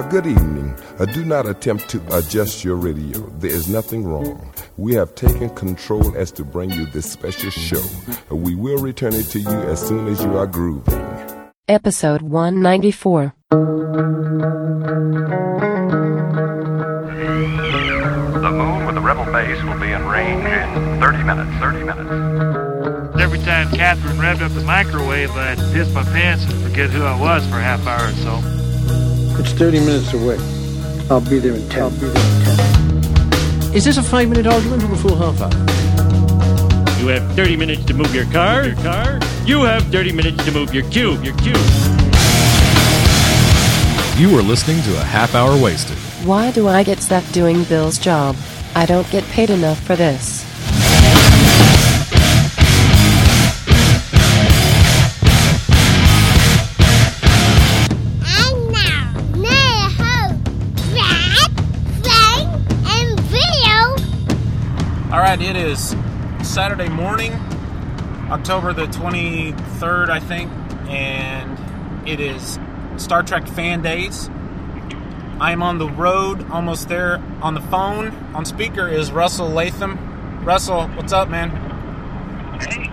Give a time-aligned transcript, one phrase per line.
[0.00, 0.74] A good evening.
[0.98, 3.18] Uh, do not attempt to adjust your radio.
[3.38, 4.50] There is nothing wrong.
[4.78, 7.82] We have taken control as to bring you this special show.
[8.30, 10.98] Uh, we will return it to you as soon as you are grooving.
[11.68, 13.34] Episode 194.
[13.50, 13.56] The
[18.50, 21.50] moon with the rebel base will be in range in 30 minutes.
[21.58, 23.20] 30 minutes.
[23.20, 27.20] Every time Catherine revved up the microwave, I'd piss my pants and forget who I
[27.20, 28.59] was for a half hour or so.
[29.40, 30.36] It's 30 minutes away.
[31.08, 31.82] I'll be there in 10.
[31.82, 32.44] I'll be there in
[33.70, 33.74] 10.
[33.74, 37.00] Is this a five minute argument or a full half hour?
[37.00, 38.66] You have 30 minutes to move your car.
[38.66, 39.18] Your car.
[39.46, 41.24] You have 30 minutes to move your cube.
[41.24, 41.56] Your cube.
[44.18, 45.96] You are listening to a half hour wasted.
[46.28, 48.36] Why do I get stuck doing Bill's job?
[48.74, 50.49] I don't get paid enough for this.
[65.40, 65.96] It is
[66.42, 67.32] Saturday morning,
[68.30, 70.52] October the 23rd, I think,
[70.86, 72.58] and it is
[72.98, 74.28] Star Trek Fan Days.
[75.40, 77.22] I am on the road, almost there.
[77.40, 80.44] On the phone, on speaker is Russell Latham.
[80.44, 81.48] Russell, what's up, man?
[82.60, 82.90] Hey,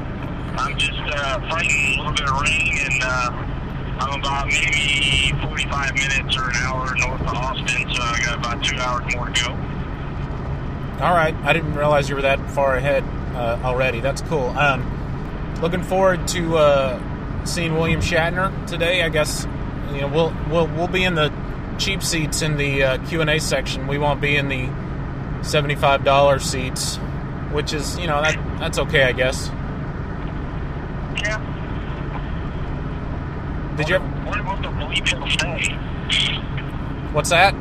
[0.58, 3.32] I'm just uh, fighting a little bit of rain, and uh,
[4.00, 8.64] I'm about maybe 45 minutes or an hour north of Austin, so I got about
[8.64, 9.77] two hours more to go.
[11.00, 13.04] All right, I didn't realize you were that far ahead
[13.36, 14.00] uh, already.
[14.00, 14.48] That's cool.
[14.50, 19.04] Um, looking forward to uh, seeing William Shatner today.
[19.04, 19.46] I guess
[19.94, 21.32] you know we'll we'll we'll be in the
[21.78, 23.86] cheap seats in the uh, Q and A section.
[23.86, 24.70] We won't be in the
[25.44, 26.96] seventy-five dollar seats,
[27.52, 29.50] which is you know that that's okay, I guess.
[31.22, 31.38] Yeah.
[33.78, 34.00] Did you?
[34.00, 35.08] The bleep
[35.40, 35.76] say.
[37.14, 37.54] What's that?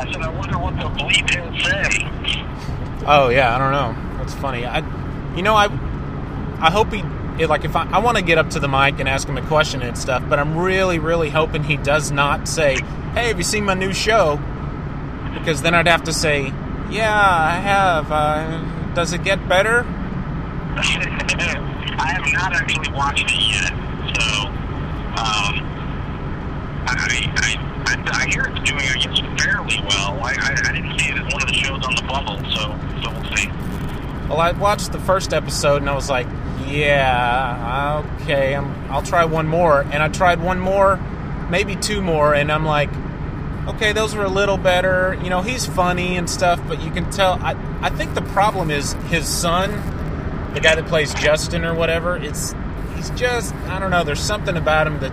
[0.00, 3.04] I said, I wonder what the bleep he'll say.
[3.06, 4.16] Oh yeah, I don't know.
[4.16, 4.64] That's funny.
[4.64, 4.78] I,
[5.36, 5.66] you know, I,
[6.58, 7.02] I hope he,
[7.38, 9.36] it, like, if I, I want to get up to the mic and ask him
[9.36, 12.76] a question and stuff, but I'm really, really hoping he does not say,
[13.12, 14.40] "Hey, have you seen my new show?"
[15.34, 16.52] Because then I'd have to say,
[16.90, 18.10] "Yeah, I have.
[18.10, 19.80] Uh, does it get better?"
[20.76, 23.68] I have not actually watched it yet,
[24.16, 24.46] so
[25.20, 25.60] um,
[26.86, 26.94] I,
[27.36, 27.69] I,
[28.12, 30.18] I, I hear it's doing, I guess, fairly well.
[30.22, 32.78] I, I, I didn't see it as one of the shows on the bubble, so
[33.02, 33.48] so we'll see.
[34.28, 36.26] Well, I watched the first episode and I was like,
[36.66, 40.96] "Yeah, okay, I'm, I'll try one more." And I tried one more,
[41.50, 42.90] maybe two more, and I'm like,
[43.68, 47.10] "Okay, those were a little better." You know, he's funny and stuff, but you can
[47.10, 47.34] tell.
[47.42, 49.70] I I think the problem is his son,
[50.54, 52.16] the guy that plays Justin or whatever.
[52.16, 52.54] It's
[52.94, 54.04] he's just I don't know.
[54.04, 55.12] There's something about him that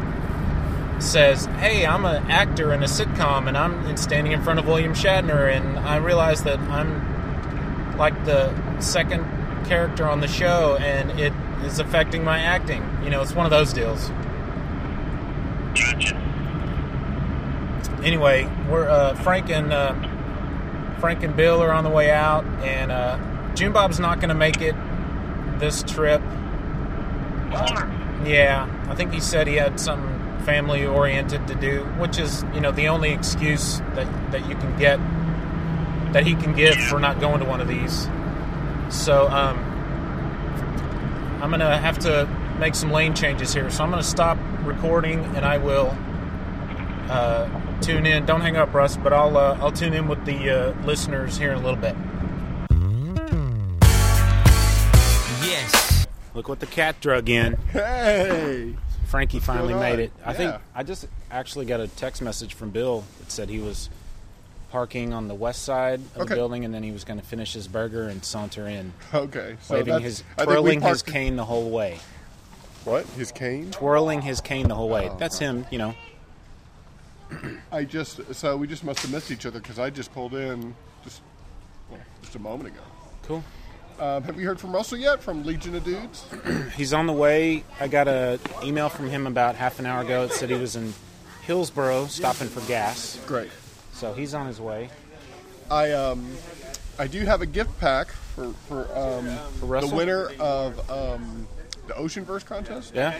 [1.00, 4.94] says, "Hey, I'm an actor in a sitcom, and I'm standing in front of William
[4.94, 9.26] Shatner, and I realize that I'm like the second
[9.66, 13.52] character on the show, and it is affecting my acting." You know, it's one of
[13.52, 14.10] those deals.
[15.76, 16.16] Gotcha.
[18.04, 19.94] Anyway, we're uh, Frank and uh,
[21.00, 23.18] Frank and Bill are on the way out, and uh,
[23.54, 24.76] June Bob's not going to make it
[25.60, 26.22] this trip.
[28.26, 30.17] Yeah, I think he said he had something
[30.48, 34.80] family oriented to do, which is you know the only excuse that that you can
[34.80, 34.98] get
[36.14, 38.08] that he can give for not going to one of these.
[38.90, 39.58] So um,
[41.42, 42.26] I'm gonna have to
[42.58, 43.70] make some lane changes here.
[43.70, 45.96] So I'm gonna stop recording and I will
[47.10, 47.50] uh,
[47.82, 48.26] tune in.
[48.26, 51.52] Don't hang up, Russ, but I'll uh, I'll tune in with the uh, listeners here
[51.52, 51.96] in a little bit.
[55.44, 56.08] Yes.
[56.34, 57.58] Look what the cat drug in.
[57.74, 58.76] Hey.
[59.08, 60.12] Frankie finally made it.
[60.26, 63.90] I think I just actually got a text message from Bill that said he was
[64.70, 66.30] parking on the west side of Okay.
[66.30, 69.56] the building and then he was going to finish his burger and saunter in, Okay.
[69.62, 72.00] So waving his twirling his cane the whole way.
[72.84, 73.06] What?
[73.12, 73.72] His cane?
[73.72, 75.08] Twirling his cane the whole way.
[75.10, 75.16] Oh.
[75.18, 75.96] That's him, you know.
[77.72, 80.76] I just so we just must have missed each other because I just pulled in
[81.04, 81.22] just
[81.90, 82.82] well, just a moment ago.
[83.24, 83.44] Cool.
[84.00, 86.26] Um, have you heard from Russell yet from Legion of Dudes?
[86.76, 87.64] He's on the way.
[87.80, 90.24] I got a email from him about half an hour ago.
[90.24, 90.94] It said he was in
[91.44, 93.20] Hillsboro stopping for gas.
[93.26, 93.50] Great.
[93.94, 94.90] So he's on his way.
[95.72, 96.30] I um,
[97.00, 99.26] I do have a gift pack for for, um,
[99.60, 101.48] For the winner of um,
[101.88, 102.94] the Oceanverse contest.
[102.94, 103.20] Yeah.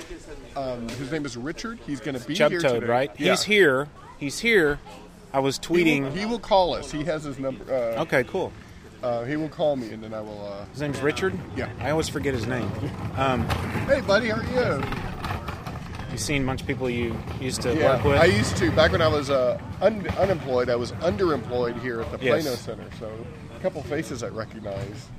[0.56, 1.80] Um, his name is Richard.
[1.88, 2.86] He's going to be Chub here Toad, today.
[2.86, 3.12] right?
[3.18, 3.32] Yeah.
[3.32, 3.88] He's here.
[4.20, 4.78] He's here.
[5.34, 6.16] I was He will, tweeting.
[6.16, 6.92] he will call us.
[6.92, 7.64] He has his number.
[7.74, 8.52] Uh, Okay, cool.
[9.04, 10.46] Uh, he will call me, and then I will.
[10.46, 11.38] Uh, His name's Richard?
[11.56, 11.70] Yeah.
[11.80, 12.70] I always forget his name.
[13.16, 13.48] Um,
[13.88, 14.84] hey, buddy, how are you?
[16.12, 18.18] You seen a bunch of people you used to yeah, work with?
[18.20, 20.70] I used to back when I was uh, un- unemployed.
[20.70, 22.42] I was underemployed here at the Yes.
[22.44, 22.86] Plano Center.
[23.00, 23.12] So
[23.56, 25.10] a couple faces I recognize.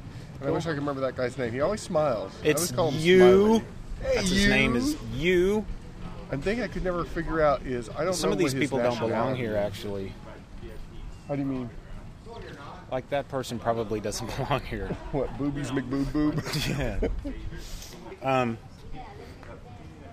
[0.40, 1.52] And I wish I could remember that guy's name.
[1.52, 2.32] He always smiles.
[2.42, 3.58] I It's always call him you.
[4.02, 5.64] Hey, That's his name is you.
[6.31, 8.98] One thing I could never figure out is I don't Some of these people don't
[8.98, 10.12] belong here, actually.
[11.28, 11.70] How do you mean?
[12.90, 14.88] Like that person probably doesn't belong here.
[15.12, 16.43] What boobies McBoob boob?
[16.69, 17.08] yeah.
[18.23, 18.58] Um.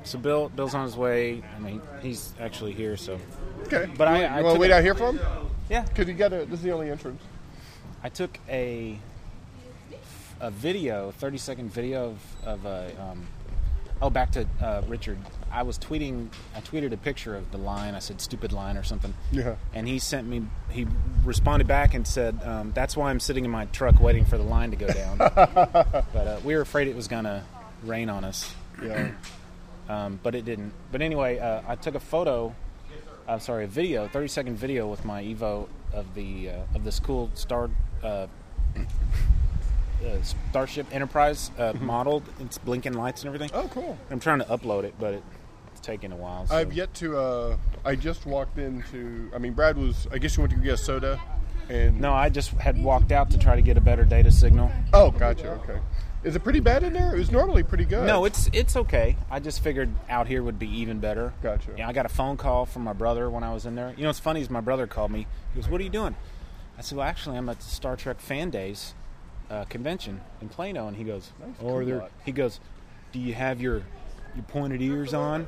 [0.04, 1.42] So Bill, Bill's on his way.
[1.56, 2.96] I mean, he's actually here.
[2.98, 3.20] So.
[3.64, 3.90] Okay.
[3.98, 5.20] But you I, want, I want to wait a- out here for him?
[5.70, 5.82] Yeah.
[5.84, 6.46] Because you got to.
[6.46, 7.22] This is the only entrance.
[8.04, 9.00] I took a
[10.42, 12.92] a video, thirty second video of, of a.
[13.02, 13.26] Um,
[14.02, 15.18] oh, back to uh, Richard.
[15.56, 16.28] I was tweeting.
[16.54, 17.96] I tweeted a picture of the line.
[17.96, 19.14] I said "stupid line" or something.
[19.32, 19.56] Yeah.
[19.74, 20.44] And he sent me.
[20.70, 20.86] He
[21.24, 24.44] responded back and said, um, "That's why I'm sitting in my truck waiting for the
[24.44, 27.44] line to go down." but uh, we were afraid it was gonna
[27.84, 28.54] rain on us.
[28.84, 29.12] Yeah.
[29.88, 30.74] Um, but it didn't.
[30.92, 32.54] But anyway, uh, I took a photo.
[33.28, 37.00] I'm sorry, a video, 30 second video with my Evo of the uh, of this
[37.00, 37.70] cool star
[38.04, 38.28] uh,
[38.78, 40.22] uh,
[40.52, 42.24] Starship Enterprise uh, model.
[42.40, 43.50] It's blinking lights and everything.
[43.54, 43.98] Oh, cool.
[44.12, 45.24] I'm trying to upload it, but it,
[45.86, 46.48] taking a while.
[46.48, 46.56] So.
[46.56, 47.18] I've yet to.
[47.18, 49.32] Uh, I just walked into.
[49.34, 50.08] I mean, Brad was.
[50.12, 51.22] I guess you went to get a soda,
[51.70, 54.72] and no, I just had walked out to try to get a better data signal.
[54.94, 55.52] Oh, gotcha.
[55.64, 55.80] Okay.
[56.24, 57.14] Is it pretty bad in there?
[57.14, 58.08] It was normally pretty good.
[58.08, 59.16] No, it's it's okay.
[59.30, 61.34] I just figured out here would be even better.
[61.44, 61.76] Gotcha.
[61.78, 63.94] Yeah, I got a phone call from my brother when I was in there.
[63.96, 65.28] You know, what's funny is my brother called me.
[65.54, 66.16] He goes, "What are you doing?"
[66.80, 68.96] I said, "Well, actually, I'm at the Star Trek Fan Days
[69.52, 72.60] uh, convention in Plano." And he goes, "Oh, cool there?" He goes,
[73.12, 73.84] "Do you have your
[74.34, 75.48] your pointed ears on?"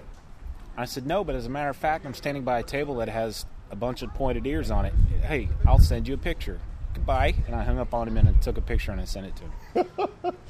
[0.78, 3.10] I said, "No, but as a matter of fact, I'm standing by a table that
[3.10, 4.94] has a bunch of pointed ears on it.
[5.24, 6.60] Hey, I'll send you a picture.
[6.94, 9.34] Goodbye." And I hung up on him and took a picture and I sent it
[9.36, 10.36] to him.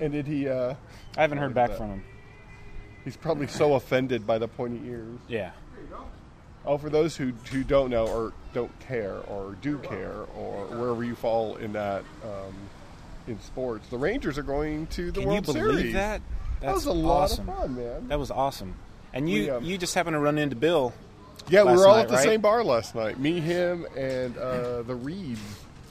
[0.00, 0.48] And did he?
[0.48, 0.74] Uh,
[1.16, 2.04] I haven't heard back from him.
[3.04, 5.18] He's probably so offended by the pointy ears.
[5.26, 5.50] Yeah.
[6.64, 11.02] Oh, for those who who don't know or don't care or do care or wherever
[11.02, 12.54] you fall in that um,
[13.26, 15.92] in sports, the Rangers are going to the Can World you believe Series.
[15.94, 16.20] that?
[16.60, 17.48] That was a That's lot awesome.
[17.48, 18.08] of fun, man.
[18.08, 18.74] That was awesome.
[19.12, 20.92] And you We, um, you just happened to run into Bill.
[21.48, 22.24] Yeah, we were all night, at the right?
[22.24, 23.18] same bar last night.
[23.18, 25.40] Me, him, and uh, the Reeds.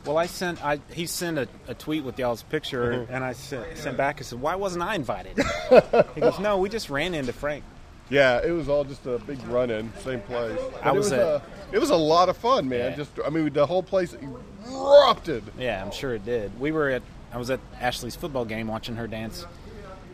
[0.05, 3.07] Well, I sent I he sent a, a tweet with y'all's picture, Mhm.
[3.09, 4.17] and I sent, sent back.
[4.19, 5.37] I said, "Why wasn't I invited?"
[6.15, 7.63] he goes, "No, we just ran into Frank."
[8.09, 10.57] Yeah, it was all just a big run-in, same place.
[10.71, 11.41] But I it was was at- a,
[11.73, 12.91] it was a lot of fun, man.
[12.91, 12.95] Yeah.
[12.95, 14.15] Just I mean, the whole place
[14.65, 15.43] erupted.
[15.57, 16.57] Yeah, I'm sure it did.
[16.59, 17.01] We were at
[17.33, 19.45] I was at Ashley's football game watching her dance,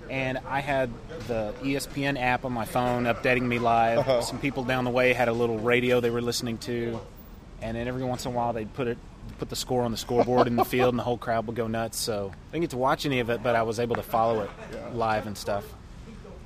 [0.09, 0.91] and I had
[1.27, 3.99] the ESPN app on my phone updating me live.
[3.99, 4.21] Uh-huh.
[4.21, 6.99] Some people down the way had a little radio they were listening to,
[7.61, 8.97] and then every once in a while they'd put it
[9.39, 11.67] put the score on the scoreboard in the field, and the whole crowd would go
[11.67, 11.97] nuts.
[11.97, 14.41] So I didn't get to watch any of it, but I was able to follow
[14.41, 14.49] it
[14.93, 15.65] live and stuff.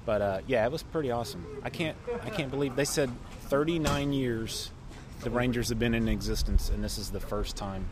[0.06, 1.45] But uh, yeah, it was pretty awesome.
[1.63, 3.12] I can't I can't believe they said
[3.50, 4.71] 39 years
[5.21, 7.89] the Rangers have been in existence, and this is the first time.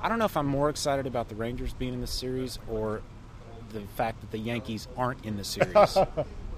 [0.00, 3.02] I don't know if I'm more excited about the Rangers being in the series or
[3.72, 5.96] the fact that the Yankees aren't in the series.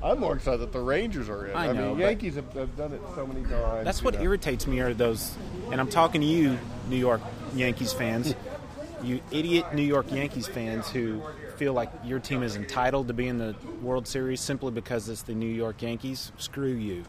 [0.03, 1.57] I'm more excited that the Rangers are in.
[1.57, 3.85] I know, mean, Yankees have, have done it so many times.
[3.85, 4.21] That's what know.
[4.23, 5.35] irritates me are those,
[5.71, 6.59] and I'm talking to you,
[6.89, 7.23] New York
[7.55, 8.35] Yankees fans,
[9.03, 11.23] you idiot New York Yankees fans who
[11.57, 15.23] feel like your team is entitled to be in the World Series simply because it's
[15.23, 16.33] the New York Yankees.
[16.37, 17.05] Screw you.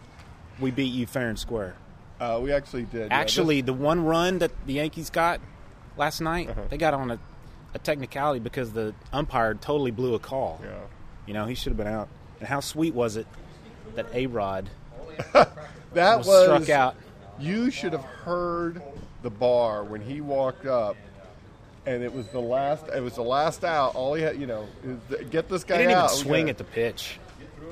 [0.60, 1.76] We beat you fair and square.
[2.20, 3.10] Uh, we actually did.
[3.12, 3.18] yeah.
[3.18, 5.42] Actually, the one run that the Yankees got
[5.98, 6.62] last night, Uh-huh.
[6.70, 7.20] they got on a,
[7.76, 10.60] a technicality because the umpire totally blew a call.
[10.64, 10.72] Yeah.
[11.28, 12.08] You know, he should have been out.
[12.40, 13.28] And how sweet was it
[13.96, 14.70] that A Rod
[15.94, 16.96] that was was struck out?
[17.38, 18.82] You should have heard
[19.24, 20.96] the bar when he walked up,
[21.86, 22.86] and it was the last.
[22.88, 23.94] It was the last out.
[23.96, 24.68] All he had, you know,
[25.30, 26.12] get this guy He didn't even out.
[26.12, 27.20] We swing at the pitch.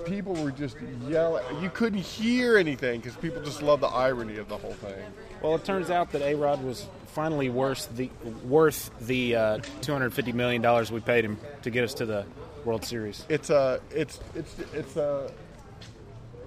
[0.05, 0.75] People were just
[1.07, 1.45] yelling.
[1.61, 5.01] You couldn't hear anything because people just love the irony of the whole thing.
[5.41, 8.09] Well, it turns out that A Rod was finally worth the
[8.45, 12.05] worth the uh, two hundred fifty million dollars we paid him to get us to
[12.05, 12.25] the
[12.65, 13.25] World Series.
[13.29, 15.31] It's a, it's, it's, it's a.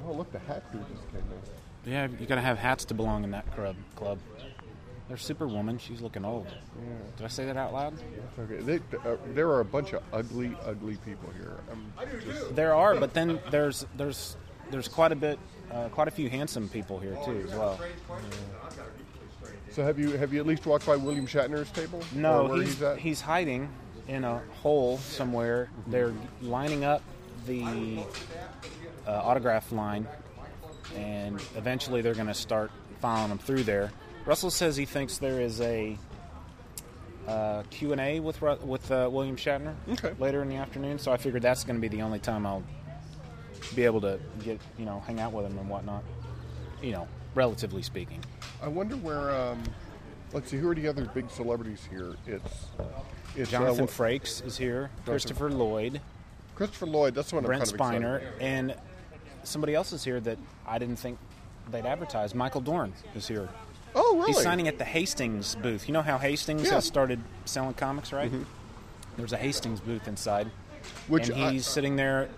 [0.06, 1.92] Oh, look, the hat crew just came in.
[1.92, 3.76] Yeah, you gotta have hats to belong in that club.
[3.94, 4.18] Club.
[5.08, 5.78] There's Superwoman.
[5.78, 6.48] She's looking old.
[7.16, 7.94] Did I say that out loud?
[8.38, 8.76] Okay, they,
[9.08, 11.58] uh, there are a bunch of ugly, ugly people here.
[11.70, 11.92] I'm
[12.24, 14.36] just, There are, but then there's there's
[14.72, 15.38] there's quite a bit,
[15.70, 17.78] uh, quite a few handsome people here too as well.
[19.76, 22.02] So have you have you at least walked by William Shatner's table?
[22.14, 22.98] No, he's he's at.
[22.98, 23.68] he's hiding
[24.08, 25.68] in a hole somewhere.
[25.86, 27.02] They're lining up
[27.44, 28.02] the
[29.06, 30.08] uh, autograph line,
[30.96, 32.70] and eventually they're going to start
[33.02, 33.92] following them through there.
[34.24, 35.98] Russell says he thinks there is a
[37.28, 40.14] uh, Q and A with with uh, William Shatner Okay.
[40.18, 40.98] later in the afternoon.
[40.98, 42.62] So I figured that's going to be the only time I'll
[43.74, 46.02] be able to get you know hang out with him and whatnot.
[46.80, 48.22] You know, relatively speaking.
[48.62, 49.30] I wonder where.
[49.30, 49.62] Um,
[50.32, 52.14] let's see, who are the other big celebrities here?
[52.26, 52.66] It's
[53.36, 54.90] it's uh, Jonathan wh- Frakes is here.
[55.04, 56.00] Christopher Lloyd.
[56.54, 57.14] Christopher Lloyd.
[57.14, 58.42] That's the one Brent I'm kind of Spiner, excited.
[58.42, 58.74] and
[59.44, 61.18] somebody else is here that I didn't think
[61.70, 62.34] they'd advertise.
[62.34, 63.48] Michael Dorn is here.
[63.94, 64.32] Oh, really?
[64.32, 65.86] He's signing at the Hastings booth.
[65.88, 66.74] You know how Hastings Yeah.
[66.74, 68.30] has started selling comics, right?
[68.30, 68.44] Mhm.
[69.16, 70.50] There's a Hastings booth inside,
[71.08, 72.28] Which and I- he's sitting there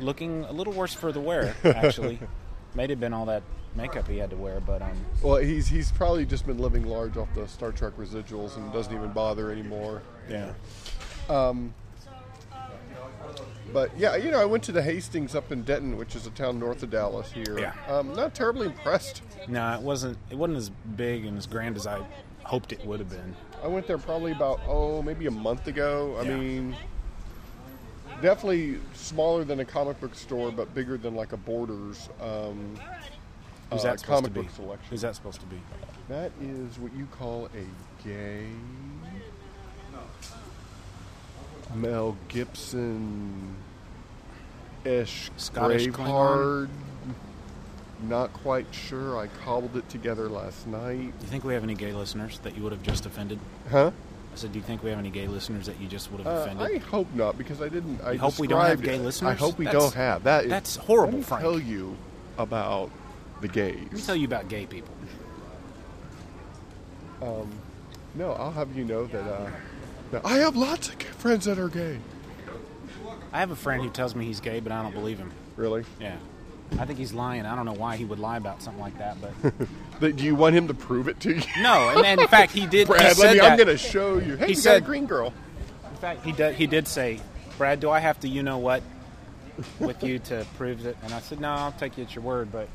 [0.00, 1.54] looking a little worse for the wear.
[1.64, 2.18] Actually,
[2.74, 3.42] may have been all that
[3.76, 7.16] makeup he had to wear, but um, Well, he's he's probably just been living large
[7.16, 10.02] off the Star Trek residuals and doesn't even bother anymore.
[10.28, 10.52] Yeah.
[11.28, 11.74] Um,
[13.72, 16.30] but yeah, you know, I went to the Hastings up in Denton, which is a
[16.30, 17.58] town north of Dallas here.
[17.58, 17.72] Yeah.
[17.88, 19.22] Um, not terribly impressed.
[19.48, 20.18] no, it wasn't.
[20.30, 22.04] It wasn't as big and as grand as I
[22.44, 23.34] hoped it would have been.
[23.62, 26.16] I went there probably about oh maybe a month ago.
[26.20, 26.36] I Yeah.
[26.36, 26.76] mean,
[28.22, 32.08] definitely smaller than a comic book store, but bigger than like a Borders.
[32.20, 32.78] Um,
[33.70, 34.46] Who's uh, that supposed comic to be?
[34.46, 34.86] book selection?
[34.90, 35.56] Who's that supposed to be?
[36.08, 38.46] That is what you call a gay
[41.74, 43.56] Mel Gibson
[44.84, 46.68] ish Scottish Braveheart.
[48.02, 49.18] Not quite sure.
[49.18, 50.96] I cobbled it together last night.
[51.18, 53.38] Do you think we have any gay listeners that you would have just offended?
[53.70, 53.90] Huh?
[54.32, 56.26] I said, do you think we have any gay listeners that you just would have
[56.26, 56.82] Uh, offended?
[56.82, 58.00] I hope not because I didn't.
[58.04, 59.30] I You hope we don't have described gay listeners?
[59.30, 60.44] I hope we That's- don't have that.
[60.44, 61.42] is- that's horrible, Let me Frank.
[61.42, 61.96] tell you
[62.36, 62.90] about
[63.40, 63.78] the gays.
[63.84, 64.94] Let me tell you about gay people.
[67.22, 67.48] Um,
[68.14, 69.22] no, I'll have you know that.
[69.24, 69.50] Uh,
[70.12, 71.98] that I have lots of friends that are gay.
[73.32, 75.32] I have a friend who tells me he's gay, but I don't believe him.
[75.56, 75.84] Really?
[76.00, 76.16] Yeah.
[76.78, 77.46] I think he's lying.
[77.46, 79.16] I don't know why he would lie about something like that,
[80.00, 81.42] but do you want him to prove it to you?
[81.60, 81.90] no.
[81.90, 82.86] And, and in fact, he did.
[82.86, 83.40] Brad, he let me.
[83.40, 84.36] I'm going to show you.
[84.36, 85.32] Hey, He you said- got a green girl.
[85.90, 86.54] In fact, he did.
[86.56, 87.20] He did say,
[87.58, 88.82] "Brad, do I have to, you know what,
[89.78, 92.50] with you to prove it?" And I said, "No, I'll take you at your word."
[92.52, 92.68] But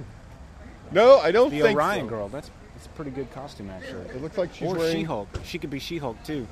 [0.91, 2.09] No, I don't the think Orion so.
[2.09, 4.05] girl, that's that's a pretty good costume actually.
[4.15, 5.27] It looks like she's or wearing- She-Hulk.
[5.43, 6.47] She could be She-Hulk too.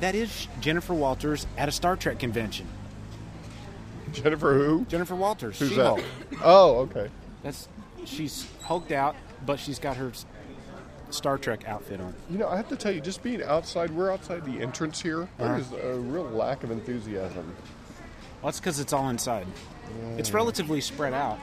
[0.00, 2.66] That is Jennifer Walters at a Star Trek convention.
[4.12, 4.84] Jennifer who?
[4.86, 5.58] Jennifer Walters.
[5.58, 5.98] Who's She-Hulk.
[6.30, 6.38] that?
[6.42, 7.08] Oh, okay.
[7.42, 7.68] That's
[8.04, 9.16] she's hulked out,
[9.46, 10.12] but she's got her
[11.10, 12.14] Star Trek outfit on.
[12.30, 15.28] You know, I have to tell you, just being outside, we're outside the entrance here.
[15.38, 15.56] There Uh-huh.
[15.58, 17.54] is a real lack of enthusiasm.
[18.42, 19.46] Well, that's because it's all inside.
[20.16, 21.38] It's relatively spread out.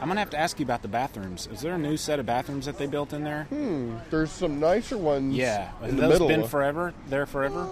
[0.00, 1.48] I'm gonna have to ask you about the bathrooms.
[1.52, 3.44] Is there a new set of bathrooms that they built in there?
[3.44, 3.96] Hmm.
[4.10, 5.34] There's some nicer ones.
[5.34, 6.28] Yeah, in have the those middle.
[6.28, 6.92] been forever?
[7.08, 7.66] There forever?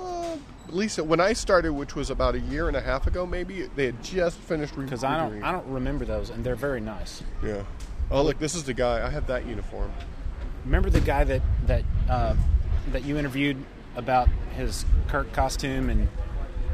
[0.71, 3.87] Lisa, when I started, which was about a year and a half ago, maybe they
[3.87, 5.43] had just finished re- Because I don't.
[5.43, 7.23] I don't remember those, and they're very nice.
[7.45, 7.63] Yeah.
[8.11, 9.07] Oh, look, this is the guy.
[9.07, 9.93] I have that uniform.
[10.65, 12.35] Remember the guy that that uh,
[12.93, 13.59] that you interviewed
[13.97, 16.09] about his Kirk costume, and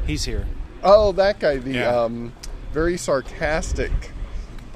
[0.07, 0.47] he's here.
[0.83, 1.89] Oh, that guy, the Yeah.
[1.95, 2.33] um,
[2.71, 3.91] very sarcastic,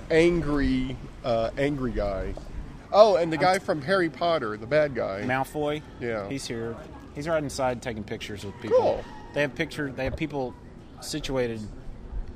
[0.09, 2.33] angry, uh, angry guy.
[2.91, 5.21] Oh, and the guy from Harry Potter, the bad guy.
[5.24, 5.81] Malfoy.
[6.00, 6.29] Yeah.
[6.29, 6.75] he's here.
[7.13, 8.77] He's right inside taking pictures with people.
[8.77, 9.05] Cool.
[9.33, 9.91] They have picture.
[9.91, 10.53] They have people
[11.01, 11.59] situated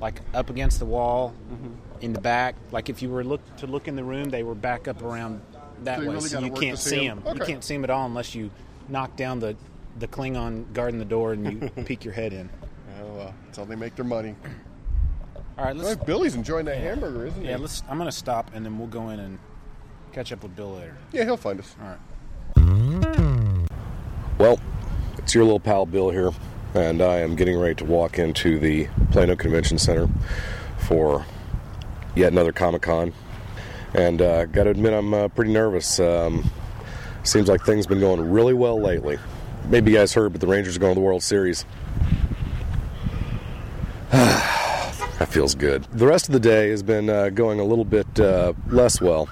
[0.00, 1.68] like up against the wall Mm-hmm.
[2.00, 2.54] in the back.
[2.72, 5.40] Like if you were look to look in the room, they were back up around
[5.84, 7.22] that So way, really so you can't see see 'em?
[7.22, 7.36] them.
[7.36, 8.50] You can't see them at all unless you
[8.88, 9.56] knock down the
[9.98, 12.48] the Klingon guarding the door and you peek your head in.
[13.02, 14.34] Oh, uh, that's how they make their money.
[15.58, 16.02] All right, let's.
[16.04, 17.48] Billy's enjoying that hamburger, isn't he?
[17.48, 17.82] Yeah, let's.
[17.88, 19.38] I'm gonna stop and then we'll go in and
[20.12, 20.96] catch up with Bill later.
[21.12, 21.76] Yeah, he'll find us.
[21.80, 21.98] All right.
[24.38, 24.58] Well,
[25.18, 26.30] it's your little pal Bill here,
[26.74, 30.08] and I am getting ready to walk into the Plano Convention Center
[30.78, 31.26] for
[32.14, 33.12] yet another Comic Con.
[33.92, 36.00] And uh, got to admit, I'm uh, pretty nervous.
[36.00, 36.50] Um,
[37.22, 39.18] seems like things been going really well lately.
[39.68, 41.64] Maybe you guys heard, but the Rangers are going to the World Series.
[45.30, 45.84] feels good.
[45.92, 49.28] The rest of the day has been uh, going a little bit uh, less well.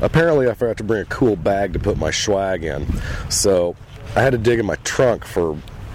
[0.00, 2.86] Apparently, I forgot to bring a cool bag to put my swag in,
[3.30, 3.76] so
[4.16, 5.52] I had to dig in my trunk for,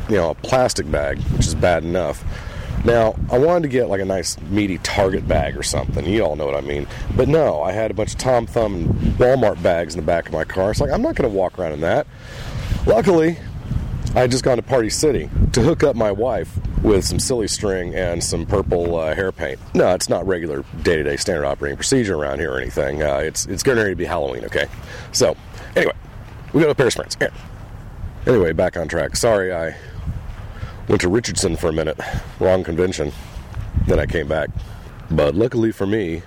[0.09, 2.23] you know, a plastic bag, which is bad enough.
[2.85, 6.05] Now, I wanted to get like a nice meaty Target bag or something.
[6.05, 6.87] You all know what I mean.
[7.15, 10.27] But no, I had a bunch of Tom Thumb and Walmart bags in the back
[10.27, 10.71] of my car.
[10.71, 12.07] It's like, I'm not going to walk around in that.
[12.85, 13.37] Luckily,
[14.15, 17.47] I had just gone to Party City to hook up my wife with some silly
[17.47, 19.59] string and some purple uh, hair paint.
[19.75, 23.03] No, it's not regular day-to-day standard operating procedure around here or anything.
[23.03, 24.65] Uh, it's it's ready to be Halloween, okay?
[25.11, 25.35] So,
[25.75, 25.93] anyway,
[26.53, 27.15] we got a pair of sprints.
[27.19, 27.31] Here.
[28.25, 29.15] Anyway, back on track.
[29.15, 29.75] Sorry, I
[30.87, 31.99] went to Richardson for a minute.
[32.39, 33.11] Wrong convention.
[33.87, 34.49] Then I came back.
[35.11, 36.23] But luckily for me,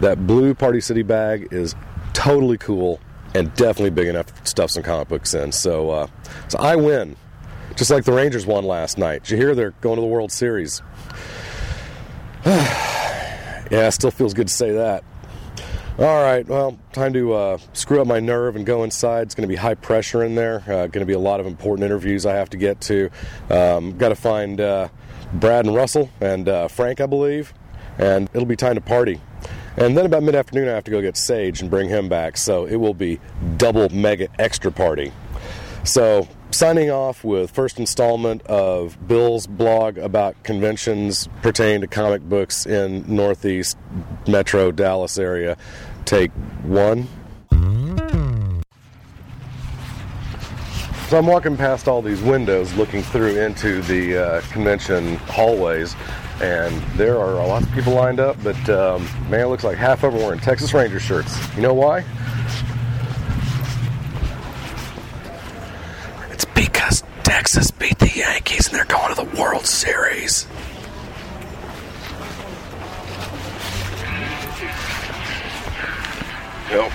[0.00, 1.74] that blue Party City bag is
[2.12, 3.00] totally cool
[3.34, 5.52] and definitely big enough to stuff some comic books in.
[5.52, 6.06] So, uh,
[6.48, 7.16] so I win,
[7.76, 9.24] just like the Rangers won last night.
[9.24, 10.82] Did you hear they're going to the World Series?
[12.46, 15.04] yeah, still feels good to say that.
[15.96, 19.22] All right, well, time to uh, screw up my nerve and go inside.
[19.22, 20.64] It's going to be high pressure in there.
[20.66, 23.10] Uh, going to be a lot of important interviews I have to get to.
[23.48, 24.88] Um, Got to find uh,
[25.34, 27.54] Brad and Russell and uh, Frank, I believe,
[27.96, 29.20] and it'll be time to party.
[29.76, 32.36] And then about mid afternoon, I have to go get Sage and bring him back.
[32.36, 33.20] So it will be
[33.56, 35.12] double mega extra party.
[35.84, 42.64] So, signing off with first installment of Bill's blog about conventions pertaining to comic books
[42.64, 43.76] in Northeast
[44.26, 45.58] Metro Dallas area.
[46.06, 46.30] Take
[46.62, 47.06] one.
[51.08, 55.94] So I'm walking past all these windows, looking through into the uh, convention hallways,
[56.40, 58.36] and there are lots of people lined up.
[58.42, 61.36] But um, man, it looks like half of them are wearing Texas Ranger shirts.
[61.56, 62.04] You know why?
[66.30, 70.46] It's because Texas beat the Yankees and they're going to the World Series.
[76.70, 76.90] Nope.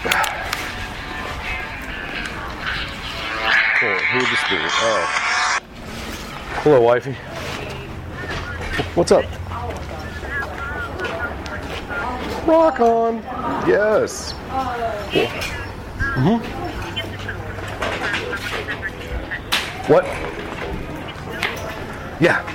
[3.82, 4.58] Oh, who would this be?
[4.60, 5.60] Oh.
[6.64, 7.16] Hello, wifey.
[8.96, 9.26] What's up?
[12.48, 13.18] Rock on.
[13.68, 14.32] Yes.
[16.16, 16.38] hmm
[19.92, 20.06] What?
[22.22, 22.46] Yeah.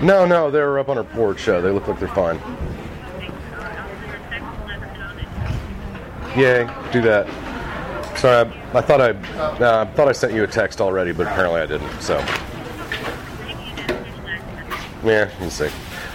[0.00, 1.48] No, no, they're up on her porch.
[1.48, 2.38] Uh, they look like they're fine.
[6.36, 7.28] Yay, do that.
[8.18, 11.60] Sorry, I, I thought I uh, thought I sent you a text already, but apparently
[11.60, 12.00] I didn't.
[12.00, 12.18] So,
[15.04, 15.70] yeah, we'll see.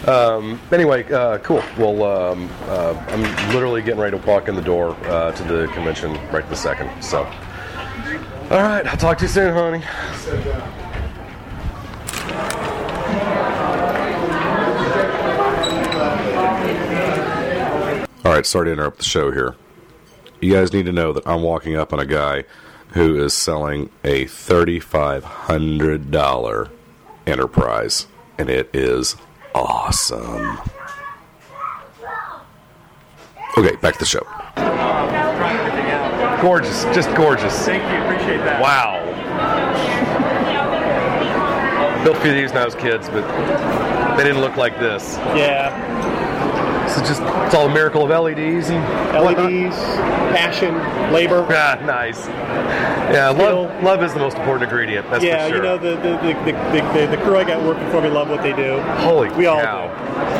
[0.08, 1.64] Um, anyway, uh, cool.
[1.78, 3.22] Well, um, uh, I'm
[3.54, 6.90] literally getting ready to walk in the door uh, to the convention right this second.
[7.02, 7.24] So,
[8.52, 9.84] all right, I'll talk to you soon, honey.
[18.26, 19.56] All right, sorry to interrupt the show here.
[20.42, 22.44] You guys need to know that I'm walking up on a guy
[22.90, 26.70] who is selling a $3,500
[27.26, 28.08] enterprise,
[28.40, 29.18] and it is
[29.54, 30.58] awesome.
[33.58, 34.26] Okay, back to the show.
[36.42, 37.54] Gorgeous, just gorgeous.
[37.66, 38.62] Thank you, appreciate that.
[38.62, 39.06] Wow.
[42.06, 43.28] Built for these when I was kids, but
[44.16, 45.18] they didn't look like this.
[45.36, 46.29] Yeah.
[46.96, 49.76] So just it's all a miracle of LEDs and LEDs,
[50.34, 50.74] passion,
[51.14, 51.46] labor.
[51.50, 52.28] Yeah, nice.
[52.28, 55.10] Yeah, love, love is the most important ingredient.
[55.10, 55.58] That's yeah, for sure.
[55.58, 58.30] you know the the, the, the, the the crew I got working for me love
[58.30, 58.82] what they do.
[58.82, 60.39] Holy we all cow.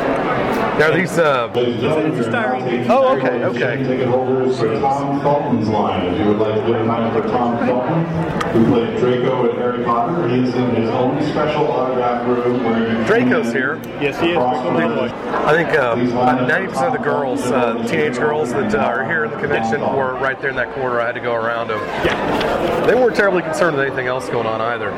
[0.80, 2.88] Now these uh It's a, it's a styrene.
[2.88, 3.84] Oh, okay, okay.
[3.84, 6.06] Ticket holders for Tom Felton's line.
[6.06, 8.04] If you would like to get a time for Tom Felton,
[8.52, 12.98] who played Draco in Harry Potter, he is in his own special autograph room where
[12.98, 13.76] you Draco's here.
[14.00, 14.38] Yes, he is.
[14.38, 19.26] I think um, about 90% of the girls, uh, teenage girls that uh, are here
[19.26, 20.98] in the convention were right there in that corner.
[20.98, 21.80] I had to go around them.
[22.06, 22.86] Yeah.
[22.86, 24.90] They weren't terribly concerned with anything else going on either.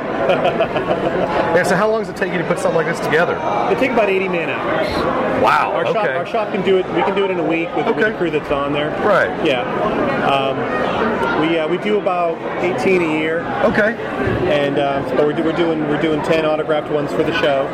[1.55, 3.35] yeah, so how long does it take you to put something like this together?
[3.73, 5.43] It take about 80 man hours.
[5.43, 5.72] Wow.
[5.73, 6.87] Our shop, our shop can do it.
[6.89, 8.91] We can do it in a week with, with the crew that's on there.
[9.07, 9.31] Right.
[9.47, 9.63] Yeah.
[10.27, 10.57] Um,
[11.41, 13.41] we uh, we do about 18 a year.
[13.65, 13.95] Okay.
[14.53, 17.67] And um, but we're, do- we're doing we're doing 10 autographed ones for the show.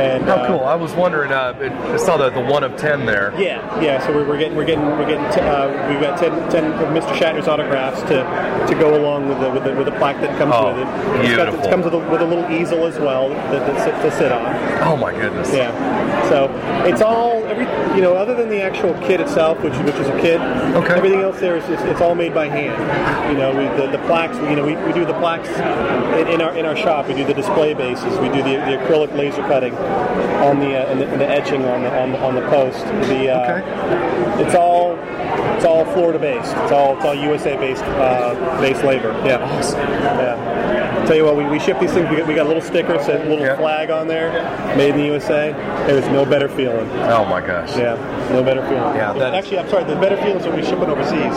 [0.00, 0.60] And Oh, uh, cool.
[0.64, 1.54] I was wondering, uh,
[1.92, 3.32] I saw the, the one of 10 there.
[3.38, 4.04] Yeah, yeah.
[4.06, 6.88] So we're, we're getting we're getting we're getting t- uh, we've got 10, 10 of
[6.88, 7.12] Mr.
[7.16, 8.24] Shatner's autographs to,
[8.72, 10.88] to go along with the, with the with the plaque that comes Oh, with it.
[11.26, 11.60] It's got- beautiful.
[11.66, 14.40] it comes with a, with a little easel as well that, that to sit on.
[14.82, 15.52] Oh, my goodness.
[15.52, 15.70] Yeah.
[16.28, 16.48] So
[16.86, 17.64] it's all every
[17.96, 20.40] you know other than the actual kit itself, which which is a kit.
[20.40, 20.94] Okay.
[20.94, 22.78] Everything else there is it's, it's all made by hand.
[23.32, 24.36] You know, we, the, the plaques.
[24.36, 25.48] You know, we, we do the plaques
[26.18, 27.08] in, in our in our shop.
[27.08, 28.16] We do the display bases.
[28.18, 29.74] We do the, the acrylic laser cutting
[30.44, 32.84] on the uh, the, the etching on the on the, on the post.
[33.08, 34.98] The uh, it's all
[35.56, 36.52] it's all Florida based.
[36.56, 39.12] It's all it's all USA based uh, based labor.
[39.24, 39.38] Yeah.
[40.18, 40.89] Yeah.
[41.10, 42.08] Tell you what, we, we ship these things.
[42.08, 44.30] We got, we got a little sticker, a little flag on there,
[44.76, 45.50] made in the USA.
[45.88, 46.88] There's no better feeling.
[47.10, 47.76] Oh, my gosh.
[47.76, 47.96] Yeah,
[48.30, 48.94] no better feeling.
[48.94, 49.82] Yeah, that- Actually, I'm sorry.
[49.92, 51.34] The better feeling is when we ship it overseas.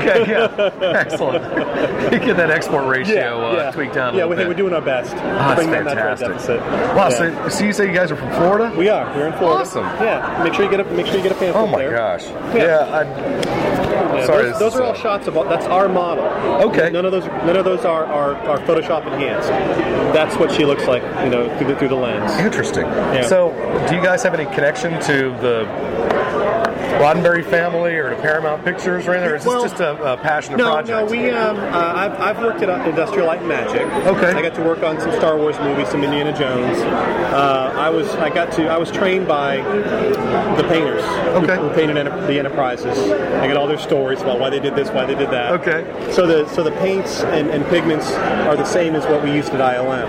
[0.00, 0.70] Okay, yeah.
[0.96, 1.44] Excellent.
[2.10, 3.70] you get that export ratio Yeah, uh, yeah.
[3.72, 4.48] tweaked down Yeah, we, bit.
[4.48, 6.60] we're doing our best to that's down that fantastic.
[6.96, 7.48] Wow, Yeah.
[7.48, 8.74] so, so you say you guys are from Florida?
[8.78, 9.04] We are.
[9.14, 9.60] We're in Florida.
[9.60, 9.84] Awesome.
[10.02, 10.40] Yeah.
[10.42, 11.90] Make sure you get a make sure you get a pamphlet Oh my there.
[11.90, 12.24] gosh.
[12.24, 12.56] Yeah.
[12.56, 14.50] Yeah, I, Yeah, sorry.
[14.50, 16.24] those, those are all uh, shots of that's our model.
[16.68, 16.90] Okay.
[16.90, 19.48] None of those none of those are, are, are Photoshop enhanced.
[20.12, 22.30] That's what she looks like, you know, through the, through the lens.
[22.40, 22.84] Interesting.
[22.84, 23.26] Yeah.
[23.26, 23.50] So,
[23.88, 25.64] do you guys have any connection to the
[26.98, 29.32] Roddenberry family or to Paramount Pictures or anything?
[29.32, 30.88] Or is Well- this just a, a passionate no, project?
[30.88, 31.30] no, we.
[31.30, 33.82] Um, uh, I've, I've worked at uh, Industrial Light and Magic.
[34.06, 34.32] Okay.
[34.32, 36.78] I got to work on some Star Wars movies, some Indiana Jones.
[36.78, 41.02] Uh, I was, I got to, I was trained by the painters
[41.42, 41.56] Okay.
[41.56, 42.98] who, who painted enter- the Enterprises.
[42.98, 45.52] I get all their stories about why they did this, why they did that.
[45.60, 46.12] Okay.
[46.12, 49.50] So the, so the paints and, and pigments are the same as what we used
[49.50, 50.08] at ILM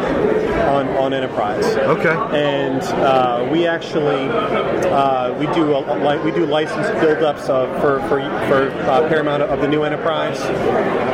[0.70, 1.66] on, on Enterprise.
[1.66, 2.16] Okay.
[2.38, 4.28] And uh, we actually,
[4.90, 9.44] uh, we do a, like we do license buildups of for for, for uh, Paramount
[9.44, 10.40] of the new Enterprise.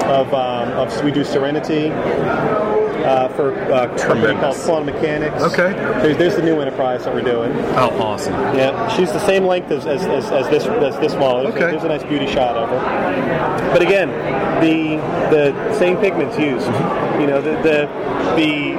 [0.10, 5.40] Of, um, of we do Serenity uh, for uh, a company called Quantum Mechanix.
[5.54, 5.72] Okay.
[6.02, 7.52] There's, there's the new Enterprise that we're doing.
[7.76, 8.34] Oh, awesome.
[8.34, 11.44] Yeah, she's the same length as, as, as, as this as this model.
[11.44, 11.68] There's, Okay.
[11.68, 13.72] a, there's a nice beauty shot of her.
[13.72, 14.10] But again,
[14.62, 14.98] the
[15.30, 16.66] the same pigments used.
[17.22, 17.88] You know, the the,
[18.36, 18.74] the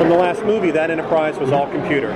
[0.00, 2.08] from the last movie, that Enterprise was all computer.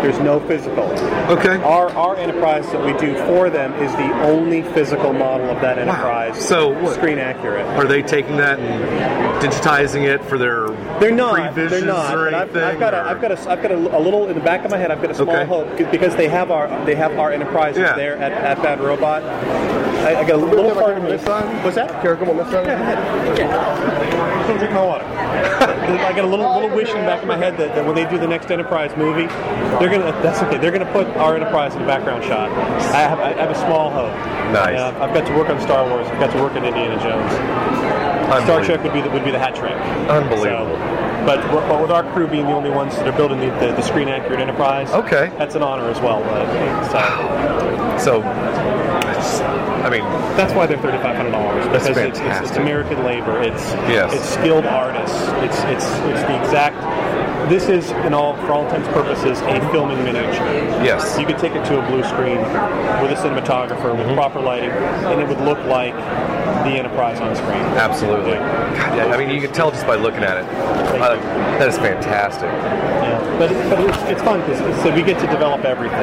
[0.00, 0.84] There's no physical.
[1.28, 1.56] Okay.
[1.64, 5.76] Our our Enterprise that we do for them is the only physical model of that
[5.76, 6.34] Enterprise.
[6.34, 6.40] Wow.
[6.40, 7.66] So what- screen accurate.
[7.76, 10.68] Are they taking that and digitizing it for their
[11.00, 11.56] They're not.
[11.56, 12.16] They're not.
[12.16, 12.62] or But I've, anything?
[12.62, 14.64] I've got a, or- I've got a, I've got a, a little in the back
[14.64, 14.92] of my head.
[14.92, 15.44] I've got a small Okay.
[15.44, 17.96] hope because they have our they have our enterprises Yeah.
[17.96, 19.22] there at, at Bad Robot.
[20.02, 21.10] I, I got a little part of me.
[21.10, 22.02] What's that?
[22.02, 22.66] Care come on this side?
[22.66, 24.46] Yeah.
[24.46, 25.04] Come drink my water.
[26.02, 27.94] I got a little little wish in the back of my head that, that when
[27.94, 29.26] they do the next Enterprise movie,
[29.78, 30.58] they're gonna that's okay.
[30.58, 32.50] They're gonna put our Enterprise in the background shot.
[32.92, 34.12] I have I have a small hope.
[34.52, 34.78] Nice.
[34.78, 36.06] Uh, I've got to work on Star Wars.
[36.08, 37.32] I've got to work on Indiana Jones.
[38.44, 39.72] Star Trek would be the, would be the hat trick.
[40.08, 40.76] Unbelievable.
[40.76, 43.72] So, but, but with our crew being the only ones that are building the, the,
[43.72, 45.30] the screen accurate Enterprise, Okay.
[45.38, 46.20] that's an honor as well.
[46.24, 46.46] But,
[47.98, 48.22] so, So,
[49.40, 50.02] I mean,
[50.36, 52.56] that's why they're thirty five hundred dollars because it's, it's, it's.
[52.56, 53.40] American labor.
[53.42, 54.12] It's Yes.
[54.14, 55.16] it's skilled artists.
[55.44, 56.76] It's it's it's the exact.
[57.48, 60.46] This is, in all for all intents and purposes, a filming miniature.
[60.86, 61.18] Yes.
[61.18, 64.06] You could take it to a blue screen with a cinematographer Mm-hmm.
[64.06, 65.92] with proper lighting, and it would look like
[66.64, 67.58] the Enterprise on screen.
[67.76, 68.34] absolutely.
[68.34, 70.44] God, yeah, I mean, you can tell just by looking at it.
[71.02, 71.16] Uh,
[71.58, 72.44] that is fantastic.
[72.44, 75.98] Yeah, but, but it's, it's fun because so we get to develop everything,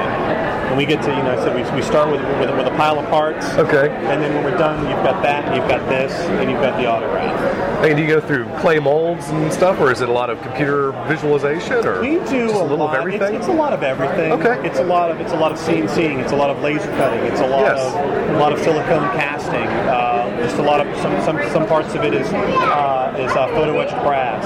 [0.69, 2.99] and we get to you know so we, we start with, with with a pile
[2.99, 3.45] of parts.
[3.55, 3.89] Okay.
[3.89, 6.85] And then when we're done, you've got that, you've got this, and you've got the
[6.87, 7.37] autograph.
[7.83, 10.41] Mean, do you go through clay molds and stuff, or is it a lot of
[10.41, 12.93] computer visualization, or We do a, a, little lot.
[12.95, 13.35] of everything?
[13.35, 14.33] It's, it's a lot of everything.
[14.33, 14.65] Okay.
[14.67, 16.19] It's a lot of it's a lot of CNCing.
[16.21, 17.23] It's a lot of laser cutting.
[17.23, 17.79] It's a lot Yes.
[17.79, 19.55] of a lot of silicone casting.
[19.89, 23.47] Uh, just a lot of some some, some parts of it is uh, is uh,
[23.49, 24.45] photo etched brass.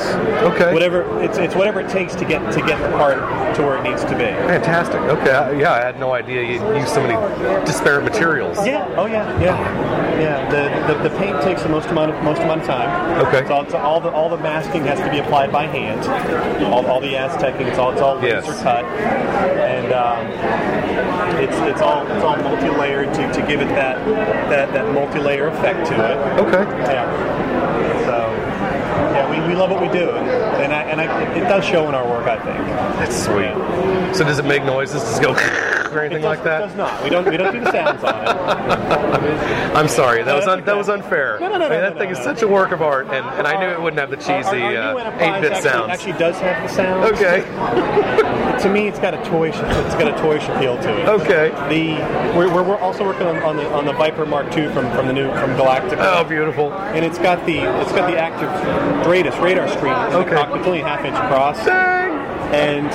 [0.53, 0.71] Okay.
[0.73, 3.17] Whatever it's it's whatever it takes to get to get the part
[3.55, 4.25] to where it needs to be.
[4.49, 5.01] Fantastic.
[5.01, 5.31] Okay.
[5.31, 7.15] I- Yeah, I had no idea you use so many
[7.65, 8.65] disparate materials.
[8.65, 8.87] Yeah.
[8.97, 9.27] Oh yeah.
[9.39, 10.19] Yeah.
[10.19, 10.49] Yeah.
[10.49, 13.25] The, the, the paint takes the most amount of most amount of time.
[13.27, 13.45] Okay.
[13.47, 16.01] So it's all the all the masking has to be applied by hand.
[16.65, 17.67] All, all the Aztecing.
[17.67, 20.27] It's all it's all laser cut, and um,
[21.43, 24.03] it's it's all it's all multi-layered to, to give it that
[24.49, 26.17] that that multi-layer effect to it.
[26.39, 26.63] Okay.
[26.81, 27.09] Yeah.
[28.05, 28.31] So
[29.13, 31.87] yeah, we, we love what we do, and, and I and I, it does show
[31.87, 32.27] in our work.
[32.27, 32.65] I think.
[32.97, 33.53] That's sweet.
[34.15, 35.01] So does it make noises?
[35.01, 35.33] Does it go
[35.95, 36.61] or anything does, like that?
[36.61, 37.03] It does not.
[37.03, 39.73] We don't we don't do the sounds on it.
[39.75, 40.23] I'm sorry.
[40.23, 41.39] That was un- that was unfair.
[41.39, 42.33] No, no, no, I mean, no, that no, thing no, is no.
[42.33, 44.99] such a work of art, and, and I knew it wouldn't have the cheesy our,
[44.99, 45.89] our uh, 8-bit actually, sounds.
[45.89, 47.11] actually does have the sounds.
[47.11, 47.41] Okay.
[48.63, 49.57] to me, it's got a toyish.
[49.85, 51.07] It's got a toyish appeal to it.
[51.07, 51.49] Okay.
[51.69, 55.07] The we're, we're, also working on, on the on the Viper Mark II from, from
[55.07, 55.97] the new from Galactica.
[55.99, 56.73] Oh, beautiful.
[56.73, 58.49] And it's got the it's got the active
[59.05, 59.93] DRADIS radar screen.
[59.93, 60.35] It's Okay.
[60.35, 61.57] Only half inch across.
[62.53, 62.85] And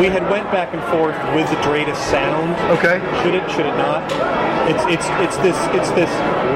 [0.00, 2.52] we had went back and forth with the DRADIS sound.
[2.78, 3.00] Okay.
[3.22, 3.48] Should it?
[3.50, 4.02] Should it not?
[4.70, 6.10] It's it's it's this it's this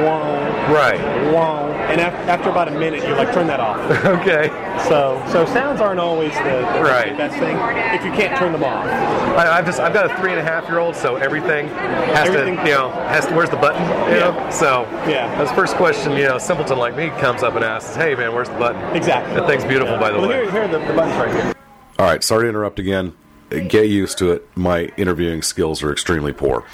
[0.05, 0.37] wow
[0.69, 1.01] Right.
[1.33, 1.67] wow.
[1.89, 3.79] And af- after about a minute, you're like, turn that off.
[4.21, 4.49] Okay.
[4.89, 6.43] So so sounds aren't always the,
[6.75, 7.17] the Right.
[7.17, 7.57] best thing
[7.99, 8.85] if you can't turn them off.
[8.87, 12.29] I, I've just I've got a three and a half year old, so everything has
[12.29, 13.83] Everything- to you know has to where's the button?
[14.11, 14.31] You Yeah.
[14.45, 14.51] know?
[14.51, 15.35] So Yeah.
[15.41, 18.49] His first question, you know, simpleton like me comes up and asks, "Hey man, where's
[18.51, 19.35] the button?" Exactly.
[19.35, 20.43] That thing's beautiful, by the well, way.
[20.43, 21.55] here, here are the, the buttons right here.
[21.99, 23.15] All right, sorry to interrupt again.
[23.51, 24.49] Get used to it.
[24.55, 26.65] My interviewing skills are extremely poor.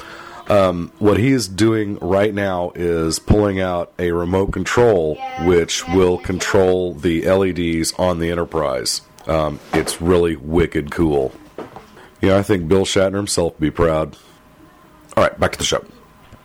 [0.48, 6.18] Um, what he is doing right now is pulling out a remote control which will
[6.18, 9.00] control the LEDs on the Enterprise.
[9.26, 11.32] Um, it's really wicked cool.
[12.20, 14.18] Yeah, I think Bill Shatner himself would be proud.
[15.16, 15.84] All right, back to the show.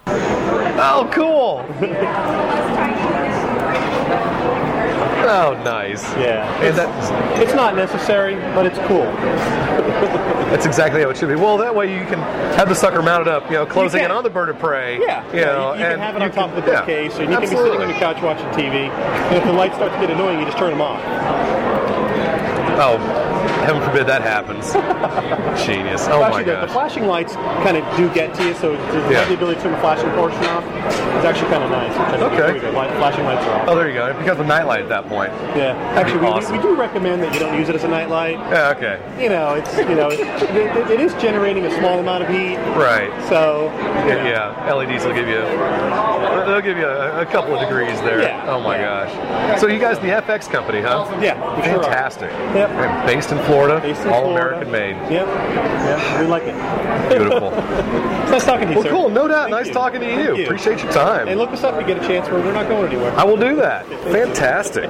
[0.08, 1.66] Oh, cool!
[5.30, 6.04] Oh, nice.
[6.16, 6.62] Yeah.
[6.64, 9.04] And that, It's not necessary, but it's cool.
[10.50, 11.36] That's exactly how it should be.
[11.36, 12.20] Well, that way you can
[12.58, 15.00] have the sucker mounted up, you know, closing You in on the bird of prey.
[15.00, 16.80] Yeah, you yeah, know, you, you can have it on top can- of the yeah,
[16.80, 18.90] bookcase, and you can be sitting on your couch watching TV.
[18.90, 21.00] And if the lights start to get annoying, you just turn them off.
[22.82, 22.98] Oh,
[23.70, 24.74] Heaven forbid that happens.
[25.64, 26.08] Genius.
[26.08, 28.98] Oh actually, my the, the flashing lights kind of do get to you, so to
[29.14, 29.26] Yeah.
[29.26, 31.92] the ability to turn the flashing portion off is actually kind of nice.
[31.92, 32.48] which I think is Okay.
[32.48, 32.74] really good.
[32.74, 33.70] Light, flashing lights are off.
[33.70, 34.08] Oh, there you go.
[34.08, 35.32] It becomes a nightlight at that point.
[35.56, 36.58] Yeah, actually, we, awesome.
[36.58, 38.40] we, do recommend that you don't use it as a nightlight.
[38.40, 38.98] Yeah, okay.
[39.22, 42.58] You know, it's you know, it, it, it is generating a small amount of heat.
[42.74, 43.12] Right.
[43.30, 43.68] So
[44.08, 45.46] Yeah, yeah, LEDs will give you
[46.50, 48.22] they'll give you a, a couple of degrees there.
[48.22, 48.46] Yeah.
[48.50, 49.60] Oh my gosh.
[49.60, 51.06] So you guys the FX company, huh?
[51.22, 51.84] Yeah, we sure are.
[51.84, 52.32] Fantastic.
[52.32, 52.70] Yep.
[52.70, 54.62] And Based in Florida, Based all Florida.
[54.62, 54.96] American made.
[55.12, 55.28] Yep.
[55.28, 56.22] Yep.
[56.22, 57.10] We like it.
[57.10, 57.50] Beautiful.
[57.54, 58.90] It's nice talking to you, Well, sir.
[58.90, 59.10] cool.
[59.10, 59.50] No doubt.
[59.50, 59.74] Thank Nice you.
[59.74, 60.36] talking to Thank you.
[60.38, 60.44] you.
[60.46, 61.28] Appreciate your time.
[61.28, 62.30] And look us up if you get a chance.
[62.30, 63.12] We're, we're not going anywhere.
[63.18, 63.86] I will do that.
[64.14, 64.90] Fantastic.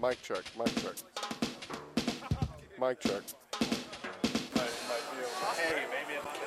[0.00, 0.94] Mic check, mic check.
[2.80, 3.22] Mic check.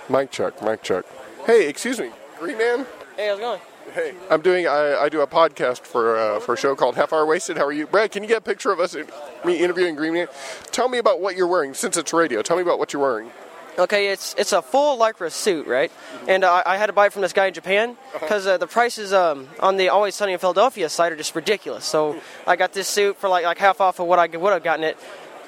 [0.10, 1.04] Mic check, mic check.
[1.46, 2.86] Hey, excuse me, Green Man?
[3.18, 3.60] Hey, how's it going?
[3.94, 4.68] Hey, I'm doing.
[4.68, 7.58] I, I do a podcast for uh, for a show called Half Hour Wasted.
[7.58, 8.12] How are you, Brad?
[8.12, 8.96] Can you get a picture of us,
[9.44, 10.28] me interviewing Green Man?
[10.72, 11.74] Tell me about what you're wearing.
[11.74, 13.32] Since it's radio, tell me about what you're wearing.
[13.78, 15.92] Okay, it's it's a full lycra suit, right?
[16.26, 18.68] And uh, I had to buy it from this guy in Japan because uh, the
[18.68, 21.84] prices um, on the Always Sunny in Philadelphia site are just ridiculous.
[21.84, 24.64] So I got this suit for like like half off of what I would have
[24.64, 24.98] gotten it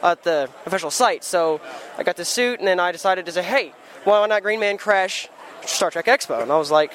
[0.01, 1.23] at the official site.
[1.23, 1.61] So
[1.97, 4.77] I got this suit, and then I decided to say, hey, why not Green Man
[4.77, 5.29] crash
[5.65, 6.41] Star Trek Expo?
[6.41, 6.91] And I was like,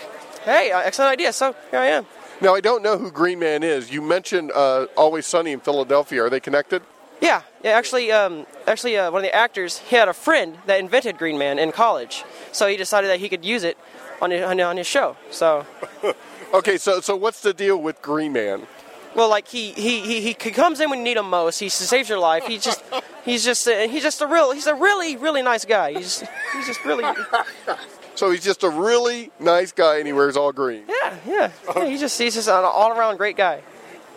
[0.49, 1.33] hey, uh, excellent idea.
[1.33, 2.07] So here I am.
[2.41, 3.91] Now I don't know who Green Man is.
[3.91, 6.25] You mentioned uh, Always Sunny in Philadelphia.
[6.25, 6.83] Are they connected?
[7.21, 7.73] Yeah, yeah.
[7.73, 11.37] Actually, um, actually, uh, one of the actors he had a friend that invented Green
[11.37, 13.77] Man in college, so he decided that he could use it
[14.23, 15.17] on his, on his show.
[15.31, 15.67] So,
[16.55, 18.67] Okay, so so what's the deal with Green Man?
[19.15, 21.59] well, like he he, he, he comes in when you need him most.
[21.59, 22.47] He saves your life.
[22.47, 22.83] He just
[23.25, 25.93] he's just a, he's just a real he's a really really nice guy.
[25.93, 26.21] He's
[26.55, 27.05] he's just really
[28.19, 30.83] So he's just a really nice guy, and he wears all green.
[30.89, 31.53] yeah yeah.
[31.77, 33.63] yeah he's just he's just an all around great guy.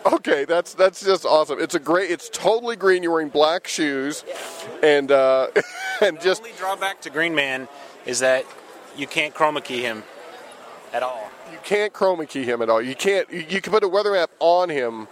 [0.04, 1.60] Okay, that's that's just awesome.
[1.60, 2.10] It's a great.
[2.10, 3.04] It's totally green.
[3.04, 4.24] You're wearing black shoes,
[4.82, 5.50] and uh,
[6.00, 7.68] and just only drawback to Green Man
[8.04, 8.44] is that
[8.96, 10.02] you can't chroma key him
[10.92, 11.30] at all.
[11.52, 12.82] you can't chroma key him at all.
[12.82, 13.30] You can't.
[13.30, 15.06] You, you can put a weather map on him,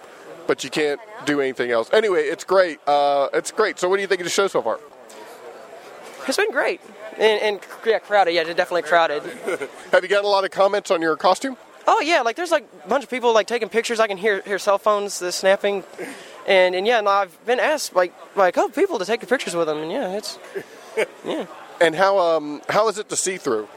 [0.48, 1.88] but you can't do anything else.
[1.92, 2.81] Anyway, it's great.
[2.88, 3.79] Uh, it's great.
[3.79, 4.81] So, what do you think of the show so far?
[6.26, 6.81] It's been great
[7.18, 8.32] and, and yeah crowded.
[8.32, 9.22] Yeah, definitely crowded.
[9.92, 11.56] Have you gotten a lot of comments on your costume?
[11.86, 14.00] Oh yeah, like there's like a bunch of people like taking pictures.
[14.00, 15.84] I can hear hear cell phones the snapping,
[16.46, 19.66] and and yeah, and I've been asked like like oh people to take pictures with
[19.66, 20.38] them, and yeah, it's
[21.24, 21.46] yeah.
[21.80, 23.68] And how um how is it to see through?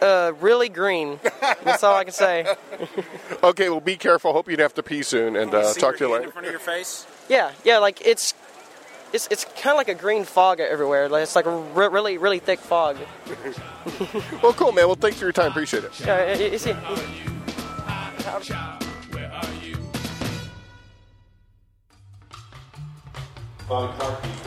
[0.00, 1.20] Uh, really green.
[1.62, 2.46] That's all I can say.
[3.44, 4.32] Okay, well, be careful.
[4.32, 6.26] Hope you'd have to pee soon, and uh, talk to you later.
[6.26, 7.06] in front of your face.
[7.28, 8.34] Yeah, yeah, like it's
[9.12, 11.08] it's it's kind of like a green fog everywhere.
[11.08, 12.96] Like it's like a re- really really thick fog.
[14.42, 14.86] Well, cool, man.
[14.86, 15.50] Well, thanks for your time.
[15.50, 16.00] Appreciate it.
[16.00, 16.74] Yeah, you, you see.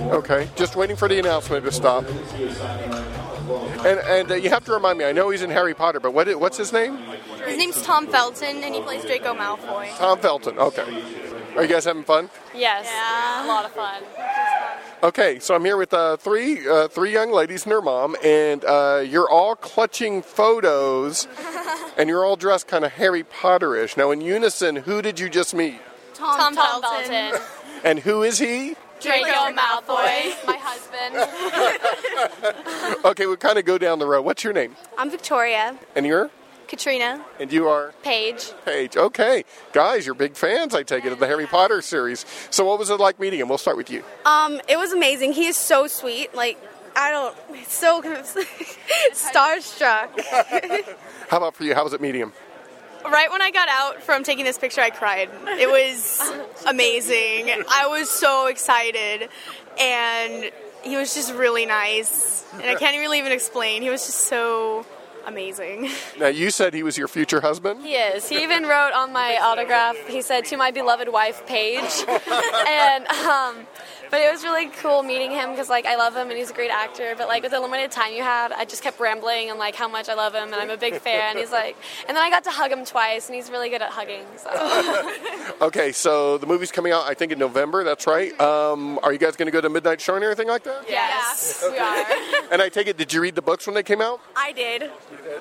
[0.02, 2.06] Okay, just waiting for the announcement to stop.
[3.86, 5.06] And and uh, you have to remind me.
[5.06, 6.98] I know he's in Harry Potter, but what what's his name?
[7.46, 9.96] His name's Tom Felton, and he plays Draco Malfoy.
[9.98, 10.58] Tom Felton.
[10.58, 11.04] Okay.
[11.56, 12.30] Are you guys having fun?
[12.54, 14.04] Yes, a lot of fun.
[15.06, 18.66] Okay, so I'm here with uh, three uh, three young ladies and their mom, and
[18.66, 21.28] uh, you're all clutching photos,
[21.98, 23.98] and you're all dressed kind of Harry Potter-ish.
[23.98, 25.80] Now, in unison, who did you just meet?
[26.16, 27.40] Tom, Felton.
[27.84, 28.76] And who is he?
[29.00, 30.34] Draco Malfoy.
[30.48, 31.14] My husband.
[33.06, 34.24] Okay, we'll kind of go down the road.
[34.24, 34.76] What's your name?
[34.98, 35.78] I'm Victoria.
[35.96, 36.32] And you're?
[36.68, 37.24] Katrina.
[37.40, 37.94] And you are?
[38.04, 38.52] Paige.
[38.66, 38.98] Paige.
[38.98, 40.76] Okay, guys, you're big fans.
[40.76, 42.26] I take it of the Harry Potter series.
[42.50, 43.50] So, what was it like meeting him?
[43.50, 44.04] We'll start with you.
[44.26, 45.34] Um, it was amazing.
[45.34, 46.34] He is so sweet.
[46.36, 46.58] Like
[46.96, 48.02] I don't, it's so
[49.14, 50.20] starstruck.
[51.30, 51.76] How about for you?
[51.76, 52.34] How was it meeting him?
[53.12, 55.30] right when I got out from taking this picture, I cried.
[55.60, 56.22] It was
[56.68, 57.52] amazing.
[57.70, 59.30] I was so excited,
[59.80, 60.52] and
[60.84, 62.46] he was just really nice.
[62.54, 63.82] And I can't really even explain.
[63.82, 64.86] He was just so
[65.26, 65.90] amazing.
[66.18, 67.84] Now, you said he was your future husband.
[67.84, 68.30] He is.
[68.30, 69.98] He even wrote on my autograph.
[70.08, 72.06] He said, "To my beloved wife, Paige,"
[72.68, 73.68] and um,
[74.12, 76.54] but it was really cool meeting him because like I love him and he's a
[76.54, 77.14] great actor.
[77.18, 79.88] But like with the limited time you had, I just kept rambling and like how
[79.88, 81.38] much I love him and I'm a big fan.
[81.38, 81.76] He's like,
[82.08, 84.26] and then I got to hug him twice and he's really good at hugging.
[84.38, 84.50] So
[85.62, 87.84] Okay, so the movie's coming out, I think, in November.
[87.84, 88.40] That's right.
[88.42, 90.86] Um, are you guys going to go to midnight showing or anything like that?
[90.90, 92.06] yes, we are.
[92.52, 94.22] And I take it, did you read the books when they came out?
[94.36, 94.84] I did.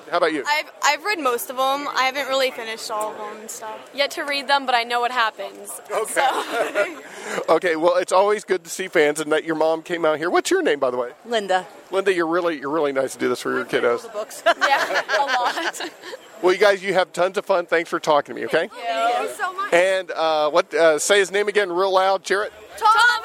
[0.09, 0.43] How about you?
[0.47, 1.87] I've I've read most of them.
[1.95, 3.77] I haven't really finished all of them and stuff.
[3.93, 5.69] Yet to read them, but I know what happens.
[5.91, 6.97] Okay.
[7.49, 10.29] Okay, well, it's always good to see fans, and that your mom came out here.
[10.29, 11.11] What's your name, by the way?
[11.25, 11.67] Linda.
[11.91, 14.03] Linda, you're really you're really nice to do this for your kiddos.
[14.03, 14.41] The Books.
[14.59, 15.81] yeah, a lot.
[16.41, 17.65] Well, you guys, you have tons of fun.
[17.65, 18.45] Thanks for talking to me.
[18.45, 18.67] Okay.
[18.67, 19.73] Thank you so much.
[19.73, 20.71] And uh, what?
[20.73, 22.23] Uh, say his name again, real loud.
[22.23, 22.53] Cheer it.
[22.77, 23.23] Tom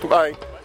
[0.00, 0.08] Felton!
[0.10, 0.59] Bye.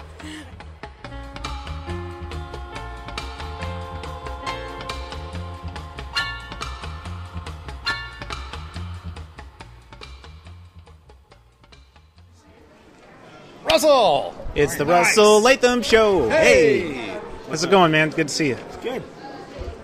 [13.66, 14.34] Russell!
[14.56, 15.08] It's the Nice.
[15.18, 16.30] Russell Latham Show.
[16.30, 16.94] Hey!
[16.94, 17.20] Hey!
[17.50, 18.10] How's it going, man?
[18.10, 18.58] Good to see you.
[18.82, 19.04] Good.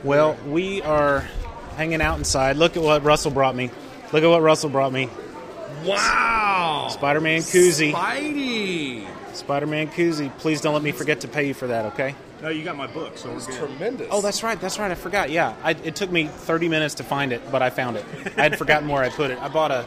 [0.04, 1.22] Well, we are
[1.76, 2.58] hanging out inside.
[2.58, 3.70] Look at what Russell brought me.
[4.14, 5.10] Look at what Russell brought me.
[5.86, 6.88] Wow!
[6.92, 7.92] Spider-Man koozie.
[7.94, 9.08] Spidey!
[9.36, 10.36] Spider-Man koozie.
[10.40, 12.16] Please don't let me forget to pay you for that, okay?
[12.42, 13.56] No, you got my book, so we're good.
[13.56, 14.08] Tremendous.
[14.12, 14.60] Oh, that's right.
[14.60, 14.92] That's right.
[14.92, 15.30] I forgot.
[15.30, 18.06] Yeah, I, it took me 30 minutes to find it, but I found it.
[18.38, 19.40] I had forgotten where I put it.
[19.40, 19.86] I bought a,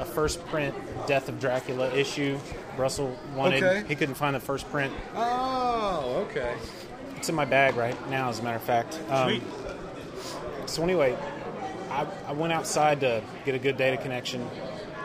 [0.00, 0.74] a first print
[1.06, 2.38] Death of Dracula issue.
[2.76, 3.62] Russell wanted.
[3.62, 3.88] Okay.
[3.88, 4.92] He couldn't find the first print.
[5.14, 6.54] Oh, okay.
[7.16, 9.00] It's in my bag right now, as a matter of fact.
[9.08, 9.42] Um, Sweet.
[10.66, 11.16] So anyway,
[11.90, 14.48] I, I went outside to get a good data connection,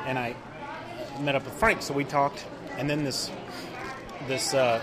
[0.06, 0.36] and I
[1.20, 1.82] met up with Frank.
[1.82, 2.46] So we talked,
[2.78, 3.30] and then this
[4.28, 4.82] this uh,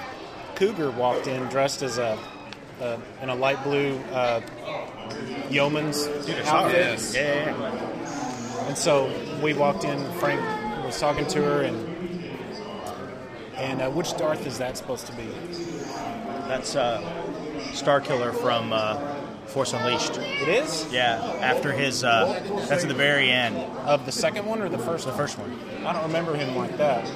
[0.57, 2.19] cougar walked in dressed as a,
[3.23, 4.41] in a light blue uh,
[5.51, 6.73] yeoman's Dude, outfit.
[6.73, 7.15] this.
[7.15, 8.67] Yeah.
[8.67, 9.11] And so
[9.43, 9.99] we walked in.
[10.15, 10.41] Frank
[10.85, 11.88] was talking to her, and
[13.59, 15.29] and uh, which Darth is that supposed to be?
[16.47, 17.03] That's uh,
[17.73, 18.97] Star Killer from uh,
[19.47, 20.17] Force Unleashed.
[20.19, 20.91] It is.
[20.93, 22.05] Yeah, after his.
[22.05, 25.07] Uh, that's at the very end of the second one or the first.
[25.07, 25.59] The first one.
[25.87, 27.11] I don't remember him like that.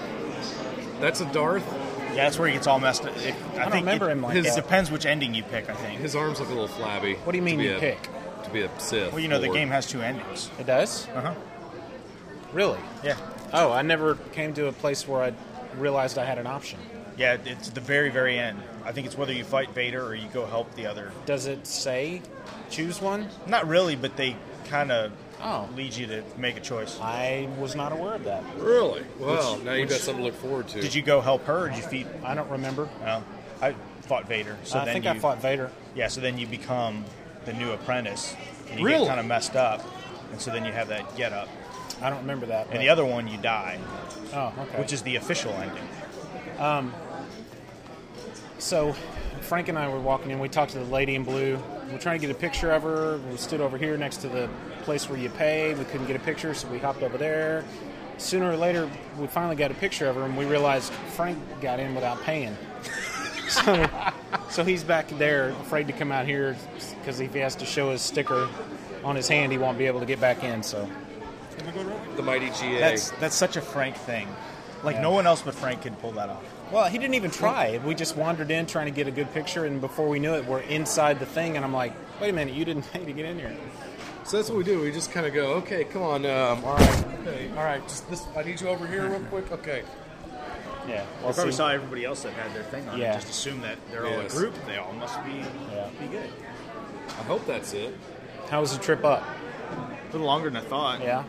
[1.00, 1.64] That's a Darth.
[2.10, 3.16] Yeah, that's where he gets all messed up.
[3.16, 4.54] It, I don't think remember it, him like it that.
[4.56, 5.70] depends which ending you pick.
[5.70, 6.00] I think.
[6.00, 7.14] His arms look a little flabby.
[7.14, 8.08] What do you mean to be you a- pick?
[8.44, 9.12] To be a Sith.
[9.12, 9.56] Well, you know the Lord.
[9.56, 10.50] game has two endings.
[10.58, 11.06] It does.
[11.14, 11.34] Uh huh.
[12.52, 12.78] Really?
[13.02, 13.16] Yeah.
[13.54, 15.32] Oh, I never came to a place where I
[15.76, 16.78] realized I had an option.
[17.16, 18.58] Yeah, it's the very, very end.
[18.84, 21.12] I think it's whether you fight Vader or you go help the other.
[21.26, 22.22] Does it say
[22.70, 23.28] choose one?
[23.46, 24.36] Not really, but they
[24.68, 25.12] kind of
[25.44, 25.68] Oh.
[25.76, 26.98] lead you to make a choice.
[27.00, 28.44] I was not aware of that.
[28.58, 29.02] Really?
[29.18, 30.80] Well, Which- now you've got something to look forward to.
[30.80, 32.06] Did you go help her or did you feed?
[32.24, 32.88] I don't remember.
[33.04, 33.22] No.
[33.60, 34.56] I fought Vader.
[34.64, 35.70] So I then think you, I fought Vader.
[35.94, 37.04] Yeah, so then you become
[37.44, 38.34] the new apprentice.
[38.70, 39.00] And you Really?
[39.00, 39.84] get kind of messed up.
[40.30, 41.48] And so then you have that get up.
[42.02, 42.64] I don't remember that.
[42.66, 43.78] And but- the other one, you die.
[44.34, 44.78] Oh, okay.
[44.78, 45.88] Which is the official ending.
[46.58, 46.92] Um,
[48.58, 48.94] so
[49.42, 50.38] Frank and I were walking in.
[50.38, 51.58] We talked to the lady in blue.
[51.90, 53.18] We're trying to get a picture of her.
[53.30, 54.48] We stood over here next to the
[54.82, 55.74] place where you pay.
[55.74, 57.64] We couldn't get a picture, so we hopped over there.
[58.18, 58.88] Sooner or later,
[59.18, 62.56] we finally got a picture of her, and we realized Frank got in without paying.
[63.48, 63.86] so,
[64.48, 66.56] so he's back there, afraid to come out here
[67.00, 68.48] because if he has to show his sticker
[69.04, 70.62] on his hand, he won't be able to get back in.
[70.62, 70.88] So
[72.16, 72.78] The mighty GA.
[72.78, 74.28] That's that's such a Frank thing.
[74.82, 76.42] Like no one else but Frank can pull that off.
[76.72, 77.78] Well, he didn't even try.
[77.84, 80.46] We just wandered in trying to get a good picture, and before we knew it,
[80.46, 83.26] we're inside the thing, and I'm like, wait a minute, you didn't pay to get
[83.26, 83.54] in here.
[84.24, 84.80] So that's what we do.
[84.80, 86.24] We just kind of go, okay, come on.
[86.24, 87.82] Um, all right, okay, all right.
[87.82, 88.24] Just this.
[88.36, 89.50] I need you over here real quick.
[89.52, 89.82] Okay.
[90.88, 91.04] Yeah.
[91.24, 92.98] I probably saw everybody else that had their thing on.
[92.98, 93.12] Yeah.
[93.12, 94.54] And just assume that they're all a group.
[94.66, 95.88] They all must be Yeah.
[96.00, 96.28] be good.
[97.08, 97.96] I hope that's it.
[98.48, 99.22] How was the trip up?
[99.70, 101.00] A little longer than I thought.
[101.00, 101.24] Yeah.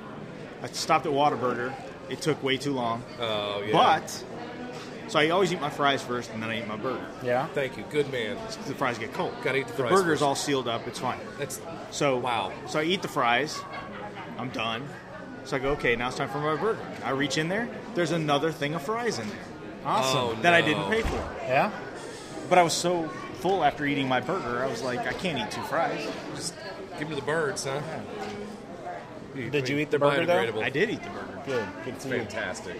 [0.64, 1.74] I stopped at Whataburger.
[2.10, 3.04] It took way too long.
[3.20, 3.72] Oh yeah.
[3.74, 4.24] But
[5.10, 7.06] so I always eat my fries first, and then I eat my burger.
[7.22, 7.46] Yeah.
[7.48, 7.84] Thank you.
[7.90, 8.38] Good man.
[8.66, 9.34] The fries get cold.
[9.44, 10.24] Gotta eat the fries The burger's first.
[10.24, 10.88] all sealed up.
[10.88, 11.20] It's fine.
[11.38, 12.52] That's So wow.
[12.68, 13.60] So I eat the fries.
[14.38, 14.88] I'm done.
[15.46, 16.80] So I go, okay, now it's time for my burger.
[17.04, 17.68] I reach in there.
[17.96, 19.38] There's another thing of fries in there.
[19.84, 20.20] Oh, awesome.
[20.20, 21.18] Oh, that I didn't pay for.
[21.42, 21.70] Yeah.
[22.48, 23.10] But I was so
[23.42, 26.08] full after eating my burger, I was like, I can't eat two fries.
[26.36, 26.54] Just
[26.98, 27.82] give me the birds, huh?
[29.36, 30.62] Did you eat the burger though?
[30.62, 31.40] I did eat the burger.
[31.46, 31.68] Good.
[31.86, 32.22] Good It's for you.
[32.22, 32.76] fantastic.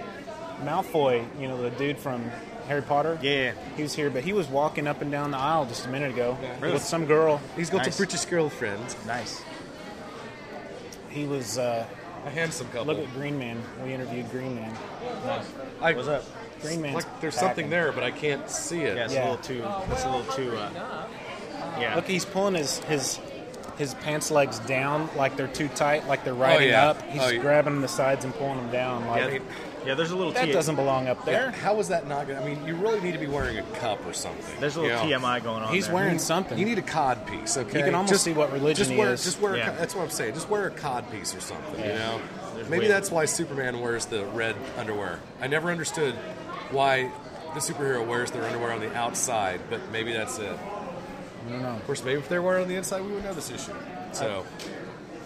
[0.64, 2.24] Malfoy, you know the dude from
[2.68, 3.18] Harry Potter.
[3.22, 3.54] Yeah.
[3.76, 6.12] He was here, but he was walking up and down the aisle just a minute
[6.14, 6.74] ago Really?
[6.74, 7.42] with some girl.
[7.56, 7.96] He's got Nice.
[7.96, 8.96] a British girlfriend.
[9.06, 9.42] Nice.
[11.10, 11.58] He was.
[11.58, 11.86] Uh,
[12.26, 12.86] A handsome couple.
[12.94, 13.62] look at Green Man.
[13.84, 14.74] We interviewed Green Man.
[15.82, 16.24] I, What's up?
[16.62, 17.48] Green Man's like there's packing.
[17.50, 18.96] something there, but I can't see it.
[18.96, 19.22] Yeah, it's Yeah.
[19.28, 19.62] a little too.
[19.90, 20.56] That's a little too.
[20.56, 21.06] Uh,
[21.78, 21.96] yeah.
[21.96, 23.20] Look, he's pulling his his
[23.78, 26.90] his pants legs down like they're too tight, like they're oh, riding yeah.
[26.90, 27.02] up.
[27.04, 27.42] He's Oh, yeah.
[27.42, 29.06] grabbing the sides and pulling them down.
[29.08, 29.40] Like yeah,
[29.86, 31.52] yeah, there's a little that T- doesn't belong up Yeah, there.
[31.52, 32.28] How is that not?
[32.28, 34.60] Gonna, I mean, you really need to be wearing a cup or something.
[34.60, 35.20] There's a little you know?
[35.20, 35.74] TMI going on.
[35.74, 35.96] He's there.
[35.96, 36.58] wearing something.
[36.58, 37.80] You need a cod piece, okay?
[37.80, 39.24] You can almost just, see what religion just he wear, is.
[39.24, 39.58] Just wear.
[39.58, 39.74] Yeah.
[39.74, 40.36] A, that's what I'm saying.
[40.36, 41.80] Just wear a cod piece or something.
[41.80, 42.22] You know.
[42.56, 45.20] There's Maybe way- that's why Superman wears the red underwear.
[45.42, 46.14] I never understood
[46.72, 47.12] why
[47.54, 50.58] the superhero wears their underwear on the outside, but maybe that's it.
[51.48, 51.70] I don't know.
[51.76, 53.74] Of course, maybe if they were on the inside, we would know this issue.
[54.12, 54.46] So,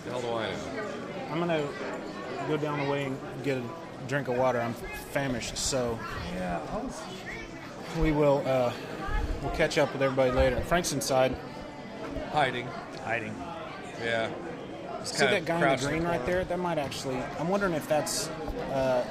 [0.06, 0.58] the hell do I know?
[1.32, 1.68] I'm gonna
[2.48, 3.64] go down the way and get a
[4.08, 4.60] drink of water.
[4.62, 4.74] I'm
[5.12, 6.00] famished, so
[6.36, 7.02] Yeah, I was.
[8.00, 8.72] we will uh,
[9.42, 10.60] we'll catch up with everybody later.
[10.62, 11.36] Frank's inside.
[12.32, 12.68] Hiding.
[13.04, 13.36] hiding.
[14.04, 14.30] Yeah.
[15.00, 16.44] Just See kinda that guy in crouched the green in right there?
[16.46, 17.18] That might actually.
[17.40, 18.28] I'm wondering if that's
[18.72, 19.06] uh,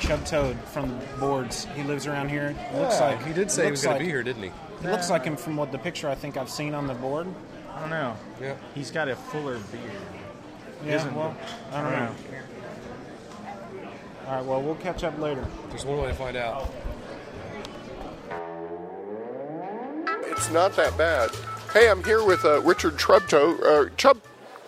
[0.00, 1.66] Chub Toad from the boards.
[1.74, 2.54] He lives around here.
[2.72, 4.42] It looks Yeah, like he did say he looks was gonna like- be here, didn't
[4.42, 4.50] he?
[4.82, 7.26] It looks like him from what the picture I think I've seen on the board.
[7.74, 8.16] I don't know.
[8.40, 8.54] Yeah.
[8.74, 9.90] He's got a fuller beard.
[10.84, 11.30] Yeah, Isn't well,
[11.70, 11.74] it?
[11.74, 12.14] I don't know.
[14.26, 15.46] All right, well, we'll catch up later.
[15.70, 16.70] There's one way to find out.
[20.24, 21.30] It's not that bad.
[21.72, 23.62] Hey, I'm here with uh, Richard Trubtoad.
[23.62, 24.20] Uh, Chub,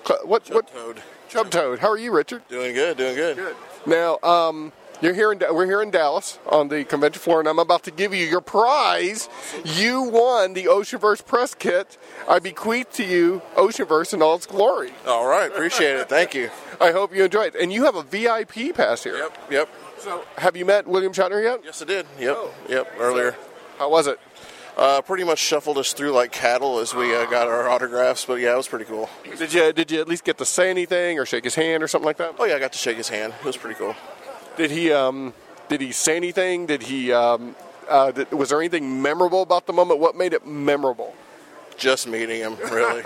[0.07, 0.49] Cl- what?
[0.51, 0.73] what?
[0.73, 1.03] Toad.
[1.29, 1.79] Chub Toad.
[1.79, 2.47] How are you, Richard?
[2.49, 3.37] Doing good, doing good.
[3.37, 3.57] Good.
[3.87, 7.59] Now, um, you're here in we're here in Dallas on the convention floor, and I'm
[7.59, 9.29] about to give you your prize.
[9.65, 11.99] You won the Oceanverse press kit.
[12.29, 14.93] I bequeath to you Oceanverse in all its glory.
[15.07, 16.09] All right, appreciate it.
[16.09, 16.51] Thank you.
[16.81, 17.55] I hope you enjoy it.
[17.55, 19.17] And you have a VIP pass here.
[19.17, 19.69] Yep, yep.
[19.99, 21.61] So, have you met William Shatner yet?
[21.65, 22.07] Yes, I did.
[22.21, 22.37] Yep,
[22.69, 22.93] yep.
[22.99, 23.37] Earlier.
[23.79, 24.19] How was it?
[24.77, 28.35] Uh, pretty much shuffled us through like cattle as we uh, got our autographs, but
[28.35, 29.11] yeah, it was pretty cool.
[29.37, 31.89] Did you did you at least get to say anything or shake his hand or
[31.89, 32.37] something like that?
[32.39, 33.35] Oh yeah, I got to shake his hand.
[33.41, 33.97] It was pretty cool.
[34.59, 35.33] Did he um
[35.69, 36.67] did he say anything?
[36.67, 37.55] Did he um
[37.89, 39.99] uh, was there anything memorable about the moment?
[40.01, 41.15] What made it memorable?
[41.79, 43.03] Just meeting him, really.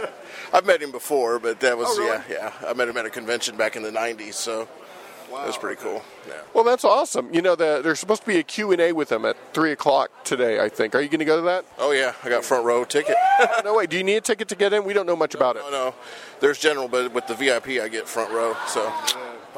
[0.52, 2.22] I've met him before, but that was Oh, really?
[2.30, 2.68] yeah, yeah.
[2.68, 6.02] I met him at a convention back in the '90s, so it was pretty cool.
[6.28, 6.34] Yeah.
[6.52, 7.32] Well, that's awesome.
[7.32, 10.58] You know, the, there's supposed to be a Q&A with him at 3 o'clock today,
[10.60, 10.96] I think.
[10.96, 11.64] Are you going to go to that?
[11.78, 13.14] Oh yeah, I got front row ticket.
[13.64, 13.86] no way.
[13.86, 14.84] Do you need a ticket to get in?
[14.84, 15.62] We don't know much about it.
[15.62, 15.94] No, no.
[16.40, 18.56] There's general, but with the VIP, I get front row.
[18.66, 18.92] So.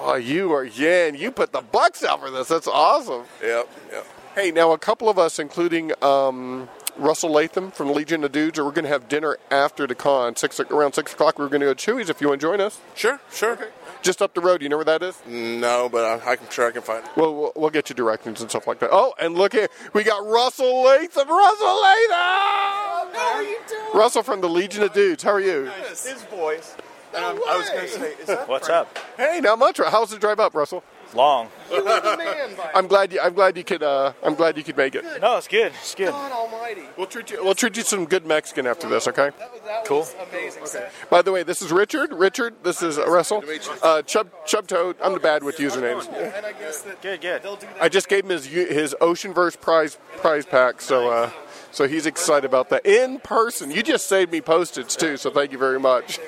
[0.04, 2.48] Oh, you are yeah, and you put the bucks out for this.
[2.48, 3.22] That's awesome.
[3.40, 4.06] Yep, yep.
[4.34, 8.64] Hey, now a couple of us, including um, Russell Latham from Legion of Dudes, are
[8.64, 10.34] we're going to have dinner after the con.
[10.34, 11.38] Six around six o'clock.
[11.38, 12.80] We're going to go to Chewy's if you want to join us.
[12.96, 13.56] Sure, sure.
[14.02, 14.60] Just up the road.
[14.60, 15.22] You know where that is?
[15.24, 17.10] No, but I, I can sure I can find it.
[17.14, 18.90] Well, we'll, we'll get you directions and stuff like that.
[18.90, 21.28] Oh, and look here, we got Russell Latham.
[21.28, 23.14] Russell Latham.
[23.14, 23.82] How are you doing?
[23.94, 25.22] Russell from the Legion of Dudes.
[25.22, 25.70] How are you?
[25.90, 26.74] His voice.
[27.14, 28.88] And I'm- I was going to say, is that What's Frank?
[28.88, 28.98] up?
[29.16, 29.78] Hey, not much.
[29.78, 30.82] How's the drive up, Russell?
[31.14, 31.48] Long.
[31.70, 33.20] You were the man, by I'm glad you.
[33.20, 33.82] I'm glad you could.
[33.82, 35.04] Uh, I'm glad you could make it.
[35.20, 35.72] No, it's good.
[35.80, 36.10] It's good.
[36.10, 36.82] God Almighty.
[36.96, 37.42] We'll treat you.
[37.44, 39.06] We'll treat you some good Mexican after this.
[39.08, 39.30] Okay.
[39.66, 40.00] That Cool.
[40.00, 40.62] was amazing.
[40.64, 40.88] Okay.
[41.10, 42.12] By the way, this is Richard.
[42.14, 43.42] Richard, this is uh, Russell.
[43.82, 44.96] Uh, Chub Chub Toad.
[45.02, 46.08] I'm the bad with usernames.
[46.12, 47.42] And I guess that good, good.
[47.42, 47.82] they'll do that.
[47.82, 51.30] I just gave him his his Oceanverse prize prize pack, so uh,
[51.72, 53.70] so he's excited about that in person.
[53.70, 56.18] You just saved me postage too, so thank you very much.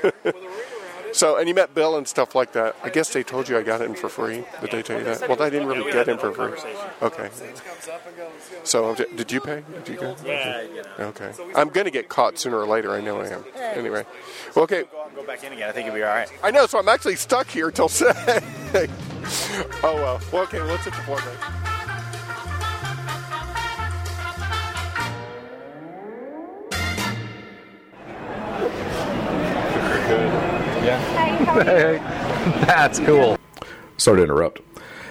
[1.14, 2.76] So and you met Bill and stuff like that.
[2.82, 4.44] I guess they told you I got it in for free.
[4.60, 5.28] Did they tell you that?
[5.28, 6.52] Well, I didn't really get him for free.
[7.02, 7.30] Okay.
[8.64, 9.62] So did you pay?
[9.84, 10.16] Did you go?
[10.24, 10.66] Yeah.
[10.98, 11.32] Okay.
[11.54, 12.90] I'm gonna get caught sooner or later.
[12.92, 13.44] I know I am.
[13.56, 14.04] Anyway.
[14.54, 14.84] Well, okay.
[14.90, 15.68] Go out and go back in again.
[15.68, 16.28] I think you'll be all right.
[16.42, 18.10] I know, so I'm actually stuck here till six.
[19.82, 20.20] oh well.
[20.32, 20.58] Well, okay.
[20.60, 21.63] Well, let's hit the floor, guys.
[31.64, 31.98] Hey,
[32.66, 33.38] that's cool.
[33.96, 34.60] Sorry to interrupt.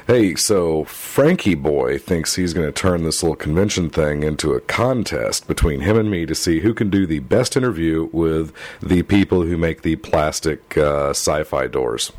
[0.05, 4.59] Hey, so Frankie Boy thinks he's going to turn this little convention thing into a
[4.59, 9.03] contest between him and me to see who can do the best interview with the
[9.03, 12.11] people who make the plastic uh, sci fi doors.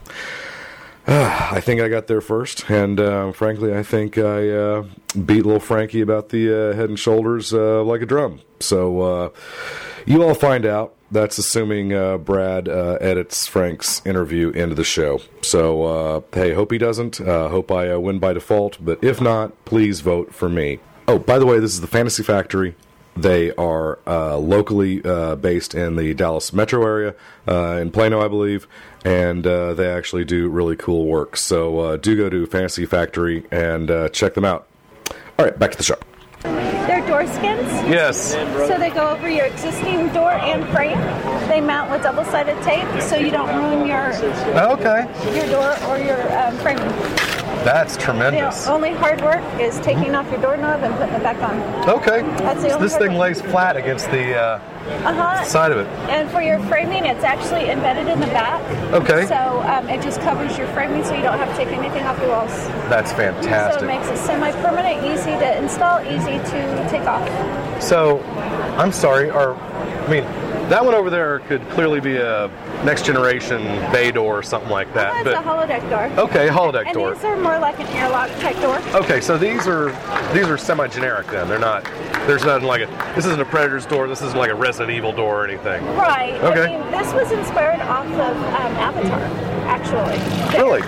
[1.07, 5.61] I think I got there first, and uh, frankly, I think I uh, beat little
[5.61, 8.41] Frankie about the uh, head and shoulders uh, like a drum.
[8.61, 9.29] So uh,
[10.07, 10.95] you all find out.
[11.15, 15.21] That's assuming uh, Brad uh, edits Frank's interview into the show.
[15.43, 17.21] So uh, hey, hope he doesn't.
[17.21, 18.85] Uh, hope I uh, win by default.
[18.85, 20.81] But if not, please vote for me.
[21.07, 22.75] Oh, by the way, this is the Fantasy Factory.
[23.17, 25.03] They are uh, locally
[25.37, 27.15] based in the Dallas metro area,
[27.81, 28.67] in Plano, I believe,
[29.05, 31.37] and they actually do really cool work.
[31.37, 34.67] So do go to Fantasy Factory and check them out.
[35.39, 35.99] All right, back to the show.
[36.45, 37.69] They're door skins.
[37.89, 38.33] Yes.
[38.69, 40.99] So they go over your existing door and frame.
[41.49, 44.15] They mount with double-sided tape, so you don't ruin your
[44.73, 45.07] Okay.
[45.35, 46.85] your door or your um, framing.
[47.65, 48.67] That's The tremendous.
[48.67, 51.89] only hard work is taking off your doorknob and putting it back on.
[51.89, 52.21] Okay.
[52.45, 53.21] That's the So only this thing work.
[53.21, 55.45] lays flat against the uh, Uh-huh.
[55.45, 55.87] side of it.
[56.11, 58.63] And for your framing, it's actually embedded in the back.
[58.93, 59.27] Okay.
[59.27, 62.21] So um, it just covers your framing, so you don't have to take anything off
[62.21, 62.51] the walls.
[62.89, 63.81] That's fantastic.
[63.81, 67.83] So it makes it semi-permanent, easy to install, easy to take off.
[67.83, 68.21] So,
[68.79, 70.25] I'm sorry, or I mean,
[70.69, 72.49] that one over there could clearly be a
[72.85, 73.63] next generation
[73.93, 75.27] bay door or something like that.
[75.27, 76.25] It's a but holodeck door.
[76.25, 77.15] okay, holodeck and door.
[77.15, 78.79] these are more like an airlock type door.
[79.01, 79.91] Okay, so these are
[80.33, 81.49] these are semi-generic then.
[81.49, 81.85] They're not.
[82.27, 82.87] There's nothing like a.
[83.15, 84.09] This isn't a Predator's door.
[84.09, 85.85] This isn't like a Resident Evil door or anything.
[85.97, 86.35] Right.
[86.43, 86.75] Okay.
[86.75, 89.21] I mean, this was inspired off of um, Avatar,
[89.69, 90.19] actually.
[90.53, 90.83] The Really?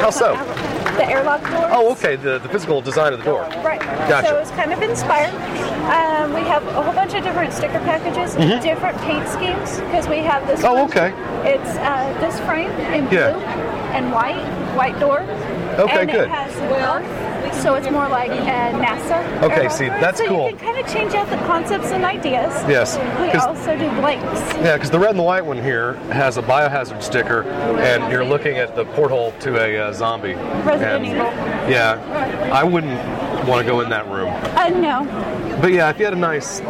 [0.00, 0.34] How so?
[0.96, 1.68] The airlock door.
[1.70, 2.16] Oh, okay.
[2.16, 3.42] The, the physical design of the door.
[3.64, 3.80] Right.
[3.80, 4.28] Gotcha.
[4.28, 5.32] So it's kind of inspired.
[5.88, 8.62] Um, we have a whole bunch of different sticker packages, Mhm.
[8.62, 10.62] different paint schemes because we have this.
[10.64, 10.84] Oh, one.
[10.90, 11.12] okay.
[11.44, 13.96] It's uh, this frame in blue Yeah.
[13.96, 14.36] and white,
[14.76, 15.20] white door.
[15.78, 16.24] Okay, and good.
[16.24, 17.02] It has Earth,
[17.62, 19.42] so it's more like a NASA.
[19.42, 20.50] Okay, see, that's so cool.
[20.50, 22.52] You can kind of change out the concepts and ideas.
[22.68, 24.40] Yes, We also do blanks.
[24.56, 28.24] Yeah, because the red and the white one here has a biohazard sticker, and you're
[28.24, 30.34] looking at the porthole to a uh, zombie.
[30.34, 31.26] Resident And- Evil.
[31.70, 32.98] Yeah, I wouldn't
[33.46, 34.28] want to go in that room.
[34.56, 35.58] Uh, no.
[35.60, 36.60] But yeah, if you had a nice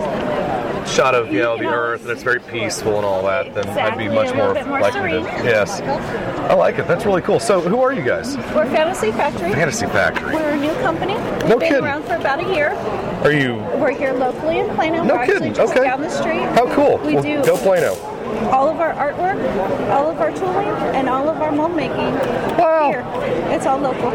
[0.86, 3.96] shot of you know the earth and it's very peaceful and all that, then I'd
[3.98, 5.24] be much more, more likely serene.
[5.24, 5.30] to.
[5.44, 6.86] Yes, I like it.
[6.88, 7.40] That's really cool.
[7.40, 8.36] So, who are you guys?
[8.54, 9.52] We're Fantasy Factory.
[9.52, 10.34] Fantasy Factory.
[10.34, 11.14] We're a new company.
[11.14, 11.84] We've No been kidding.
[11.84, 12.70] around for about a year.
[13.22, 13.56] Are you?
[13.78, 15.02] We're here locally in Plano.
[15.04, 15.50] No We're kidding.
[15.50, 15.84] Actually just Okay.
[15.84, 16.42] down the street.
[16.56, 16.98] How cool.
[16.98, 17.94] We Well, do Go Plano.
[18.50, 19.38] All of our artwork,
[19.90, 22.14] all of our tooling, and all of our mold making
[22.58, 22.88] wow.
[22.90, 23.04] here.
[23.54, 24.08] It's all local.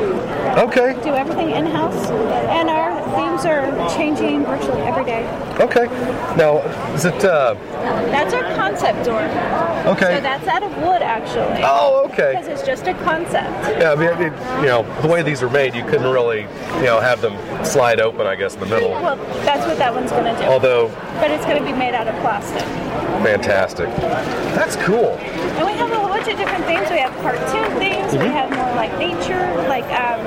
[0.68, 0.94] Okay.
[1.04, 5.28] Do everything in house, and our themes are changing virtually every day.
[5.60, 5.86] Okay.
[6.36, 6.60] Now,
[6.94, 7.24] is it?
[7.24, 7.56] Uh,
[8.12, 9.22] That's our concept door.
[9.88, 10.16] Okay.
[10.16, 11.62] So that's out of wood, actually.
[11.64, 12.34] Oh, okay.
[12.34, 13.50] Because it's just a concept.
[13.80, 16.84] yeah, I mean, it, you know, the way these are made, you couldn't really, you
[16.84, 18.28] know, have them slide open.
[18.28, 18.90] I guess in the middle.
[18.90, 19.16] Well,
[19.46, 20.48] that's what that one's going to do.
[20.48, 22.87] Although, But it's going to be made out of plastic.
[23.24, 23.88] Fantastic.
[24.56, 25.12] That's cool.
[25.18, 26.90] And we have a whole bunch of different things.
[26.90, 28.12] We have cartoon things.
[28.14, 28.32] We Mhm.
[28.32, 30.20] have more like nature, like um,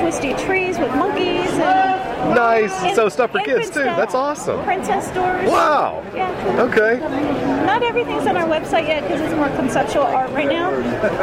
[0.00, 1.50] twisty trees with monkeys.
[1.52, 2.72] And Nice.
[2.82, 3.80] and So stuff for kids too.
[3.82, 3.96] stuff.
[3.96, 4.62] That's awesome.
[4.64, 5.48] Princess doors.
[5.48, 6.02] Wow.
[6.14, 6.62] Yeah.
[6.62, 6.98] Okay.
[7.66, 10.70] Not everything's on our website yet because it's more conceptual art right now.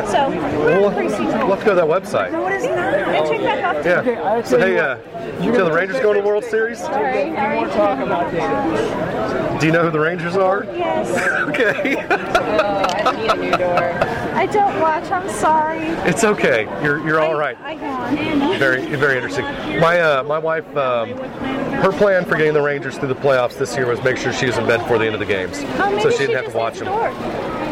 [0.05, 2.31] So we're We'll, pretty we'll have to go to that website.
[2.31, 2.93] No, it is not.
[2.93, 3.85] And check back off.
[3.85, 4.41] Yeah.
[4.43, 4.97] So hey, uh,
[5.41, 6.79] you know the Rangers going to the World Series?
[6.79, 7.29] Sorry.
[7.31, 8.31] More talk about
[9.59, 10.65] Do you know who the Rangers are?
[10.65, 11.09] Yes.
[11.53, 11.95] Okay.
[13.13, 15.09] I don't watch.
[15.11, 15.87] I'm sorry.
[16.09, 16.63] It's okay.
[16.83, 17.57] You're you're all right.
[17.61, 18.59] I yawn.
[18.59, 19.45] Very very interesting.
[19.79, 21.09] My uh, my wife, um,
[21.81, 24.45] her plan for getting the Rangers through the playoffs this year was make sure she
[24.45, 26.43] was in bed before the end of the games, Oh, maybe so she she didn't
[26.43, 26.87] have to watch them.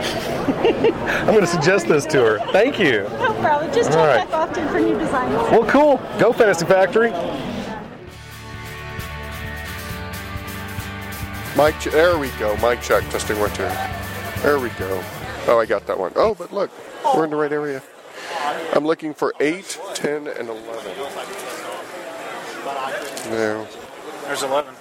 [0.02, 2.40] I'm going to suggest this to her.
[2.52, 3.04] Thank you.
[3.04, 3.72] No problem.
[3.74, 4.30] Just check All right.
[4.30, 5.34] back often for new designs.
[5.52, 5.98] Well, cool.
[6.20, 7.12] Go Fantasy Factory.
[11.56, 12.56] Mike, ch- there we go.
[12.58, 13.64] Mic check, testing one, two.
[14.42, 15.04] There we go.
[15.48, 16.14] Oh, I got that one.
[16.16, 16.72] Oh, but look,
[17.16, 17.82] we're in the right area.
[18.74, 20.58] I'm looking for 8, 10, and 11.
[23.30, 23.68] No.
[24.26, 24.74] There's 11.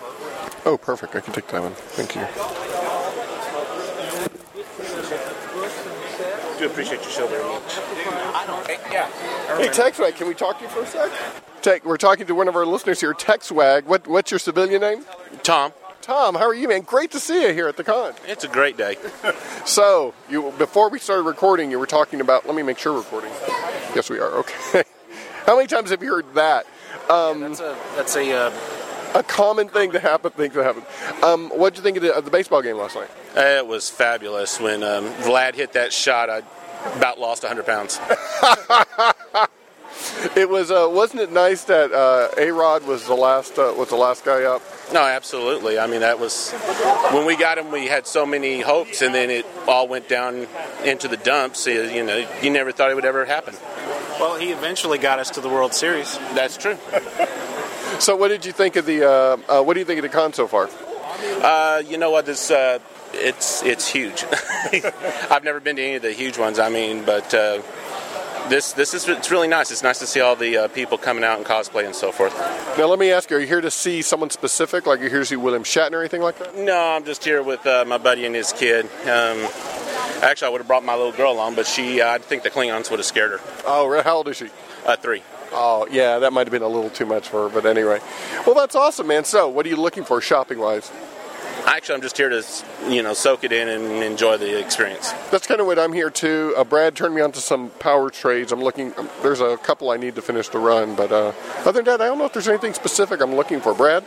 [0.67, 1.17] Oh, perfect.
[1.17, 1.73] I can take that one.
[1.73, 2.27] Thank you.
[6.61, 7.79] do appreciate your show very much.
[8.93, 9.09] Yeah.
[9.57, 11.11] Hey, TechSwag, can we talk to you for a sec?
[11.63, 13.85] Tech, we're talking to one of our listeners here, TechSwag.
[13.85, 15.05] What, what's your civilian name?
[15.43, 15.73] Tom.
[16.03, 16.81] Tom, how are you, man?
[16.81, 18.15] Great to see you here at the con.
[18.27, 18.97] It's a great day.
[19.67, 22.47] So, you before we started recording, you were talking about.
[22.47, 23.31] Let me make sure we're recording.
[23.95, 24.31] Yes, we are.
[24.39, 24.83] Okay.
[25.47, 26.67] How many times have you heard that?
[27.11, 28.53] Um, That's a that's a uh,
[29.15, 30.31] a common thing to happen.
[30.33, 30.83] Things that happen.
[31.23, 33.11] Um, what did you think of the, of the baseball game last night?
[33.37, 34.59] Uh, It was fabulous.
[34.59, 36.43] When um, Vlad hit that shot, I
[36.97, 38.01] about lost 100 pounds.
[40.37, 40.71] It was.
[40.71, 44.25] Uh, wasn't it nice that uh, A Rod was the last uh, was the last
[44.25, 44.63] guy up?
[44.93, 45.79] No, absolutely.
[45.79, 46.53] I mean, that was
[47.13, 47.71] when we got him.
[47.71, 50.47] We had so many hopes, and then it all went down
[50.85, 51.67] into the dumps.
[51.67, 53.55] You you know, you never thought it would ever happen.
[54.19, 56.17] well, he eventually got us to the World Series.
[56.35, 56.79] That's true.
[57.99, 59.05] So, what did you think of the?
[59.05, 60.71] Uh, uh, what do you think of the con so far?
[61.43, 62.25] Uh, you know what?
[62.25, 62.79] This uh,
[63.13, 64.25] it's it's huge.
[65.31, 66.59] I've never been to any of the huge ones.
[66.59, 67.61] I mean, but uh,
[68.51, 69.71] this this is it's really nice.
[69.71, 72.37] It's nice to see all the uh, people coming out and cosplay and so forth.
[72.77, 74.87] Now, let me ask you: Are you here to see someone specific?
[74.87, 76.55] Like you're here to see William Shatner or anything like that?
[76.57, 78.87] No, I'm just here with uh, my buddy and his kid.
[79.05, 79.49] Um,
[80.23, 82.51] actually, I would have brought my little girl along, but she, uh, I think the
[82.51, 83.41] Klingons would have scared her.
[83.65, 84.51] Oh, how old is she?
[84.85, 85.23] Uh, three.
[85.53, 88.01] Oh, yeah, that might have been a little too much for her, but anyway.
[88.47, 89.25] Well, that's awesome, man.
[89.25, 90.91] So, what are you looking for shopping wise?
[91.71, 92.45] Actually, I'm just here to,
[92.89, 95.13] you know, soak it in and enjoy the experience.
[95.31, 96.53] That's kind of what I'm here too.
[96.57, 98.51] Uh, Brad turned me on to some power trades.
[98.51, 98.93] I'm looking.
[98.99, 102.01] Um, there's a couple I need to finish the run, but uh, other than that,
[102.01, 103.73] I don't know if there's anything specific I'm looking for.
[103.73, 104.05] Brad.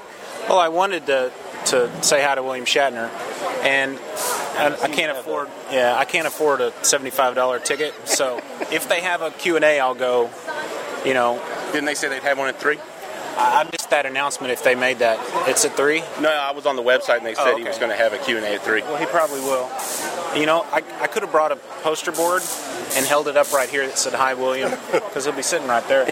[0.49, 1.31] Well, I wanted to
[1.67, 3.09] to say hi to William Shatner,
[3.63, 3.97] and
[4.57, 5.47] I, I can't afford.
[5.71, 7.93] Yeah, I can't afford a seventy-five dollar ticket.
[8.03, 8.37] So
[8.73, 10.29] if they have a Q and A, I'll go.
[11.05, 11.41] You know.
[11.71, 12.77] Didn't they say they'd have one at three?
[13.37, 14.51] I, I missed that announcement.
[14.51, 15.19] If they made that,
[15.49, 16.01] it's at three.
[16.19, 18.13] No, I was on the website and they said Oh, he was going to have
[18.13, 18.81] a Q&A at three.
[18.81, 19.69] Well, he probably will.
[20.35, 22.41] You know, I, I could have brought a poster board
[22.95, 25.87] and held it up right here that said "Hi, William," because he'll be sitting right
[25.87, 26.11] there.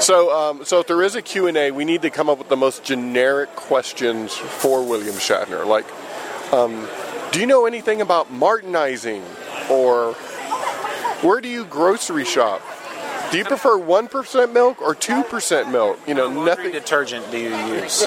[0.00, 2.56] So, um, so if there is a Q&A, we need to come up with the
[2.56, 5.66] most generic questions for William Shatner.
[5.66, 5.86] Like,
[6.52, 6.88] um,
[7.32, 9.22] do you know anything about Martinizing?
[9.70, 10.14] Or
[11.22, 12.62] where do you grocery shop?
[13.30, 15.98] Do you prefer one percent milk or two percent milk?
[16.06, 16.72] You know, nothing.
[16.72, 18.06] detergent do you use?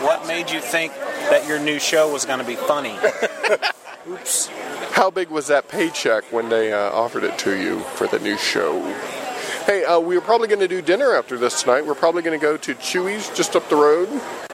[0.00, 2.96] what made you think that your new show was going to be funny?
[4.08, 4.46] Oops.
[4.90, 8.36] How big was that paycheck when they uh, offered it to you for the new
[8.36, 8.82] show?
[9.66, 11.86] Hey, uh, we are probably going to do dinner after this tonight.
[11.86, 14.08] We're probably going to go to Chewy's just up the road.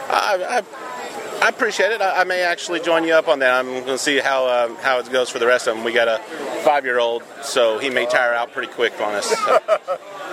[0.09, 0.63] I, I,
[1.43, 2.03] I appreciate it.
[2.03, 3.55] I, I may actually join you up on that.
[3.55, 5.85] I'm going to see how uh, how it goes for the rest of them.
[5.85, 6.19] We got a
[6.65, 9.27] five year old, so he may tire out pretty quick on us.
[9.27, 9.59] So.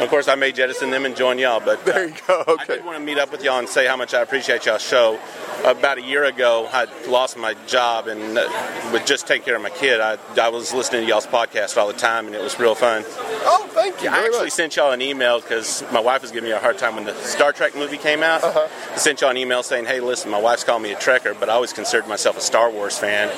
[0.00, 2.44] of course, I may jettison them and join y'all, but there you go.
[2.46, 2.74] Okay.
[2.74, 4.82] I did want to meet up with y'all and say how much I appreciate y'all's
[4.82, 5.18] show.
[5.64, 8.48] About a year ago, I lost my job and uh,
[8.92, 11.88] with just taking care of my kid, I, I was listening to y'all's podcast all
[11.88, 13.02] the time, and it was real fun.
[13.06, 14.08] Oh, thank you.
[14.08, 16.94] I actually sent y'all an email because my wife was giving me a hard time
[16.94, 18.44] when the Star Trek movie came out.
[18.44, 18.68] Uh-huh.
[18.92, 21.48] I sent y'all an email saying, "Hey, listen, my wife's calling me a Trekker, but
[21.48, 23.28] I always considered myself a Star Wars fan."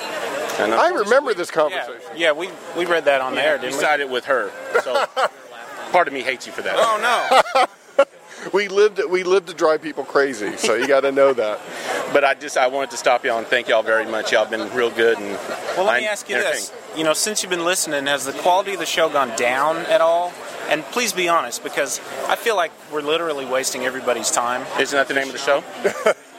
[0.60, 2.00] And I remember this conversation.
[2.16, 3.82] Yeah, we we read that on there, you didn't we?
[3.82, 4.50] sided with her.
[4.82, 5.06] So
[5.92, 6.74] part of me hates you for that.
[6.76, 8.04] Oh no.
[8.52, 11.60] we lived we lived to drive people crazy, so you got to know that.
[12.12, 14.32] But I just I wanted to stop y'all and thank y'all very much.
[14.32, 15.36] Y'all been real good and
[15.76, 18.32] Well, let I me ask you this: you know, since you've been listening, has the
[18.32, 20.32] quality of the show gone down at all?
[20.68, 24.64] And please be honest, because I feel like we're literally wasting everybody's time.
[24.78, 25.64] Isn't that the name of the show?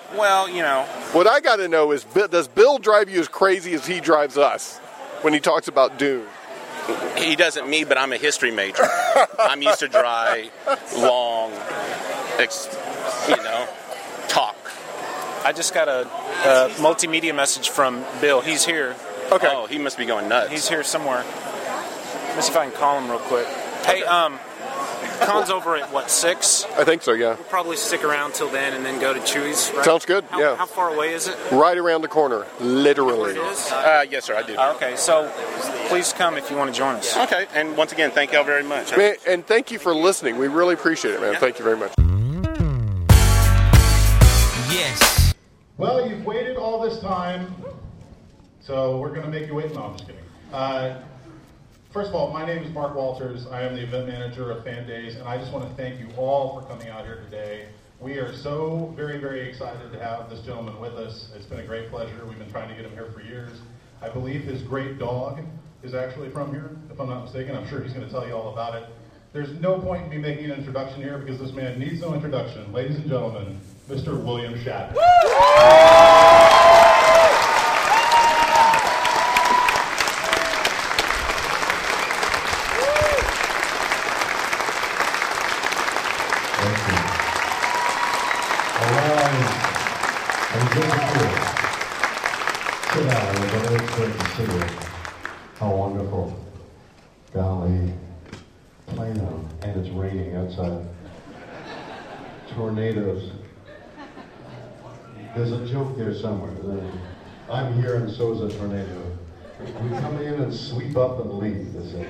[0.18, 3.74] well, you know, What I got to know is, does Bill drive you as crazy
[3.74, 4.78] as he drives us
[5.22, 6.26] when he talks about Dune?
[7.18, 8.84] He doesn't me, but I'm a history major.
[9.40, 10.50] I'm used to dry,
[10.98, 11.52] long,
[12.38, 12.68] ex,
[13.30, 13.68] you know,
[14.28, 14.56] talk.
[15.44, 18.42] I just got a, a multimedia message from Bill.
[18.42, 18.96] He's here.
[19.32, 19.48] Okay.
[19.50, 20.52] Oh, he must be going nuts.
[20.52, 21.24] He's here somewhere.
[22.36, 23.48] Let's see if I can call him real quick.
[23.86, 24.40] Hey, um,
[25.22, 26.65] Con's over at what six?
[26.78, 27.13] I think so.
[27.13, 27.36] Yeah.
[27.36, 29.72] We'll probably stick around till then and then go to Chewy's.
[29.76, 29.86] Right?
[29.86, 30.55] Sounds good, How, yeah.
[30.55, 31.38] How far away is it?
[31.51, 33.32] Right around the corner, literally.
[33.32, 33.72] It is.
[33.72, 34.57] Uh, yes, sir, I do.
[34.76, 35.32] Okay, so
[35.88, 37.15] please come if you want to join us.
[37.15, 38.95] Okay, and once again, thank y'all very much.
[38.97, 40.38] Man, and thank you for listening.
[40.38, 41.36] We really appreciate it, man.
[41.36, 41.93] Thank you very much.
[44.72, 45.34] Yes.
[45.78, 47.53] Well, you've waited all this time,
[48.59, 49.74] so we're going to make you wait.
[49.74, 50.22] No, I'm just kidding.
[50.53, 51.01] Uh,
[51.92, 53.48] first of all, my name is Mark Walters.
[53.48, 56.08] I am the event manager of Fan Days, and I just want to thank you
[56.16, 57.68] all for coming out here today.
[58.00, 61.30] We are so very, very excited to have this gentleman with us.
[61.36, 62.26] It's been a great pleasure.
[62.26, 63.52] We've been trying to get him here for years.
[64.02, 65.42] I believe his great dog
[65.84, 67.56] is actually from here, if I'm not mistaken.
[67.56, 68.86] I'm sure he's going to tell you all about it.
[69.34, 72.72] There's no point in me making an introduction here because this man needs no introduction.
[72.72, 74.22] Ladies and gentlemen, Mr.
[74.24, 74.96] William Shatner.
[100.52, 100.86] Outside.
[102.54, 103.32] Tornadoes.
[105.36, 106.52] There's a joke there somewhere.
[107.49, 109.18] I'm here and so is a tornado.
[109.60, 111.74] We come in and sweep up and leave.
[111.74, 112.10] That's it.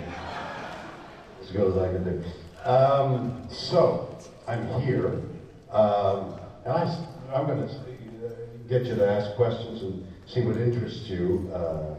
[1.42, 2.70] As good as I can do.
[2.70, 4.18] Um, so,
[4.48, 5.22] I'm here.
[5.72, 11.08] Um, and I, am going to get you to ask questions and see what interests
[11.08, 11.52] you.
[11.54, 11.96] Uh,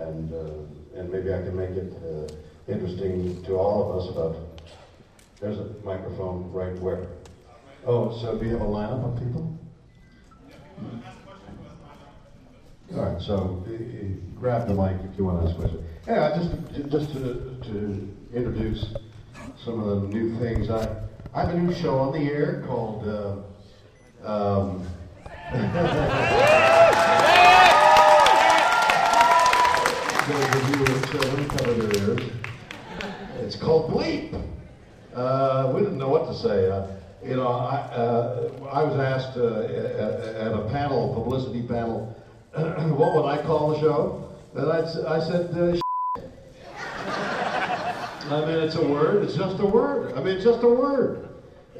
[0.00, 4.47] and, uh, and maybe I can make it uh, interesting to all of us about.
[5.40, 7.06] There's a microphone right where?
[7.86, 9.56] Oh, so do you have a lineup of people?
[12.94, 13.76] All right, so uh, uh,
[14.34, 15.84] grab the mic if you want to ask a question.
[16.08, 18.86] Yeah, just just to, to introduce
[19.64, 20.70] some of the new things.
[20.70, 23.06] I I have a new show on the air called.
[23.06, 23.36] Uh,
[24.24, 24.86] um.
[33.40, 34.47] It's called Bleep.
[35.18, 36.70] Uh, we didn't know what to say.
[36.70, 36.86] Uh,
[37.24, 42.14] you know, I, uh, I was asked uh, at, at a panel, publicity panel,
[42.54, 44.32] what would I call the show?
[44.54, 45.76] And I, I said, uh,
[48.32, 49.24] I mean, it's a word.
[49.24, 50.14] It's just a word.
[50.14, 51.28] I mean, it's just a word.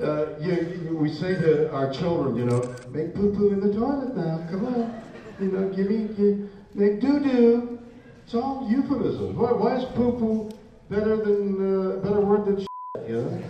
[0.03, 2.61] Uh, you, you, we say to our children, you know,
[2.91, 4.45] make poo poo in the toilet now.
[4.51, 5.01] Come on.
[5.39, 7.79] You know, give me, give, make doo doo.
[8.25, 9.37] It's all euphemisms.
[9.37, 10.51] Why, why is poo poo
[10.91, 12.69] better than better word than?
[13.09, 13.43] You know,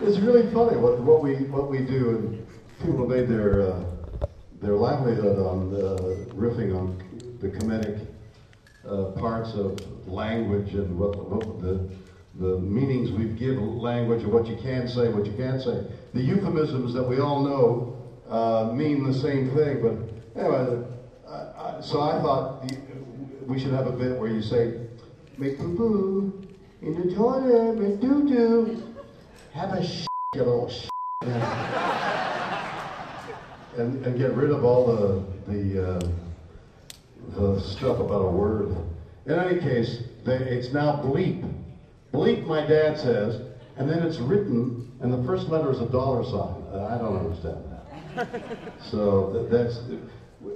[0.00, 2.46] it's really funny what, what we what we do, and
[2.80, 3.84] people made their uh,
[4.62, 6.96] their livelihood on uh, riffing on
[7.38, 8.06] the comedic
[8.88, 9.78] uh, parts of
[10.08, 11.86] language and what, what the
[12.36, 15.84] the meanings we give language and what you can say, what you can't say.
[16.14, 20.82] The euphemisms that we all know uh, mean the same thing, but anyway.
[21.28, 22.72] I, I, so I thought
[23.46, 24.88] we should have a bit where you say,
[25.36, 26.48] "Make poo poo,"
[26.80, 28.93] in the toilet, make doo doo.
[29.54, 30.88] Have a sh, you little sh.
[33.76, 36.08] And, and get rid of all the the uh,
[37.36, 38.74] the stuff about a word.
[39.26, 41.48] In any case, they, it's now bleep.
[42.12, 43.42] Bleep, my dad says,
[43.76, 46.62] and then it's written, and the first letter is a dollar sign.
[46.72, 48.72] Uh, I don't understand that.
[48.90, 49.78] so th- that's,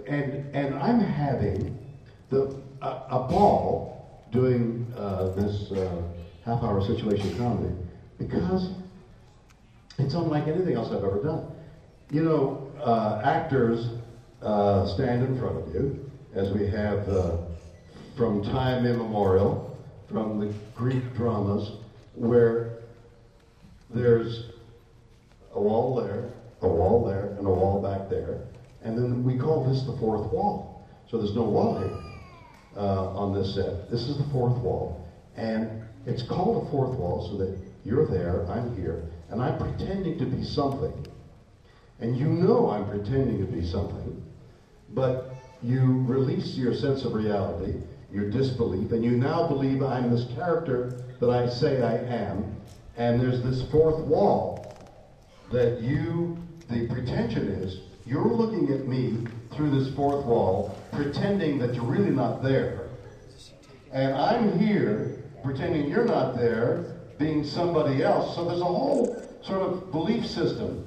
[0.09, 1.79] and and I'm having
[2.31, 6.03] the a, a ball doing uh, this uh,
[6.45, 7.75] half-hour situation comedy
[8.19, 8.71] because
[9.99, 11.47] it's unlike anything else I've ever done.
[12.11, 13.87] You know, uh, actors
[14.43, 17.37] uh, stand in front of you, as we have uh,
[18.17, 19.77] from time immemorial,
[20.11, 21.73] from the Greek dramas,
[22.15, 22.79] where
[23.91, 24.51] there's
[25.55, 26.31] a wall there,
[26.63, 28.41] a wall there, and a wall back there,
[28.83, 30.87] and then we call this the fourth wall.
[31.11, 31.99] So there's no wall here
[32.77, 33.91] uh, on this set.
[33.91, 38.47] This is the fourth wall, and it's called a fourth wall so that you're there,
[38.51, 41.07] I'm here, and I'm pretending to be something.
[42.01, 44.23] And you know I'm pretending to be something,
[44.91, 47.75] but you release your sense of reality,
[48.13, 52.57] your disbelief, and you now believe I'm this character that I say I am,
[52.97, 54.65] and there's this fourth wall
[55.53, 61.75] that you, the pretension is, you're looking at me through this fourth wall, pretending that
[61.75, 62.89] you're really not there,
[63.93, 68.35] and I'm here pretending you're not there, being somebody else.
[68.35, 70.87] So there's a whole sort of belief system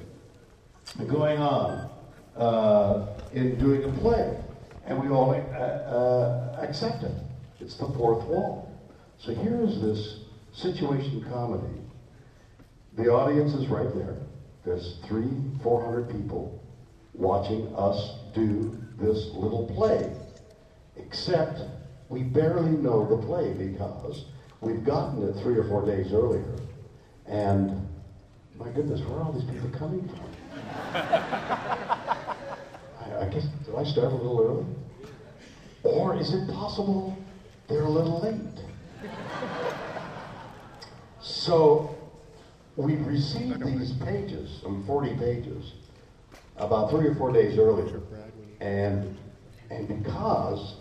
[1.07, 1.89] going on
[2.37, 4.37] uh, in doing a play,
[4.85, 7.15] and we all uh, uh, accept it.
[7.59, 8.71] It's the fourth wall.
[9.17, 10.19] So here is this
[10.53, 11.79] situation comedy.
[12.97, 14.17] The audience is right there.
[14.65, 15.29] There's three,
[15.63, 16.63] four hundred people
[17.13, 20.11] watching us do this little play,
[20.97, 21.61] except
[22.09, 24.25] we barely know the play because
[24.61, 26.55] we've gotten it three or four days earlier,
[27.25, 27.85] and
[28.55, 30.19] my goodness, where are all these people coming from?
[30.93, 32.27] I,
[33.21, 34.65] I guess, did I start a little early?
[35.83, 37.17] Or is it possible
[37.67, 38.63] they're a little late?
[41.21, 41.95] So
[42.75, 45.73] we received these pages, some 40 pages,
[46.57, 48.01] about three or four days earlier.
[48.59, 49.17] And,
[49.71, 50.75] and because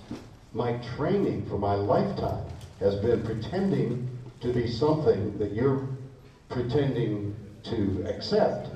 [0.53, 2.45] my training for my lifetime
[2.81, 4.09] has been pretending
[4.41, 5.87] to be something that you're
[6.49, 8.69] pretending to accept,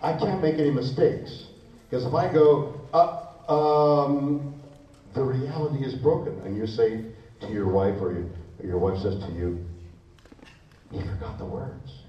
[0.00, 1.48] I can't make any mistakes.
[1.90, 4.54] Because if I go, uh, um,
[5.14, 7.04] the reality is broken, and you say
[7.40, 8.26] to your wife, or your,
[8.60, 9.58] or your wife says to you,
[10.92, 12.02] you forgot the words.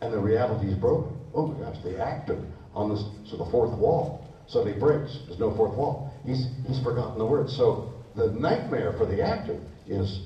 [0.00, 1.16] And the reality is broken.
[1.34, 2.42] Oh my gosh, the actor
[2.74, 5.18] on this, so the fourth wall suddenly breaks.
[5.26, 6.12] There's no fourth wall.
[6.24, 7.54] He's, he's forgotten the words.
[7.54, 10.22] So the nightmare for the actor is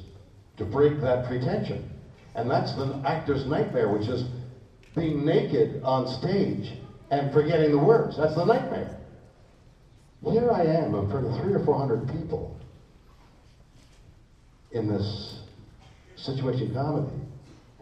[0.57, 1.89] to break that pretension.
[2.35, 4.25] And that's the actor's nightmare, which is
[4.95, 6.73] being naked on stage
[7.11, 8.17] and forgetting the words.
[8.17, 8.99] That's the nightmare.
[10.31, 12.57] Here I am in front of three or four hundred people
[14.71, 15.41] in this
[16.17, 17.13] situation comedy,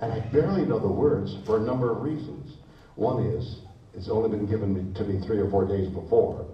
[0.00, 2.56] and I barely know the words for a number of reasons.
[2.96, 3.60] One is,
[3.94, 6.46] it's only been given to me three or four days before.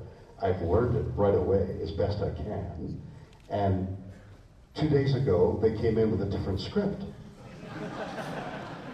[0.42, 3.00] I've learned it right away as best I can.
[3.48, 3.96] And
[4.78, 7.02] two days ago, they came in with a different script.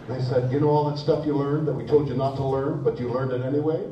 [0.07, 2.45] They said, you know all that stuff you learned that we told you not to
[2.45, 3.85] learn, but you learned it anyway?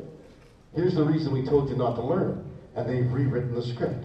[0.74, 2.50] Here's the reason we told you not to learn.
[2.74, 4.04] And they've rewritten the script.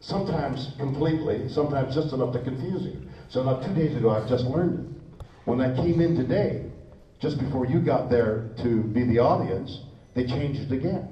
[0.00, 3.02] Sometimes completely, sometimes just enough to confuse you.
[3.28, 5.24] So now two days ago, I've just learned it.
[5.44, 6.64] When I came in today,
[7.20, 9.80] just before you got there to be the audience,
[10.14, 11.08] they changed it again.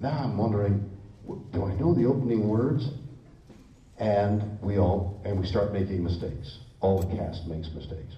[0.00, 0.88] Now I'm wondering,
[1.52, 2.88] do I know the opening words?
[3.98, 6.58] And we all, and we start making mistakes.
[6.80, 8.14] All the cast makes mistakes,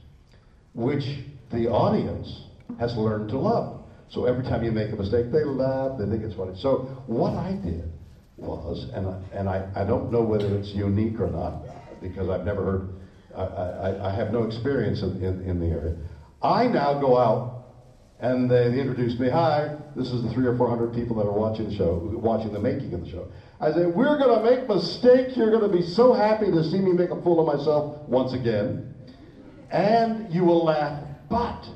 [0.74, 1.04] which
[1.50, 2.44] the audience
[2.78, 3.82] has learned to love.
[4.10, 6.52] So every time you make a mistake, they laugh, they think it's funny.
[6.60, 7.90] So what I did
[8.36, 11.62] was, and I, and I, I don't know whether it's unique or not,
[12.02, 12.88] because I've never heard,
[13.34, 15.96] I, I, I have no experience in, in, in the area.
[16.42, 17.64] I now go out
[18.18, 19.30] and they, they introduce me.
[19.30, 22.52] Hi, this is the three or four hundred people that are watching the show, watching
[22.52, 23.28] the making of the show.
[23.60, 25.36] I say, we're going to make mistakes.
[25.36, 28.32] You're going to be so happy to see me make a fool of myself once
[28.32, 28.94] again.
[29.70, 31.68] And you will laugh, but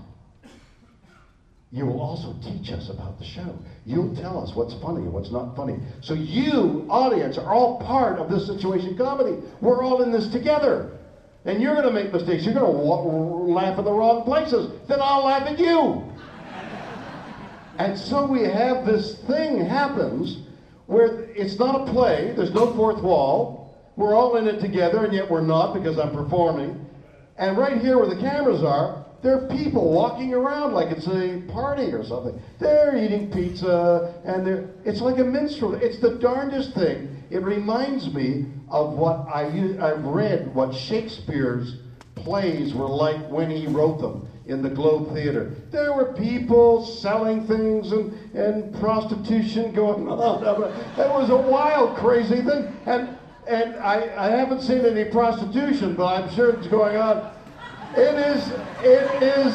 [1.71, 3.59] you will also teach us about the show.
[3.85, 5.79] You'll tell us what's funny and what's not funny.
[6.01, 9.37] So you, audience, are all part of this situation comedy.
[9.61, 10.97] We're all in this together.
[11.45, 12.47] And you're going to make mistakes.
[12.47, 14.71] You're going to laugh in the wrong places.
[14.89, 16.11] Then I'll laugh at you.
[17.77, 20.39] And so we have this thing happens
[20.87, 23.75] where it's not a play, there's no fourth wall.
[23.97, 26.85] We're all in it together, and yet we're not because I'm performing.
[27.37, 31.43] And right here where the cameras are, there are people walking around like it's a
[31.51, 32.39] party or something.
[32.59, 35.75] They're eating pizza, and they're, it's like a minstrel.
[35.75, 37.23] It's the darndest thing.
[37.31, 39.47] It reminds me of what I,
[39.81, 41.77] I've read, what Shakespeare's
[42.15, 45.55] plays were like when he wrote them in the Globe Theater.
[45.71, 50.43] There were people selling things and, and prostitution going on.
[50.43, 52.75] It was a wild, crazy thing.
[52.87, 53.17] And,
[53.47, 57.33] and I, I haven't seen any prostitution, but I'm sure it's going on.
[57.97, 58.51] It is,
[58.83, 59.55] it is,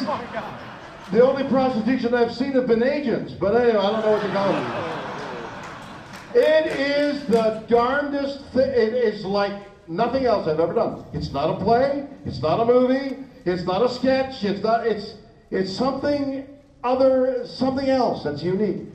[1.12, 4.28] the only prostitution I've seen have been agents, but anyway, I don't know what to
[4.32, 5.00] call them.
[6.34, 8.70] It is the darndest thing.
[8.70, 11.04] It is like nothing else I've ever done.
[11.12, 12.06] It's not a play.
[12.24, 13.24] It's not a movie.
[13.44, 14.44] It's not a sketch.
[14.44, 14.86] It's not.
[14.86, 15.14] It's
[15.50, 16.46] it's something
[16.84, 18.86] other, something else that's unique.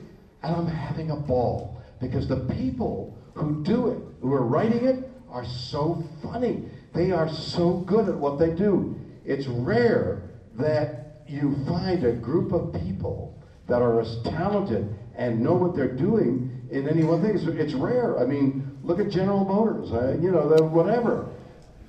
[0.42, 5.10] And I'm having a ball because the people who do it, who are writing it,
[5.28, 6.64] are so funny.
[6.94, 8.98] They are so good at what they do.
[9.24, 10.22] It's rare
[10.54, 15.94] that you find a group of people that are as talented and know what they're
[15.94, 17.36] doing in any one thing.
[17.36, 18.18] It's, rare.
[18.18, 19.90] I mean, look at General Motors.
[20.22, 21.28] You know, whatever.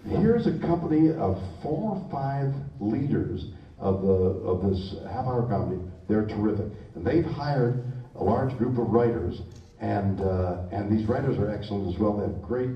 [0.09, 3.47] Here's a company of four or five leaders
[3.77, 5.81] of the of this half-hour comedy.
[6.07, 7.83] They're terrific, and they've hired
[8.15, 9.41] a large group of writers,
[9.81, 12.17] and uh, and these writers are excellent as well.
[12.17, 12.69] They have great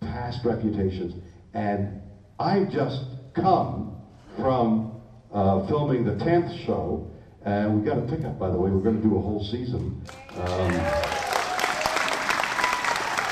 [0.00, 2.00] past reputations, and
[2.40, 3.04] I just
[3.34, 3.96] come
[4.38, 5.02] from
[5.34, 7.10] uh, filming the tenth show,
[7.44, 8.70] and we got a pickup, by the way.
[8.70, 10.02] We're going to do a whole season.
[10.36, 10.72] Um,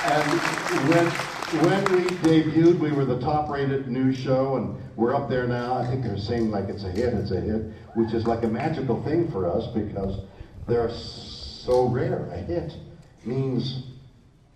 [0.05, 0.41] and
[0.91, 5.75] when, when we debuted, we were the top-rated news show, and we're up there now.
[5.75, 7.63] I think they're saying like it's a hit, it's a hit,
[7.95, 10.25] which is like a magical thing for us because
[10.67, 12.27] they're so rare.
[12.33, 12.73] A hit
[13.27, 13.85] means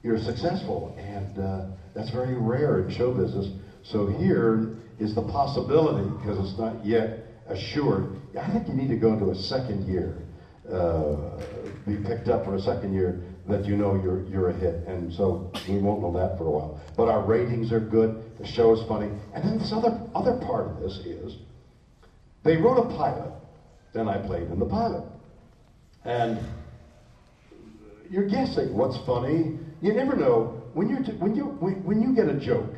[0.03, 3.49] you're successful, and uh, that's very rare in show business.
[3.83, 8.17] So here is the possibility, because it's not yet assured.
[8.41, 10.17] I think you need to go into a second year,
[10.73, 11.43] uh,
[11.87, 15.13] be picked up for a second year that you know you're you're a hit, and
[15.13, 16.81] so we won't know that for a while.
[16.97, 18.23] But our ratings are good.
[18.39, 21.37] The show is funny, and then this other other part of this is
[22.43, 23.33] they wrote a pilot,
[23.93, 25.05] then I played in the pilot,
[26.05, 26.39] and
[28.11, 29.59] you're guessing what's funny.
[29.81, 32.75] You never know when you're when you when, when you get a joke,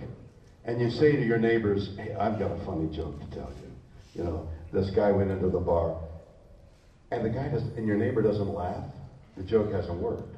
[0.65, 4.23] and you say to your neighbors, "Hey, I've got a funny joke to tell you."
[4.23, 5.97] You know, this guy went into the bar,
[7.11, 8.85] and the guy does, and your neighbor doesn't laugh.
[9.37, 10.35] The joke hasn't worked.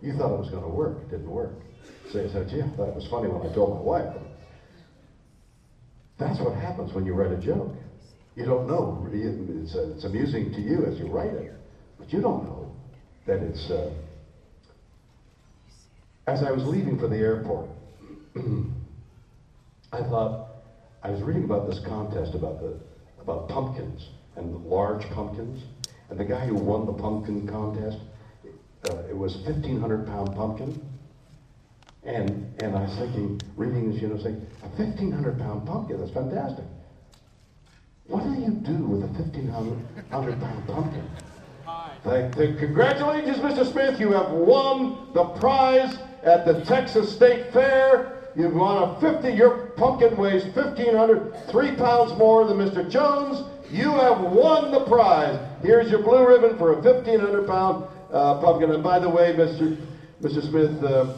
[0.00, 0.98] You thought it was going to work.
[1.02, 1.52] It didn't work.
[2.10, 4.16] So you said, "Gee, I thought it was funny when I told my wife."
[6.18, 7.72] That's what happens when you write a joke.
[8.36, 9.06] You don't know.
[9.12, 11.52] It's, uh, it's amusing to you as you write it,
[11.98, 12.72] but you don't know
[13.26, 13.70] that it's.
[13.70, 13.92] Uh,
[16.26, 17.68] as I was leaving for the airport,
[19.92, 20.48] I thought
[21.02, 22.78] I was reading about this contest about the
[23.20, 25.62] about pumpkins and large pumpkins,
[26.08, 27.98] and the guy who won the pumpkin contest,
[28.90, 30.80] uh, it was fifteen hundred pound pumpkin,
[32.04, 36.00] and and I was thinking, reading this, you know, saying a fifteen hundred pound pumpkin,
[36.00, 36.64] that's fantastic.
[38.06, 41.08] What do you do with a fifteen hundred pound pumpkin?
[42.04, 43.70] Thank, thank- congratulations, Mr.
[43.70, 44.00] Smith.
[44.00, 48.18] You have won the prize at the Texas State Fair.
[48.34, 49.30] You've won a 50.
[49.32, 52.88] Your pumpkin weighs 1,500, three pounds more than Mr.
[52.90, 53.46] Jones.
[53.70, 55.38] You have won the prize.
[55.62, 58.70] Here's your blue ribbon for a 1,500 pound uh, pumpkin.
[58.70, 59.76] And by the way, Mr.
[60.20, 60.48] Mr.
[60.48, 61.14] Smith, uh,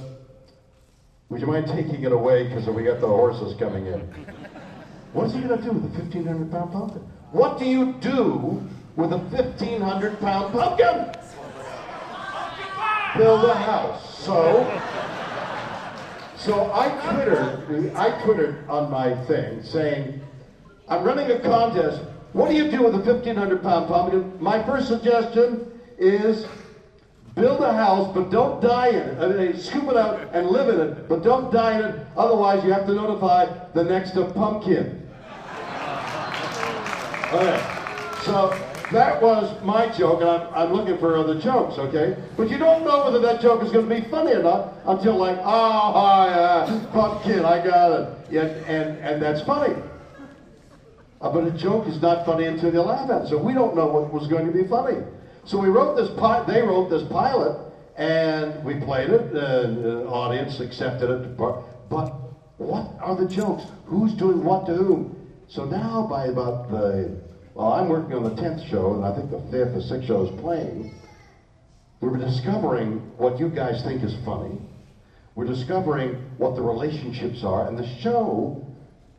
[1.28, 4.00] would you mind taking it away because we got the horses coming in?
[5.12, 7.02] What's he going to do with a 1,500 pound pumpkin?
[7.30, 8.62] What do you do
[8.96, 11.12] with a 1,500 pound pumpkin?
[13.16, 14.18] Build a house.
[14.24, 14.64] So,
[16.36, 20.20] so I twittered, I twittered on my thing saying,
[20.88, 22.02] I'm running a contest.
[22.32, 24.36] What do you do with a 1,500 pound pumpkin?
[24.42, 26.46] My first suggestion is
[27.34, 29.18] build a house, but don't die in it.
[29.20, 32.06] I mean, scoop it out and live in it, but don't die in it.
[32.16, 35.00] Otherwise, you have to notify the next of pumpkin.
[37.32, 37.60] Okay,
[38.22, 38.56] so
[38.92, 42.16] that was my joke, and I'm, I'm looking for other jokes, okay?
[42.36, 45.16] But you don't know whether that joke is going to be funny or not until
[45.16, 48.36] like, oh, hi, uh, pumpkin, I got it.
[48.36, 49.74] And, and, and that's funny.
[51.20, 53.28] Uh, but a joke is not funny until you laugh at it.
[53.28, 55.02] So we don't know what was going to be funny.
[55.46, 56.08] So we wrote this
[56.46, 61.36] they wrote this pilot, and we played it, the audience accepted it.
[61.36, 61.62] But
[62.56, 63.64] what are the jokes?
[63.84, 65.14] Who's doing what to whom?
[65.48, 67.20] So now by about the,
[67.52, 70.22] well, I'm working on the 10th show, and I think the 5th or 6th show
[70.26, 70.94] is playing.
[72.00, 74.58] We're discovering what you guys think is funny.
[75.34, 78.66] We're discovering what the relationships are, and the show,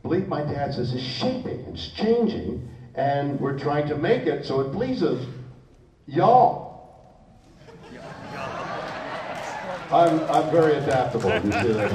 [0.04, 4.60] Bleep My Dad Says is shaping, it's changing, and we're trying to make it so
[4.60, 5.24] it pleases
[6.06, 6.66] y'all.
[9.90, 11.92] I'm, I'm very adaptable, you see that.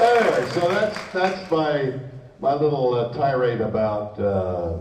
[0.00, 1.94] anyway, so that's, that's my,
[2.40, 4.80] my little uh, tirade about uh,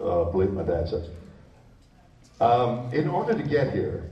[0.00, 1.08] uh, Bleep My Dad Says.
[2.40, 4.10] Um, in order to get here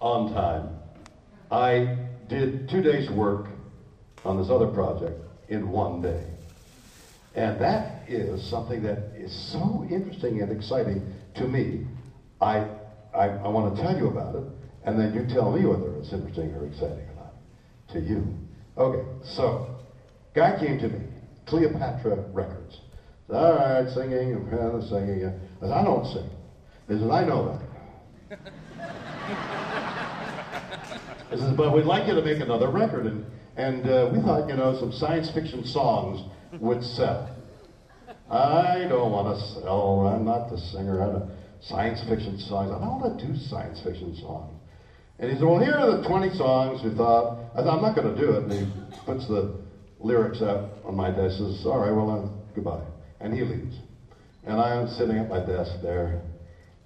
[0.00, 0.70] on time,
[1.50, 1.96] I
[2.28, 3.46] did two days' work
[4.24, 6.24] on this other project in one day.
[7.34, 11.86] And that is something that is so interesting and exciting to me.
[12.40, 12.66] I,
[13.14, 14.44] I, I want to tell you about it,
[14.84, 17.34] and then you tell me whether it's interesting or exciting or not
[17.92, 18.26] to you.
[18.76, 19.76] Okay, so,
[20.34, 21.00] guy came to me,
[21.46, 22.80] Cleopatra Records.
[23.30, 25.26] All right, singing and kind of singing.
[25.26, 26.30] I said, I don't sing.
[26.88, 27.60] He said, I know
[28.30, 28.38] that.
[31.30, 33.06] I said, but we'd like you to make another record.
[33.06, 33.26] And,
[33.56, 36.22] and uh, we thought, you know, some science fiction songs
[36.60, 37.34] would sell.
[38.30, 40.06] I don't want to sell.
[40.06, 41.02] I'm not the singer.
[41.02, 41.30] I don't
[41.62, 42.70] science fiction songs.
[42.70, 44.54] I don't want to do science fiction songs.
[45.18, 47.38] And he said, well, here are the 20 songs we thought.
[47.54, 48.44] I thought, I'm not going to do it.
[48.44, 49.56] And he puts the
[49.98, 51.38] lyrics out on my desk.
[51.38, 52.84] Says, all right, well, then, goodbye.
[53.20, 53.76] And he leaves.
[54.46, 56.22] And I'm sitting at my desk there,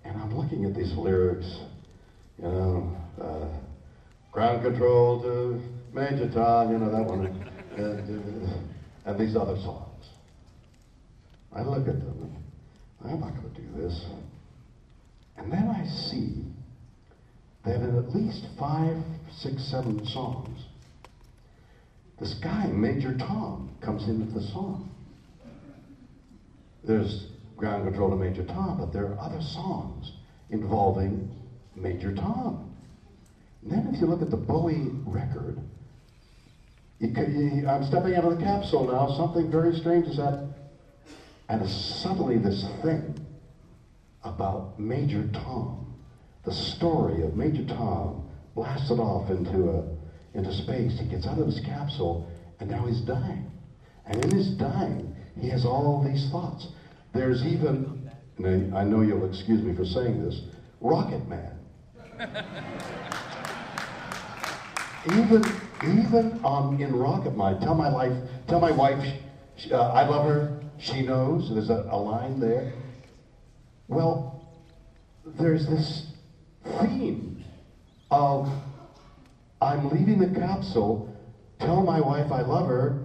[0.04, 1.46] and I'm looking at these lyrics,
[2.38, 3.46] you know, uh,
[4.32, 5.60] ground control to
[5.92, 7.28] Major Tom, you know, that one,
[9.05, 10.07] and, these other songs.
[11.55, 12.36] I look at them,
[13.00, 14.07] and I'm not going to do this.
[15.36, 16.44] And then I see
[17.64, 18.96] that in at least five,
[19.30, 20.59] six, seven songs,
[22.18, 24.88] this guy, Major Tom, comes into the song.
[26.84, 27.26] There's
[27.57, 30.12] ground control to Major Tom, but there are other songs
[30.50, 31.30] involving
[31.74, 32.72] Major Tom.
[33.62, 35.59] And then if you look at the Bowie record,
[37.09, 39.12] could, you, I'm stepping out of the capsule now.
[39.16, 40.55] Something very strange is happening.
[41.48, 43.26] And suddenly this thing
[44.22, 45.94] about Major Tom,
[46.44, 49.84] the story of Major Tom blasted off into, a,
[50.38, 50.98] into space.
[50.98, 52.30] He gets out of his capsule,
[52.61, 53.50] and now he's dying.
[54.07, 56.68] And in his dying, he has all these thoughts.
[57.12, 60.40] There's even, and I know you'll excuse me for saying this,
[60.80, 61.59] Rocket Man.
[65.07, 65.42] even
[65.83, 68.16] even on in Rocket Man, tell my life,
[68.47, 69.05] tell my wife,
[69.57, 70.61] she, uh, I love her.
[70.78, 71.51] She knows.
[71.51, 72.72] There's a, a line there.
[73.89, 74.49] Well,
[75.24, 76.07] there's this
[76.80, 77.45] theme
[78.11, 78.49] of
[79.61, 81.14] I'm leaving the capsule.
[81.61, 82.99] Tell my wife I love her.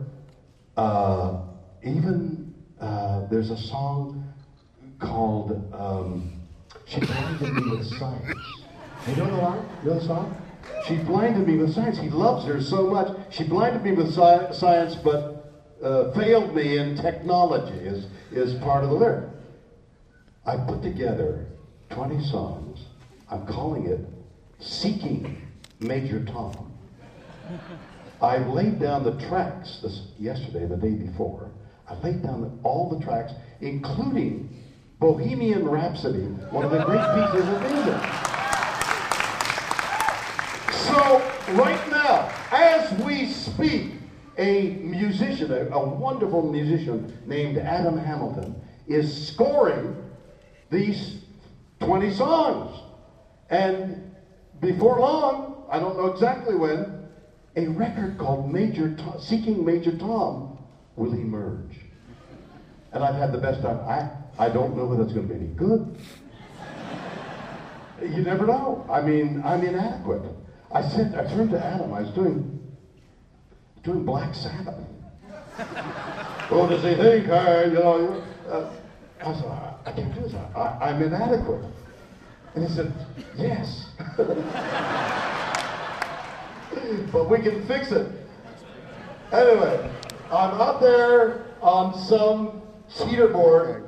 [0.75, 1.43] Uh,
[1.84, 4.34] even uh, there's a song
[4.99, 6.32] called um,
[6.86, 8.63] "She Blinded Me with Science."
[9.07, 9.69] You know the line?
[9.84, 10.46] You know the song?
[10.88, 11.97] She blinded me with science.
[11.97, 13.11] He loves her so much.
[13.29, 15.51] She blinded me with sci- science, but
[15.83, 17.73] uh, failed me in technology.
[17.73, 19.29] Is is part of the lyric.
[20.45, 21.45] I put together
[21.89, 22.79] 20 songs.
[23.29, 23.99] I'm calling it
[24.59, 25.41] "Seeking
[25.79, 26.71] Major Tom."
[28.21, 31.51] I laid down the tracks this yesterday, the day before.
[31.88, 34.49] I laid down the, all the tracks, including
[34.99, 38.36] Bohemian Rhapsody, one of the great pieces of music.
[40.88, 41.21] So,
[41.53, 43.91] right now, as we speak,
[44.38, 48.55] a musician, a, a wonderful musician named Adam Hamilton,
[48.88, 49.95] is scoring
[50.69, 51.23] these
[51.81, 52.79] 20 songs.
[53.49, 54.15] And
[54.61, 57.07] before long, I don't know exactly when,
[57.57, 60.57] a record called Major Tom, Seeking Major Tom
[60.95, 61.79] will emerge.
[62.93, 63.79] And I've had the best time.
[63.79, 64.09] I,
[64.39, 65.97] I don't know whether it's going to be any good.
[68.01, 68.85] You never know.
[68.89, 70.21] I mean, I'm inadequate.
[70.72, 71.93] I said, I turned to Adam.
[71.93, 72.59] I was doing,
[73.84, 74.76] doing Black Sabbath.
[76.49, 77.30] what does he think?
[77.30, 78.70] I, you know, uh,
[79.22, 80.34] I said, I, I can't do this.
[80.34, 81.65] I, I'm inadequate.
[82.55, 82.93] And he said,
[83.38, 83.91] yes.
[87.11, 88.11] but we can fix it.
[89.32, 89.91] Anyway,
[90.32, 93.84] I'm up there on some cedar board.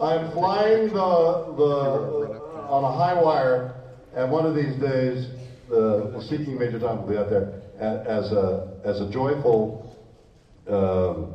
[0.00, 3.74] I'm flying the, the on a high wire,
[4.14, 5.28] and one of these days,
[5.74, 9.98] the, the Seeking Major Tom will be out there as a as a joyful
[10.68, 11.34] um,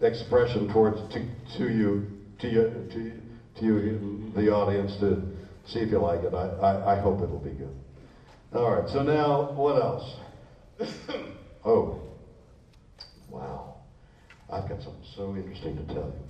[0.00, 1.20] expression towards to,
[1.58, 2.06] to you
[2.40, 2.62] to you
[2.92, 3.12] to,
[3.60, 5.22] to you the audience to
[5.66, 6.32] see if you like it.
[6.34, 7.74] I, I, I hope it'll be good.
[8.54, 8.88] All right.
[8.90, 10.16] So now, what else?
[11.64, 12.00] oh,
[13.28, 13.74] wow!
[14.50, 16.24] I've got something so interesting to tell you.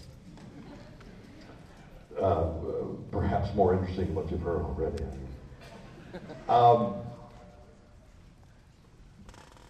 [2.20, 2.52] Uh,
[3.12, 5.04] perhaps more interesting than what you've heard already.
[6.48, 7.07] Um,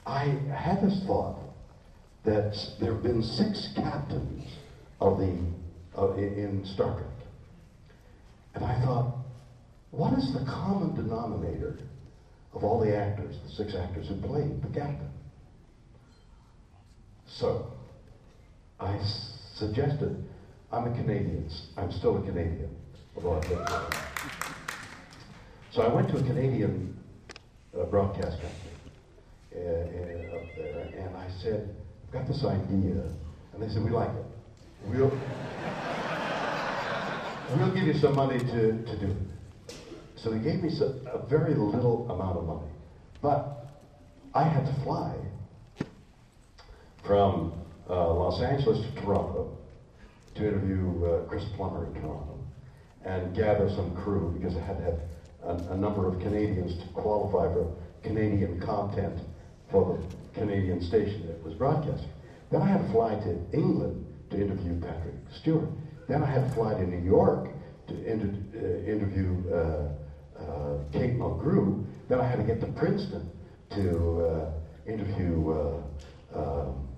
[0.09, 1.39] I had this thought
[2.25, 4.47] that there have been six captains
[5.03, 5.37] of the
[5.95, 7.29] of, in, Star Trek,
[8.55, 9.17] and I thought,
[9.91, 11.79] what is the common denominator
[12.55, 15.11] of all the actors, the six actors who played the captain?
[17.27, 17.71] So,
[18.81, 18.99] I
[19.55, 20.25] suggested,
[20.73, 21.51] I'm a Canadian.
[21.77, 22.75] I'm still a Canadian,
[23.15, 23.91] although I've there.
[25.71, 26.97] So I went to a Canadian
[27.79, 28.68] uh, broadcast company
[29.55, 31.75] uh, uh, up there, and I said,
[32.07, 33.03] I've got this idea.
[33.53, 34.25] And they said, we like it.
[34.87, 35.11] We'll,
[37.57, 39.75] we'll give you some money to, to do it.
[40.17, 42.71] So they gave me so, a very little amount of money.
[43.23, 43.67] But
[44.35, 45.15] I had to fly
[47.05, 47.53] from
[47.89, 49.57] uh, Los Angeles to Toronto
[50.35, 52.39] to interview uh, Chris Plummer in Toronto
[53.05, 55.01] and gather some crew because I had to have
[55.43, 59.19] a, a number of Canadians to qualify for Canadian content
[59.71, 62.11] for the Canadian station that was broadcasting.
[62.51, 65.69] Then I had to fly to England to interview Patrick Stewart.
[66.09, 67.51] Then I had to fly to New York
[67.89, 69.89] to inter- uh, interview uh,
[70.41, 71.85] uh, Kate Mulgrew.
[72.09, 73.31] Then I had to get to Princeton
[73.71, 76.89] to uh, interview uh, um,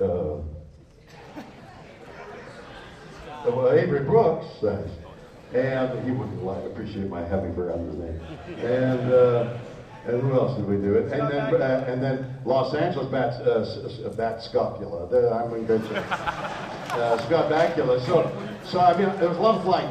[0.00, 0.38] uh,
[3.50, 4.46] well, Avery Brooks.
[5.54, 8.20] And he wouldn't like, appreciate my having forgotten his name.
[8.64, 9.12] And
[10.06, 11.12] and who else did we do it?
[11.12, 15.08] And then uh, and then Los Angeles Bat uh, S- S- Bat Scopula.
[15.08, 16.10] There, I'm in good shape.
[16.92, 18.04] Uh, Scott Bakula.
[18.06, 18.30] So
[18.64, 19.90] so I mean there was a lot of flying.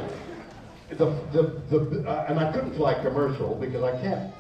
[0.89, 4.34] The the the uh, and I couldn't fly commercial because I can't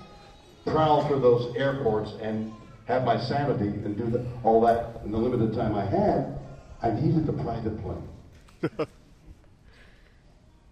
[0.65, 2.51] prowl through those airports and
[2.85, 6.37] have my sanity and do the, all that in the limited time I had.
[6.83, 8.87] I needed the private plane.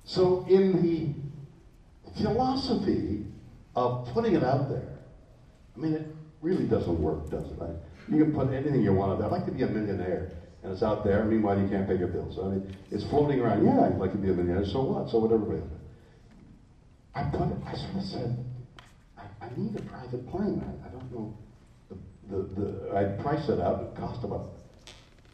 [0.05, 1.13] So, in the
[2.23, 3.25] philosophy
[3.79, 4.99] of putting it out there,
[5.75, 6.07] I mean, it
[6.41, 7.57] really doesn't work, does it?
[7.61, 7.69] I,
[8.13, 9.27] you can put anything you want out there.
[9.27, 10.31] I'd like to be a millionaire,
[10.63, 11.23] and it's out there.
[11.23, 12.37] Meanwhile, you can't pay your bills.
[12.41, 13.65] I mean, it's floating around.
[13.65, 14.65] Yeah, I'd like to be a millionaire.
[14.65, 15.09] So what?
[15.09, 15.31] So what?
[15.31, 15.61] Everybody.
[17.15, 17.57] I put it.
[17.65, 18.45] I sort of said,
[19.17, 20.61] I, I need a private plane.
[20.65, 21.37] I, I don't know.
[21.89, 21.95] The,
[22.29, 23.81] the, the, I priced it out.
[23.81, 24.53] It cost about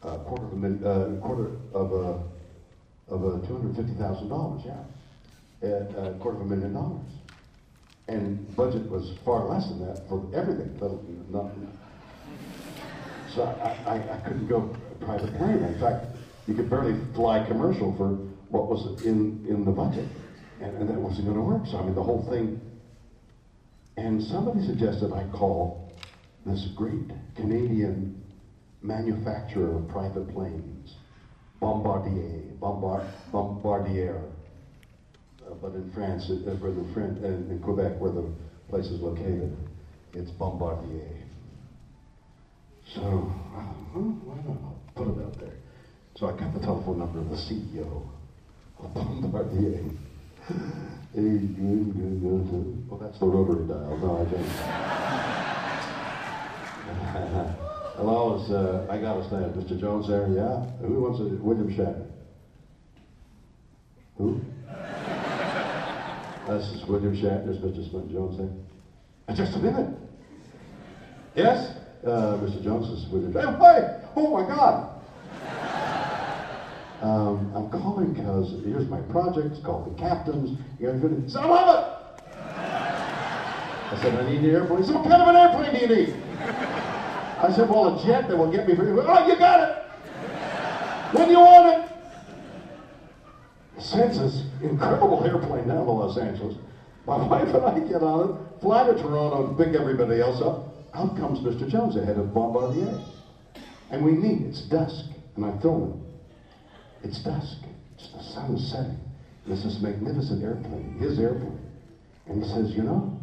[0.03, 2.23] a quarter of a million, uh, quarter of a
[3.07, 3.47] of uh,
[3.97, 4.61] thousand dollars.
[4.65, 4.83] Yeah,
[5.63, 7.11] at a quarter of a million dollars,
[8.07, 10.77] and budget was far less than that for everything.
[11.31, 11.51] Not,
[13.33, 15.63] so I, I, I couldn't go private plane.
[15.63, 16.05] In fact,
[16.47, 18.09] you could barely fly commercial for
[18.49, 20.07] what was in in the budget,
[20.61, 21.65] and, and that wasn't going to work.
[21.67, 22.61] So I mean, the whole thing.
[23.97, 25.93] And somebody suggested I call
[26.45, 28.21] this great Canadian
[28.81, 30.95] manufacturer of private planes,
[31.59, 34.21] Bombardier, Bombard, Bombardier.
[35.45, 38.33] Uh, but in France, uh, the French, uh, in Quebec, where the
[38.69, 39.55] place is located,
[40.13, 41.23] it's Bombardier.
[42.95, 44.95] So, uh, why not?
[44.95, 45.53] Put it out there.
[46.15, 48.07] So I got the telephone number of the CEO
[48.79, 49.83] of Bombardier.
[51.17, 53.97] Oh, that's the rotary dial.
[53.97, 54.45] No, I don't.
[57.95, 59.55] Hello, it's, uh, I got to stand.
[59.55, 59.79] Mr.
[59.79, 60.27] Jones there?
[60.27, 60.65] Yeah?
[60.85, 61.41] Who wants it?
[61.41, 62.05] William Shatner.
[64.17, 64.41] Who?
[66.47, 67.49] This is William Shatner.
[67.49, 67.89] Is Mr.
[67.89, 68.49] Smith Jones there?
[69.27, 69.97] Uh, Just a minute.
[71.33, 71.75] Yes?
[72.05, 72.63] Uh, Mr.
[72.63, 73.57] Jones is William Shatner.
[73.59, 74.91] Hey, oh my God.
[77.01, 79.47] Um, I'm calling because here's my project.
[79.55, 80.59] It's called The Captains.
[80.79, 81.27] You guys ready?
[81.29, 82.23] Son of it!
[82.45, 84.81] I said, I need an airplane.
[84.81, 86.15] He said, what kind of an airplane do you need?
[87.41, 88.75] I said, well, a jet that will get me.
[88.75, 89.77] Very, oh, you got it.
[91.11, 91.91] When do you want it?
[93.77, 96.55] This incredible airplane down to Los Angeles.
[97.05, 100.73] My wife and I get on it, fly to Toronto, and pick everybody else up.
[100.93, 101.67] Out comes Mr.
[101.69, 102.99] Jones, the head of Bombardier.
[103.91, 104.45] And we meet.
[104.47, 105.05] It's dusk,
[105.35, 106.01] and I film him.
[107.03, 107.57] It's dusk.
[107.95, 108.97] It's the sun is setting.
[109.45, 111.59] This magnificent airplane, his airplane.
[112.25, 113.15] And he says, you know,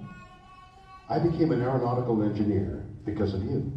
[1.09, 3.73] I became an aeronautical engineer because of you.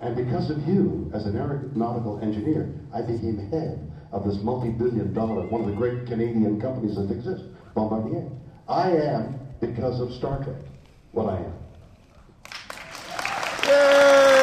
[0.00, 5.46] And because of you, as an aeronautical engineer, I became head of this multi-billion dollar,
[5.46, 8.28] one of the great Canadian companies that exists, Bombardier.
[8.68, 10.56] I am, because of Star Trek,
[11.12, 11.54] what I am.
[13.66, 14.40] Yay!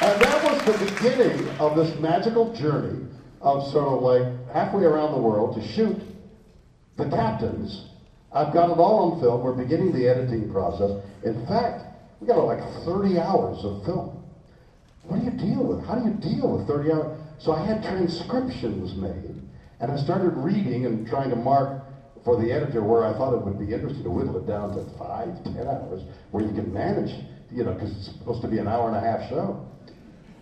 [0.00, 3.06] And that was the beginning of this magical journey
[3.40, 5.96] of sort of like halfway around the world to shoot
[6.96, 7.86] the captains.
[8.32, 9.42] I've got it all on film.
[9.42, 10.90] We're beginning the editing process.
[11.24, 11.84] In fact,
[12.24, 14.24] we got like 30 hours of film.
[15.02, 15.84] What do you deal with?
[15.84, 17.20] How do you deal with 30 hours?
[17.38, 19.42] So I had transcriptions made,
[19.80, 21.84] and I started reading and trying to mark
[22.24, 24.98] for the editor where I thought it would be interesting to whittle it down to
[24.98, 27.14] five, ten hours, where you can manage,
[27.52, 29.68] you know, because it's supposed to be an hour and a half show.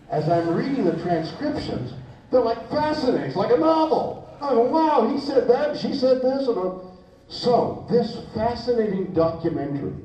[0.09, 1.91] As I'm reading the transcriptions,
[2.31, 3.27] they're like fascinating.
[3.27, 4.33] It's like a novel.
[4.39, 6.47] Go, wow, he said that, she said this.
[6.47, 6.75] And uh,
[7.27, 10.02] so, this fascinating documentary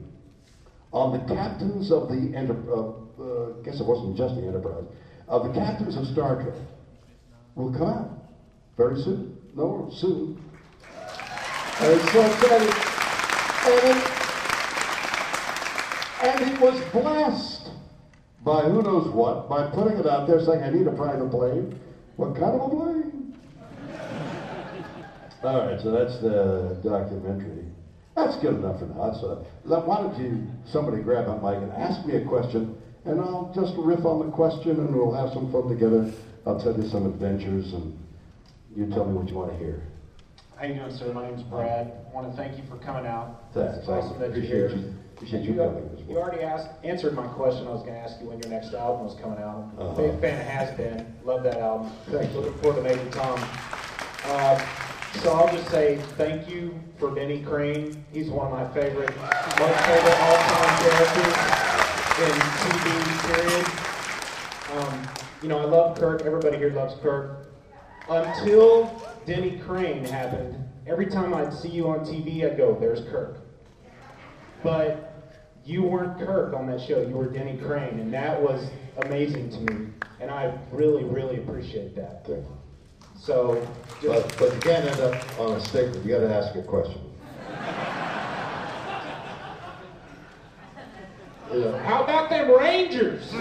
[0.93, 4.85] on the captains of the Enter- of, uh, I guess it wasn't just the Enterprise,
[5.29, 6.55] of the captains of Star Trek
[7.55, 8.11] will come out
[8.77, 9.37] very soon.
[9.55, 10.41] No, soon.
[11.81, 12.75] And so exciting.
[13.67, 14.05] And it,
[16.23, 17.71] and it was blessed
[18.45, 21.79] by who knows what, by putting it out there saying, I need a private plane.
[22.17, 23.37] What kind of a plane?
[25.43, 27.67] All right, so that's the documentary.
[28.19, 29.13] That's good enough for now.
[29.15, 33.53] So, why don't you, somebody grab that mic and ask me a question, and I'll
[33.55, 36.13] just riff on the question, and we'll have some fun together.
[36.45, 37.97] I'll tell you some adventures, and
[38.75, 39.83] you tell me what you want to hear.
[40.57, 41.13] How you doing, sir?
[41.13, 41.93] My name's Brad.
[42.11, 43.55] I want to thank you for coming out.
[43.55, 43.79] Thanks.
[43.79, 44.77] It's awesome I that appreciate you're you.
[44.77, 44.95] here.
[45.15, 46.11] Appreciate you you, coming as well.
[46.11, 47.69] you already asked, answered my question.
[47.69, 49.71] I was going to ask you when your next album was coming out.
[49.79, 49.95] Uh-huh.
[49.95, 51.07] Big fan of Has Been.
[51.25, 51.93] Love that album.
[52.11, 52.41] Thank you.
[52.41, 53.39] Looking forward to Major Tom.
[54.25, 54.88] Uh,
[55.21, 58.05] so I'll just say thank you for Denny Crane.
[58.13, 61.59] He's one of my favorite, most favorite all-time characters
[62.19, 63.09] in TV.
[63.35, 63.67] Period.
[64.77, 65.09] Um,
[65.43, 66.23] you know, I love Kirk.
[66.23, 67.53] Everybody here loves Kirk.
[68.09, 73.41] Until Denny Crane happened, every time I'd see you on TV, I'd go, "There's Kirk."
[74.63, 75.33] But
[75.65, 77.01] you weren't Kirk on that show.
[77.01, 78.71] You were Denny Crane, and that was
[79.03, 79.87] amazing to me.
[80.21, 82.25] And I really, really appreciate that.
[83.21, 83.67] So,
[84.03, 86.05] But, but you can't end up on a statement.
[86.05, 87.01] You got to ask a question.
[91.85, 93.33] How about them Rangers?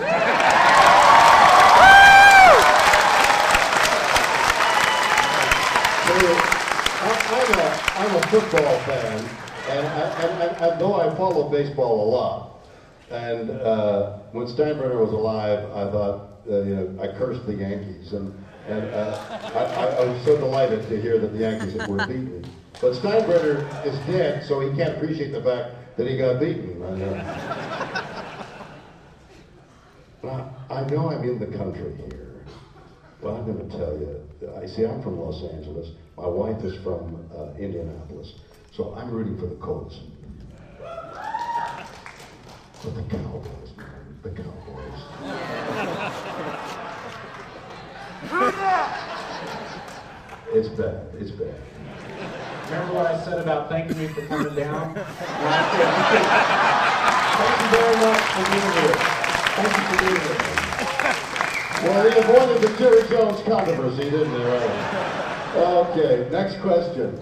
[6.99, 9.29] I- I'm a, I'm a football fan,
[9.69, 12.59] and, I, and, and, and though I follow baseball a lot,
[13.11, 18.13] and uh, when Steinbrenner was alive, I thought, uh, you know, I cursed the Yankees,
[18.13, 18.33] and,
[18.68, 19.18] and uh,
[19.56, 22.45] I, I, I was so delighted to hear that the Yankees were beaten.
[22.81, 26.81] But Steinbrenner is dead, so he can't appreciate the fact that he got beaten.
[26.84, 26.98] Uh,
[30.22, 32.44] well, I know I'm in the country here.
[33.22, 34.23] but I'm going to tell you.
[34.61, 34.85] I see.
[34.85, 35.89] I'm from Los Angeles.
[36.18, 38.34] My wife is from uh, Indianapolis,
[38.72, 39.99] so I'm rooting for the Colts.
[42.84, 45.02] But the Cowboys, man, the Cowboys.
[50.53, 51.07] It's bad.
[51.19, 51.55] It's bad.
[52.69, 54.95] Remember what I said about thanking you for coming down?
[54.95, 55.05] Said,
[57.38, 58.95] Thank you very much for being here.
[59.57, 60.39] Thank you for being here.
[61.84, 64.43] Well, he avoided the Jerry Jones controversy, didn't he?
[64.43, 64.72] Right.
[65.55, 66.30] Okay.
[66.31, 67.19] Next question.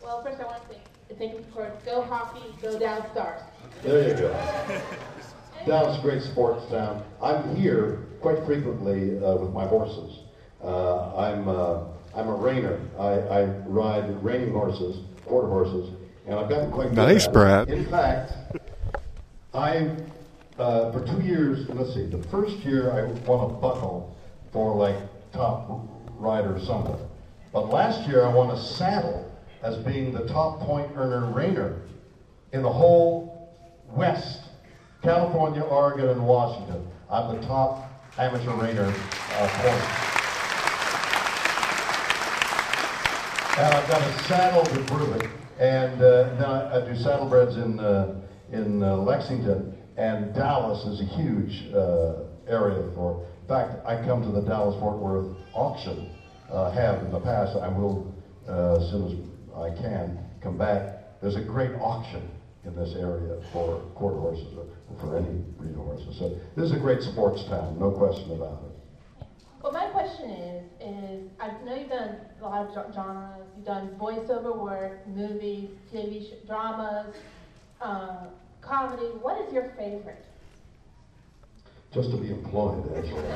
[0.00, 3.42] Well, first I want to thank, thank you for Go Hockey, Go Down Stars.
[3.82, 4.30] There you go.
[5.66, 7.02] A great sports town.
[7.20, 10.20] I'm here quite frequently uh, with my horses.
[10.62, 11.84] Uh, I'm uh,
[12.14, 12.80] I'm a reiner.
[12.98, 15.94] I, I ride reining horses, quarter horses,
[16.26, 17.32] and I've gotten quite good Nice, at it.
[17.32, 17.68] Brad.
[17.68, 18.32] In fact,
[19.54, 19.90] I
[20.58, 21.68] uh, for two years.
[21.68, 22.06] Let's see.
[22.06, 24.16] The first year I won a buckle
[24.52, 24.96] for like
[25.32, 25.88] top
[26.18, 26.96] rider or something,
[27.52, 29.26] but last year I won a saddle
[29.62, 31.80] as being the top point earner reiner
[32.52, 33.54] in the whole
[33.88, 34.40] West,
[35.02, 36.86] California, Oregon, and Washington.
[37.10, 40.10] I'm the top amateur reiner uh, point.
[43.58, 45.30] And I've got a saddle to prove it.
[45.58, 48.20] And uh, then I, do saddlebreds in, uh,
[48.50, 49.76] in uh, Lexington.
[49.96, 53.26] And Dallas is a huge uh, area for.
[53.42, 56.16] In fact, I come to the Dallas Fort Worth auction,
[56.50, 57.56] uh, have in the past.
[57.56, 58.14] I will,
[58.46, 61.20] as soon as I can, come back.
[61.20, 62.30] There's a great auction
[62.64, 64.66] in this area for quarter horses or
[64.98, 66.18] for any horses.
[66.18, 69.26] So this is a great sports town, no question about it.
[69.62, 73.46] Well, my question is, is I know you've done a lot of genres.
[73.54, 77.14] You've done voiceover work, movies, TV sh- dramas,
[77.80, 78.28] uh,
[78.62, 79.04] comedy.
[79.20, 80.24] What is your favorite?
[81.92, 83.28] Just to be employed, actually.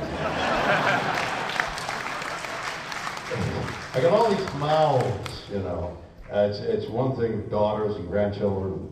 [3.94, 5.96] I got all these mouths, you know.
[6.32, 8.90] Uh, it's, it's one thing daughters and grandchildren,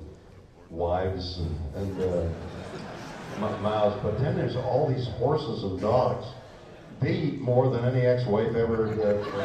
[0.69, 2.29] wives, and, and uh,
[3.37, 6.27] m- mouths, but then there's all these horses and dogs.
[7.01, 8.93] They eat more than any ex-wife ever.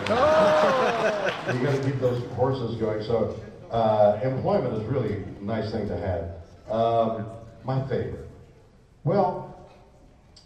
[0.07, 3.01] Uh, you got to keep those horses going.
[3.03, 3.39] So
[3.71, 6.71] uh, employment is really a nice thing to have.
[6.71, 7.29] Um,
[7.63, 8.27] my favorite.
[9.03, 9.67] Well,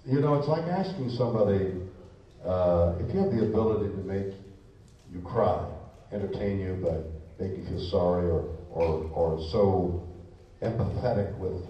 [0.06, 1.82] you know, it's like asking somebody
[2.44, 4.34] uh, if you have the ability to make
[5.12, 5.68] you cry
[6.12, 6.98] entertain you by
[7.44, 10.04] making you feel sorry or, or, or so
[10.62, 11.64] empathetic with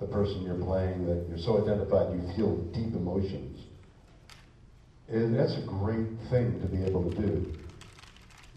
[0.00, 3.60] the person you're playing that you're so identified you feel deep emotions.
[5.08, 7.52] And that's a great thing to be able to do.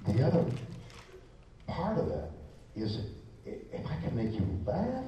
[0.07, 0.45] The other
[1.67, 2.31] part of that
[2.75, 2.99] is
[3.45, 5.05] if I can make you laugh,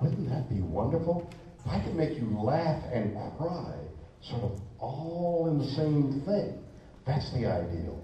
[0.00, 1.30] wouldn't that be wonderful?
[1.64, 3.74] If I could make you laugh and cry,
[4.22, 6.62] sort of all in the same thing,
[7.06, 8.02] that's the ideal.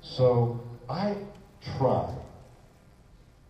[0.00, 1.16] So I
[1.78, 2.14] try.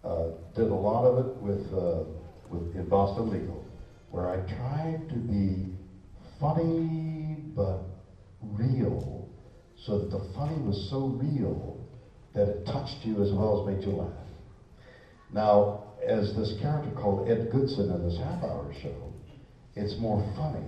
[0.05, 2.05] Uh, did a lot of it with, uh,
[2.51, 3.65] with in Boston Legal,
[4.11, 5.75] where I tried to be
[6.41, 7.81] funny but
[8.43, 9.29] real,
[9.85, 11.85] so that the funny was so real
[12.35, 14.13] that it touched you as well as made you laugh.
[15.33, 19.13] Now, as this character called Ed Goodson in this half hour show,
[19.75, 20.65] it's more funny.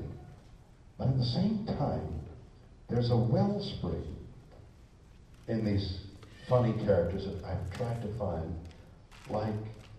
[0.98, 2.20] But at the same time,
[2.88, 4.16] there's a wellspring
[5.46, 6.00] in these
[6.48, 8.54] funny characters that I've tried to find,
[9.30, 9.54] like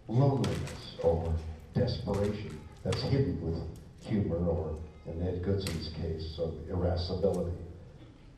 [0.08, 1.34] loneliness or
[1.80, 3.62] desperation that's hidden with
[4.06, 7.56] humor or, in Ed Goodson's case, of irascibility.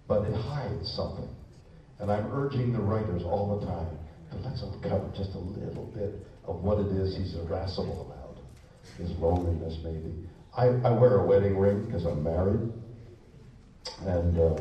[0.07, 1.27] But it hides something.
[1.99, 3.97] And I'm urging the writers all the time
[4.31, 6.15] to let's uncover just a little bit
[6.45, 8.37] of what it is he's irascible about.
[8.97, 10.13] His loneliness, maybe.
[10.55, 12.71] I, I wear a wedding ring because I'm married.
[14.05, 14.55] And, uh,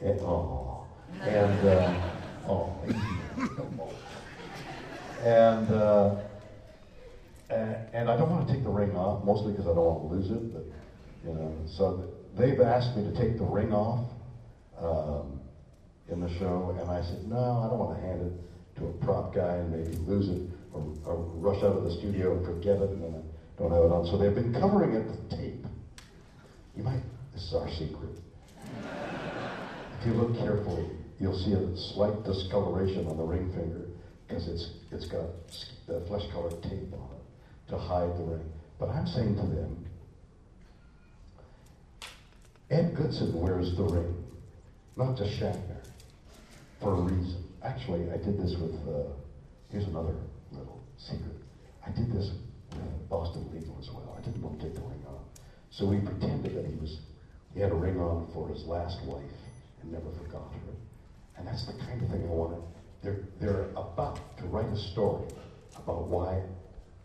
[0.00, 0.86] and, oh,
[1.22, 2.10] and, uh,
[2.48, 2.72] oh,
[5.24, 6.16] and, uh,
[7.50, 10.14] and, I don't want to take the ring off, mostly because I don't want to
[10.16, 10.64] lose it, but,
[11.24, 12.04] you know, so
[12.36, 14.06] they've asked me to take the ring off,
[14.80, 15.40] um,
[16.10, 18.92] in the show, and I said, no, I don't want to hand it to a
[19.04, 22.76] prop guy and maybe lose it or, or rush out of the studio and forget
[22.76, 24.06] it and then I don't have it on.
[24.06, 25.66] So they've been covering it with tape.
[26.76, 27.02] You might,
[27.34, 28.16] this is our secret.
[30.00, 30.86] If you look carefully,
[31.18, 33.86] you'll see a slight discoloration on the ring finger
[34.26, 35.26] because it's, it's got
[35.92, 37.17] uh, flesh-colored tape on it
[37.68, 38.52] to hide the ring.
[38.78, 39.84] But I'm saying to them,
[42.70, 44.24] Ed Goodson wears the ring,
[44.96, 45.84] not just Shatner,
[46.80, 47.44] for a reason.
[47.62, 49.10] Actually, I did this with, uh,
[49.70, 50.14] here's another
[50.52, 51.36] little secret.
[51.86, 52.30] I did this
[52.70, 54.16] with Boston Legal as well.
[54.16, 55.22] I didn't want to take the ring off.
[55.70, 56.98] So we pretended that he was,
[57.54, 59.22] he had a ring on for his last wife
[59.82, 60.74] and never forgot her.
[61.36, 62.62] And that's the kind of thing I wanted.
[63.02, 65.28] They're, they're about to write a story
[65.76, 66.42] about why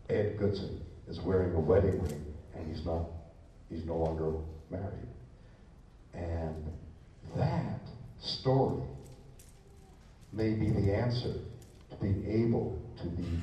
[0.10, 2.26] Ed Goodson is wearing a wedding ring
[2.56, 3.06] and he's not,
[3.70, 4.34] he's no longer
[4.70, 5.08] married.
[6.14, 6.72] And
[7.36, 7.80] that
[8.22, 8.84] story
[10.32, 11.34] may be the answer
[11.90, 13.42] to being able to be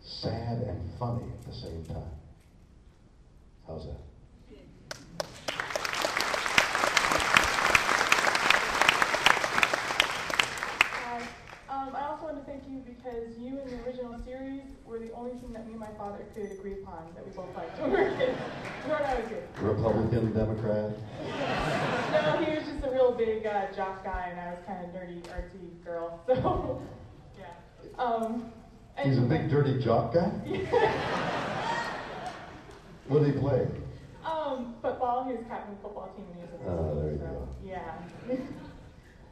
[0.00, 2.10] sad and funny at the same time.
[3.66, 4.00] How's that?
[10.92, 11.18] Hi.
[11.68, 15.12] Um, I also want to thank you because you in the original series were the
[15.12, 17.90] only thing that me and my father could agree upon that we both liked when
[17.92, 18.36] we were kids.
[18.86, 19.46] When I was kids.
[19.62, 20.90] Republican, Democrat?
[22.10, 24.90] No, he was just a real big uh, jock guy, and I was kind of
[24.90, 26.20] nerdy, artsy girl.
[26.26, 26.82] So,
[27.38, 28.02] yeah.
[28.02, 28.52] Um,
[28.96, 30.28] and He's a big dirty jock guy?
[33.08, 33.66] What did he play?
[34.24, 35.24] um, football.
[35.24, 37.48] He was captain of the football team when he was Oh, there you so, go.
[37.64, 37.94] Yeah.
[38.28, 38.48] And,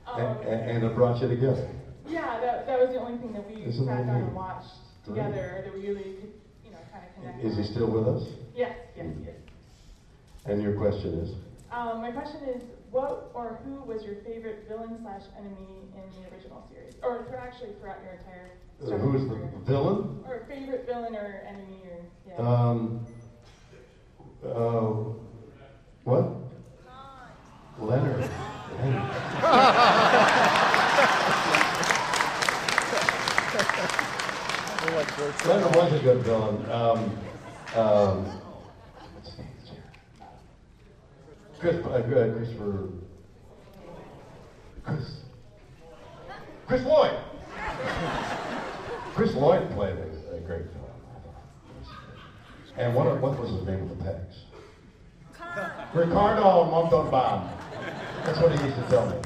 [0.07, 1.69] um, and, and it brought you together.
[2.09, 4.71] yeah, that, that was the only thing that we sat down and watched.
[5.09, 6.33] Together that we really could,
[6.65, 7.45] you know, kind of connect.
[7.45, 8.29] Is he still with us?
[8.55, 9.37] Yes, yes, he is.
[10.45, 11.31] And your question is?
[11.73, 16.35] Um, my question is, what or who was your favorite villain slash enemy in the
[16.35, 18.51] original series, or for actually throughout your entire?
[18.83, 19.51] Uh, Star who Wars is the career?
[19.67, 20.25] villain?
[20.27, 22.37] Or favorite villain or enemy or yeah.
[22.39, 23.07] Um,
[24.45, 25.13] uh,
[26.05, 26.25] what?
[27.81, 28.29] Leonard.
[28.81, 29.15] Leonard
[35.75, 36.71] was a good villain.
[36.71, 37.19] Um,
[37.75, 38.41] um?
[41.59, 42.89] Chris, uh, Christopher,
[44.85, 45.23] Chris,
[46.67, 47.19] Chris Lloyd.
[49.15, 50.89] Chris Lloyd played a, a great villain.
[52.77, 54.45] And what, what was his name of the pegs?
[55.95, 57.51] Ricardo Montalban.
[58.25, 59.17] That's what he used to tell me.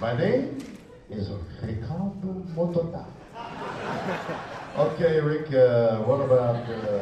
[0.00, 0.58] My name
[1.10, 1.28] is
[1.62, 3.04] Ricardo Montalban.
[4.76, 7.00] Okay, Rick, uh, what about uh,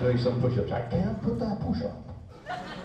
[0.00, 0.72] doing some push-ups?
[0.72, 1.92] I can't put that push-up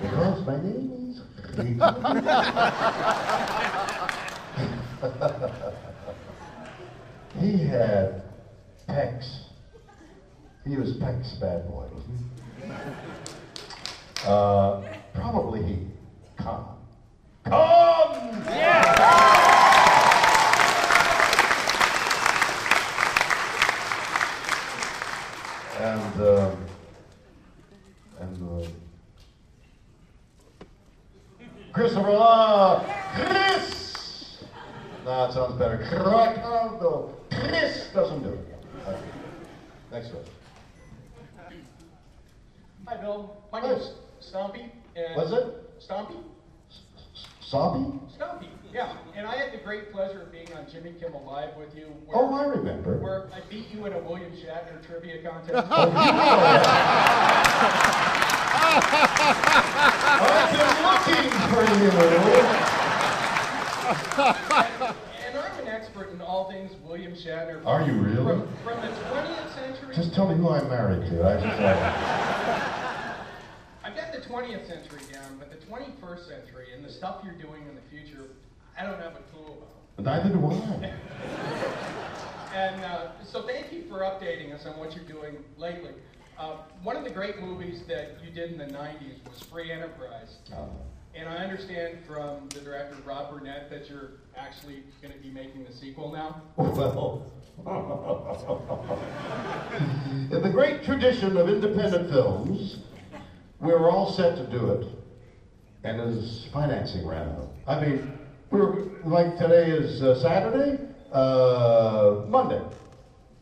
[0.01, 1.21] because my name is
[7.39, 8.23] he had
[8.89, 9.45] pecs.
[10.67, 12.25] He was Peck's bad boy, wasn't he?
[14.25, 14.81] Uh,
[15.13, 15.87] probably he.
[16.37, 16.65] Come.
[17.45, 19.52] Come!
[25.83, 26.55] And uh,
[28.21, 28.67] and uh,
[31.73, 32.85] Christopher
[33.15, 34.43] Chris.
[35.03, 35.77] No, it sounds better.
[35.79, 37.13] Ricardo.
[37.29, 38.55] Chris doesn't do it.
[38.85, 38.95] Uh,
[39.91, 40.23] next one.
[42.87, 43.35] Hi, Bill.
[43.51, 43.91] My name's
[44.21, 44.69] Stompy.
[44.95, 45.79] And What's it?
[45.81, 46.23] Stompy?
[47.41, 47.99] Stompy,
[48.73, 48.95] yeah.
[49.15, 51.85] And I had the great pleasure of being on Jimmy Kimmel Live with you.
[52.07, 52.97] Where, Oh, I remember.
[52.97, 55.53] Where I beat you in a William Shatner trivia contest.
[55.69, 55.93] Oh, you
[60.33, 61.91] I've been looking for you.
[65.27, 67.63] and I'm an expert in all things William Shatner.
[67.67, 68.23] Are you really?
[68.23, 69.95] From, from the 20th century.
[69.95, 71.23] Just tell me who I'm married to.
[71.23, 73.13] I just uh,
[73.83, 77.61] I've got the 20th century down, but the 21st century and the stuff you're doing
[77.69, 78.29] in the future,
[78.75, 79.82] I don't have a clue about.
[79.99, 80.93] Neither do I.
[82.53, 85.91] And uh, so thank you for updating us on what you're doing lately.
[86.37, 90.37] Uh, one of the great movies that you did in the 90s was Free Enterprise.
[91.15, 95.63] And I understand from the director, Rob Burnett, that you're actually going to be making
[95.63, 96.41] the sequel now.
[96.57, 97.31] Well,
[100.31, 102.79] in the great tradition of independent films,
[103.59, 104.87] we were all set to do it,
[105.83, 107.51] and his financing ran out.
[107.67, 108.11] I mean,
[108.53, 110.79] we were like today is uh, Saturday,
[111.11, 112.61] uh, Monday.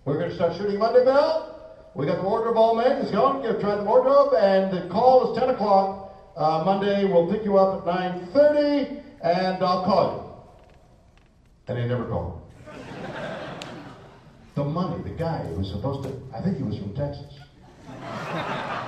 [0.06, 1.54] We're going to start shooting Monday, Bill.
[1.96, 2.94] We got the wardrobe all made.
[2.94, 3.44] It's gone.
[3.44, 6.14] You've tried the wardrobe, and the call is 10 o'clock.
[6.38, 7.94] Uh, Monday, we'll pick you up at
[8.34, 10.48] 9.30, and I'll call
[11.68, 11.74] you.
[11.74, 12.42] And he never called.
[14.54, 17.40] The money, the guy who was supposed to, I think he was from Texas.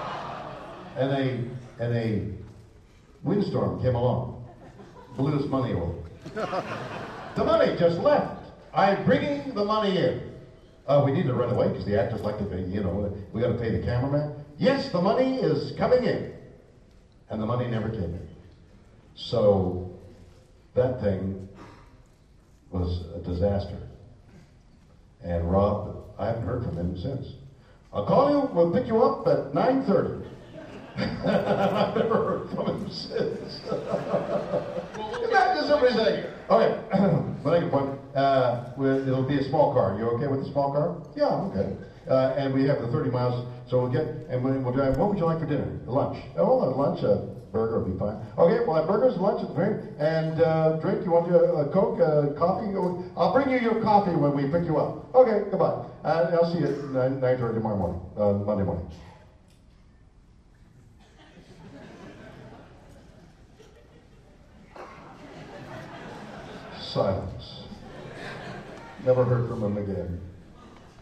[0.96, 2.34] And a, and a
[3.24, 4.46] windstorm came along,
[5.18, 6.03] blew his money away.
[7.36, 8.46] The money just left.
[8.74, 10.22] I'm bringing the money in.
[10.88, 13.42] Uh, we need to run away because the actors like to pay, you know, we
[13.42, 14.36] got to pay the cameraman.
[14.58, 16.32] Yes, the money is coming in.
[17.30, 18.28] And the money never came in.
[19.16, 19.90] So
[20.76, 21.48] that thing
[22.70, 23.80] was a disaster.
[25.24, 27.28] And Rob, I haven't heard from him since.
[27.94, 30.26] I'll call you, we'll pick you up at 9.30.
[30.98, 33.62] I've never heard from him since.
[35.26, 36.78] Imagine somebody saying, okay,
[37.46, 38.00] make a point.
[38.16, 39.98] Uh, it'll be a small car.
[39.98, 40.94] You okay with the small car?
[41.16, 41.74] Yeah, I'm okay.
[42.08, 45.10] Uh, and we have the 30 miles, so we'll get, and we- we'll drive, what
[45.10, 45.74] would you like for dinner?
[45.88, 46.18] Lunch.
[46.36, 48.18] Oh, well, lunch, a burger will be fine.
[48.38, 51.98] Okay, well, have burgers, lunch, and drink, and uh, drink, you want a, a Coke,
[52.00, 52.70] uh, coffee?
[53.16, 55.16] I'll bring you your coffee when we pick you up.
[55.16, 55.74] Okay, goodbye.
[56.04, 58.84] Uh, I'll see you at 9, 9.30 tomorrow morning, uh, Monday morning.
[66.94, 67.64] Silence.
[69.04, 70.22] Never heard from him again.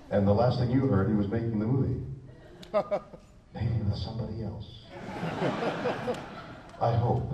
[0.09, 2.01] And the last thing you heard, he was making the movie.
[3.53, 4.65] Maybe with somebody else.
[6.79, 7.33] I hope.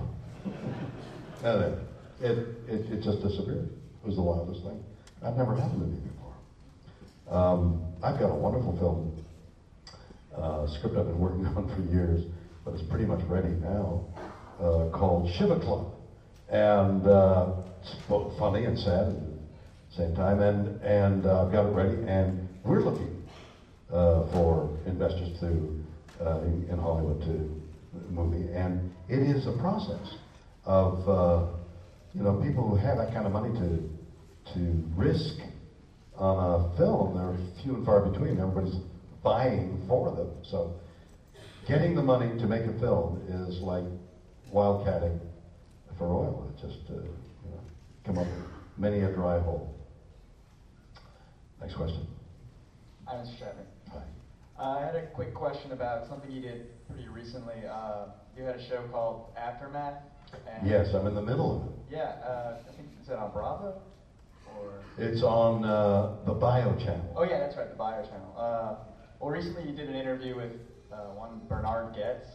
[1.44, 1.78] And
[2.20, 3.70] it, it, it, just disappeared.
[4.02, 4.84] It was the wildest thing.
[5.24, 7.38] I've never happened to me before.
[7.38, 9.24] Um, I've got a wonderful film
[10.36, 12.26] uh, script I've been working on for years,
[12.66, 14.04] but it's pretty much ready now,
[14.60, 15.94] uh, called Shiva Club.
[16.50, 17.52] And uh,
[18.08, 20.42] both funny and sad at the same time.
[20.42, 23.28] And, and uh, I've got it ready, and we're looking
[23.92, 25.84] uh, for investors to,
[26.24, 27.64] uh, in, in Hollywood to
[28.10, 28.52] movie.
[28.54, 30.16] And it is a process
[30.66, 31.48] of, uh,
[32.14, 35.40] you know, people who have that kind of money to, to risk
[36.18, 38.40] on a film, they're few and far between.
[38.40, 38.76] Everybody's
[39.24, 40.30] buying for them.
[40.44, 40.80] So
[41.68, 43.84] getting the money to make a film is like
[44.52, 45.20] wildcatting
[45.98, 46.52] for oil.
[46.56, 47.02] It just, uh,
[48.08, 48.28] come up
[48.78, 49.76] many a dry hole.
[51.60, 52.08] Next question.
[53.06, 53.38] Hi, Mr.
[53.38, 53.66] Shatner.
[53.92, 54.02] Hi.
[54.58, 57.66] Uh, I had a quick question about something you did pretty recently.
[57.70, 58.06] Uh,
[58.36, 60.02] you had a show called Aftermath.
[60.50, 61.96] And Yes, I'm in the middle of it.
[61.96, 63.82] Yeah, uh, I think is it on Bravo?
[64.56, 67.14] Or It's on uh, the Bio Channel.
[67.16, 68.34] oh yeah, that's right, the Bio Channel.
[68.38, 68.76] Uh,
[69.20, 70.52] well, recently you did an interview with
[70.92, 72.28] uh, one Bernhard Goetz.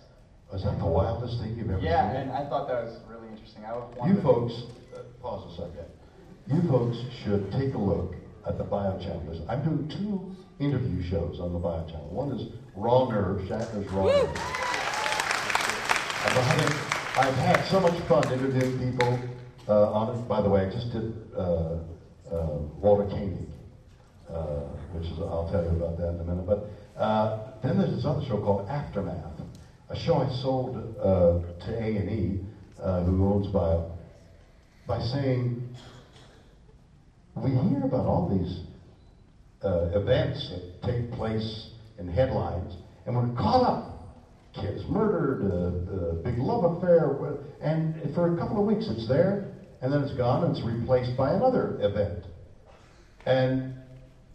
[0.52, 2.20] Was that the wildest thing you've ever Yeah, seen?
[2.28, 3.64] and I thought that was really interesting.
[3.64, 4.52] I You folks,
[4.94, 5.88] uh, pause a second.
[6.46, 8.14] You folks should take a look
[8.46, 9.46] at the Bio Channel.
[9.48, 12.08] I'm doing two interview shows on the Bio Channel.
[12.10, 14.36] One is Raw Nerve, Shatner's Raw Nerve.
[16.24, 16.76] I've, having,
[17.16, 19.18] I've had so much fun interviewing people
[19.68, 20.28] uh, on it.
[20.28, 21.78] By the way, I just did uh,
[22.30, 23.48] uh, Walter Koenig,
[24.28, 24.60] uh,
[24.92, 26.46] which is, I'll tell you about that in a minute.
[26.46, 26.68] But
[27.00, 29.31] uh, then there's this other show called Aftermath,
[29.92, 32.40] a show I sold uh, to A&E,
[32.80, 33.92] uh, who owns Bio,
[34.86, 35.68] by saying,
[37.36, 38.60] we hear about all these
[39.62, 42.74] uh, events that take place in headlines,
[43.06, 43.88] And we're caught up.
[44.54, 47.10] Kids murdered, a, a big love affair,
[47.60, 49.50] and for a couple of weeks it's there,
[49.82, 52.24] and then it's gone, and it's replaced by another event.
[53.24, 53.74] And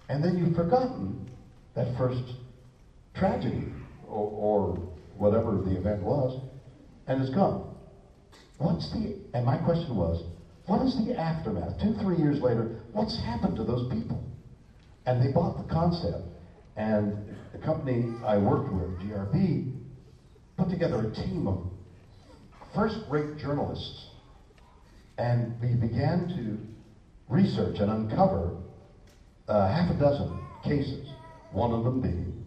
[0.09, 1.29] and then you've forgotten
[1.75, 2.23] that first
[3.13, 3.65] tragedy
[4.07, 6.41] or, or whatever the event was,
[7.07, 7.75] and it's gone.
[8.57, 10.23] What's the and my question was,
[10.65, 11.79] what is the aftermath?
[11.81, 14.23] Two, three years later, what's happened to those people?
[15.05, 16.23] And they bought the concept,
[16.75, 19.73] and the company I worked with, GRP,
[20.57, 21.69] put together a team of
[22.75, 24.07] first-rate journalists,
[25.17, 28.57] and we began to research and uncover
[29.47, 31.07] uh, half a dozen cases.
[31.51, 32.45] One of them being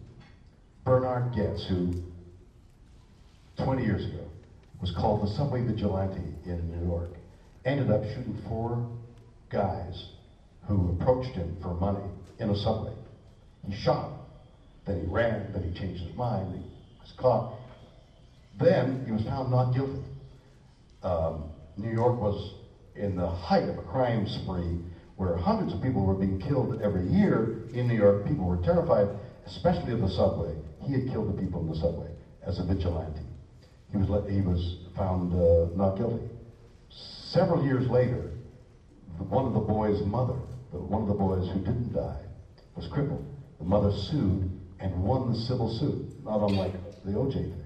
[0.83, 1.93] Bernhard Goetz, who
[3.63, 4.25] 20 years ago
[4.79, 7.11] was called the subway vigilante in New York.
[7.65, 8.89] Ended up shooting four
[9.51, 10.09] guys
[10.67, 12.03] who approached him for money
[12.39, 12.93] in a subway.
[13.67, 14.19] He shot them.
[14.85, 15.51] Then he ran.
[15.53, 16.55] Then he changed his mind.
[16.55, 16.63] He
[16.99, 17.53] was caught.
[18.59, 20.01] Then he was found not guilty.
[21.03, 22.55] Um, New York was
[22.95, 24.79] in the height of a crime spree
[25.17, 28.25] where hundreds of people were being killed every year in New York.
[28.25, 29.07] People were terrified,
[29.45, 30.55] especially of the subway.
[30.79, 32.09] He had killed the people in the subway
[32.45, 33.30] as a vigilante.
[33.91, 36.29] He was, let, he was found uh, not guilty.
[36.89, 38.31] Several years later,
[39.17, 40.39] one of the boys' mother,
[40.71, 42.21] the, one of the boys who didn't die,
[42.75, 43.27] was crippled.
[43.59, 46.73] The mother sued and won the civil suit, not unlike
[47.03, 47.63] the OJ thing.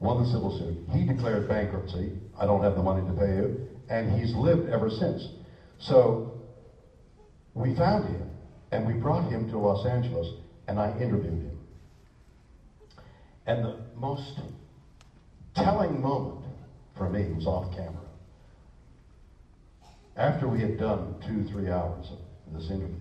[0.00, 0.84] Won the civil suit.
[0.92, 2.18] He declared bankruptcy.
[2.38, 3.68] I don't have the money to pay you.
[3.88, 5.28] And he's lived ever since.
[5.78, 6.40] So
[7.54, 8.30] we found him
[8.70, 10.28] and we brought him to Los Angeles
[10.68, 11.58] and I interviewed him.
[13.46, 14.38] And the most
[15.62, 16.44] telling moment
[16.96, 18.04] for me was off camera.
[20.16, 22.96] After we had done two, three hours of this interview,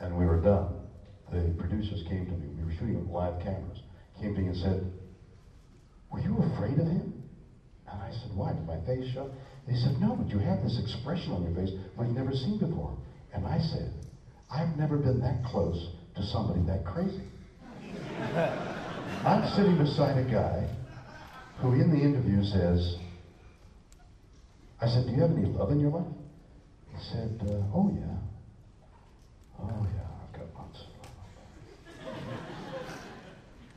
[0.00, 0.74] and we were done,
[1.30, 2.48] the producers came to me.
[2.58, 3.82] We were shooting with live cameras.
[4.18, 4.90] Came to me and said,
[6.10, 7.12] "Were you afraid of him?"
[7.86, 8.52] And I said, "Why?
[8.52, 9.28] Did my face show?"
[9.66, 12.94] They said, "No, but you have this expression on your face we've never seen before."
[13.32, 13.92] And I said,
[14.50, 17.24] "I've never been that close to somebody that crazy."
[19.24, 20.66] I'm sitting beside a guy
[21.58, 22.96] who, in the interview, says,
[24.80, 26.06] "I said, do you have any love in your life?"
[26.94, 28.16] He said, uh, "Oh yeah."
[29.62, 31.10] Oh yeah, I've got lots of love.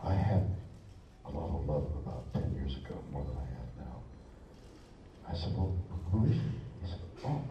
[0.03, 0.43] I had
[1.25, 4.01] a lot of love about 10 years ago, more than I have now.
[5.27, 5.73] I said, well,
[6.11, 6.51] who is she?
[6.81, 7.41] He said, oh,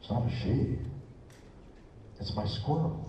[0.00, 0.78] it's not a she.
[2.18, 3.04] It's my squirrel.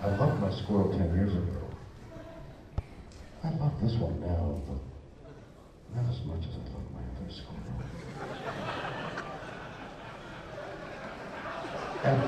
[0.00, 1.58] I loved my squirrel 10 years ago.
[3.42, 4.78] I love this one now, but
[5.96, 7.58] not as much as I love my other squirrel.
[12.04, 12.22] And,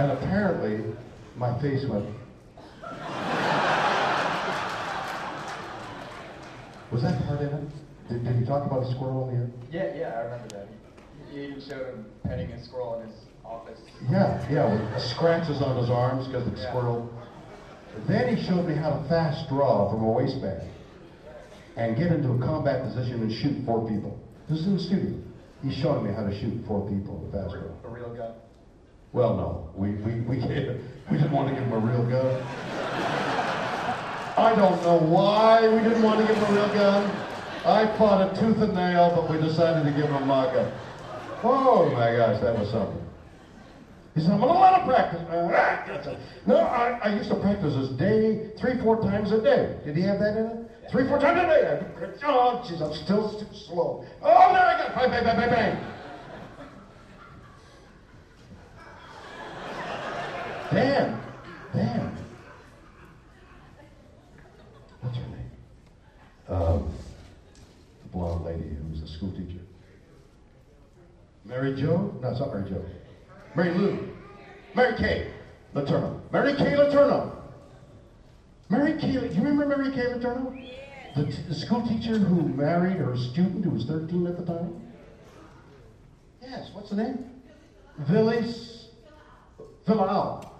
[0.00, 0.94] and apparently,
[1.36, 2.06] my face went.
[6.90, 8.08] Was that part in it?
[8.08, 9.94] Did, did he talk about a squirrel in the here?
[9.94, 10.68] Yeah, yeah, I remember that.
[11.30, 13.16] He, he even showed him petting a squirrel in his.
[14.10, 16.68] Yeah, yeah, with scratches on his arms because the Yeah.
[16.68, 17.08] squirrel.
[18.06, 20.62] Then he showed me how to fast draw from a waistband
[21.76, 24.18] and get into a combat position and shoot four people.
[24.48, 25.14] This is in the studio.
[25.62, 27.90] He's showing me how to shoot four people with a fast draw.
[27.90, 28.32] A real gun.
[29.12, 30.80] Well, no, we, we, we, gave,
[31.10, 32.42] we didn't want to give him a real gun.
[34.36, 37.10] I don't know why we didn't want to give him a real gun.
[37.64, 40.70] I fought it tooth and nail, but we decided to give him a mock gun.
[41.44, 43.03] Oh my gosh, that was something.
[44.14, 45.20] He said, I'm a lot of practice.
[45.28, 46.16] Uh,
[46.46, 49.76] No, I, I used to practice this day, three, four times a day.
[49.84, 50.70] Did he have that in it?
[50.90, 51.82] Three, four times a day.
[52.24, 54.04] Oh, jeez, I'm still too slow.
[54.22, 54.94] Oh, there I go.
[54.94, 55.90] Bang, bang, bang, bang, bang.
[60.72, 61.20] Dan,
[61.74, 62.16] Dan.
[65.00, 65.50] What's her name?
[66.48, 66.94] Um,
[68.02, 69.60] the blonde lady who was a school teacher.
[71.44, 72.16] Mary Jo?
[72.22, 72.84] No, it's not Mary Jo.
[73.54, 74.08] Mary Lou.
[74.74, 75.30] Mary Kay
[75.74, 76.20] Letourneau.
[76.32, 77.32] Mary Kay Letourneau.
[78.68, 80.60] Mary Kay, do you remember Mary Kay Letourneau?
[81.16, 84.80] The, t- the school teacher who married her student who was 13 at the time?
[86.42, 87.30] Yes, what's the name?
[88.02, 88.86] Villis
[89.86, 90.52] Villanelle.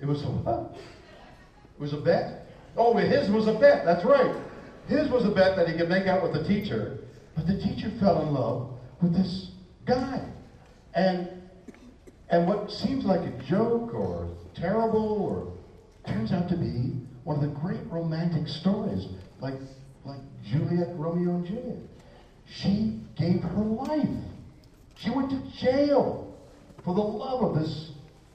[0.00, 0.76] It was a what?
[0.76, 2.46] It was a bet?
[2.76, 4.36] Oh, his was a bet, that's right.
[4.86, 7.00] His was a bet that he could make out with the teacher,
[7.34, 9.50] but the teacher fell in love with this
[9.84, 10.22] guy.
[10.94, 11.28] And
[12.28, 17.42] and what seems like a joke or terrible or turns out to be one of
[17.42, 19.06] the great romantic stories,
[19.40, 19.54] like
[20.04, 21.78] like Juliet, Romeo and Juliet.
[22.46, 24.08] She gave her life.
[24.96, 26.36] She went to jail
[26.84, 27.92] for the love of this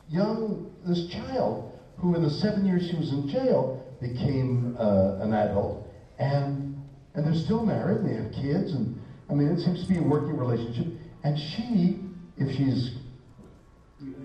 [0.09, 5.33] young, this child, who in the seven years she was in jail became uh, an
[5.33, 5.87] adult,
[6.19, 6.81] and
[7.13, 8.99] and they're still married, and they have kids, and
[9.29, 10.87] I mean it seems to be a working relationship.
[11.23, 11.99] And she,
[12.37, 12.91] if she's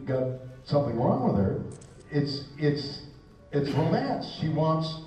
[0.05, 0.25] got
[0.65, 1.63] something wrong with her,
[2.11, 3.03] it's it's
[3.53, 4.27] it's romance.
[4.41, 5.03] She wants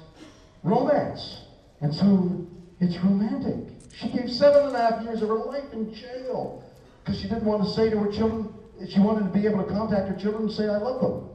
[0.64, 1.42] romance,
[1.82, 2.46] and so
[2.80, 3.74] it's romantic.
[3.94, 6.64] She gave seven and a half years of her life in jail
[7.04, 8.54] because she didn't want to say to her children.
[8.90, 11.30] She wanted to be able to contact her children and say, "I love them."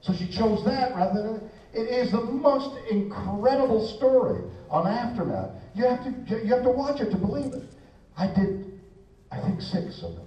[0.00, 1.50] So she chose that rather than.
[1.72, 4.40] It is the most incredible story
[4.70, 5.50] on Aftermath.
[5.74, 7.64] You have to you have to watch it to believe it.
[8.16, 8.80] I did,
[9.32, 10.23] I think six of them,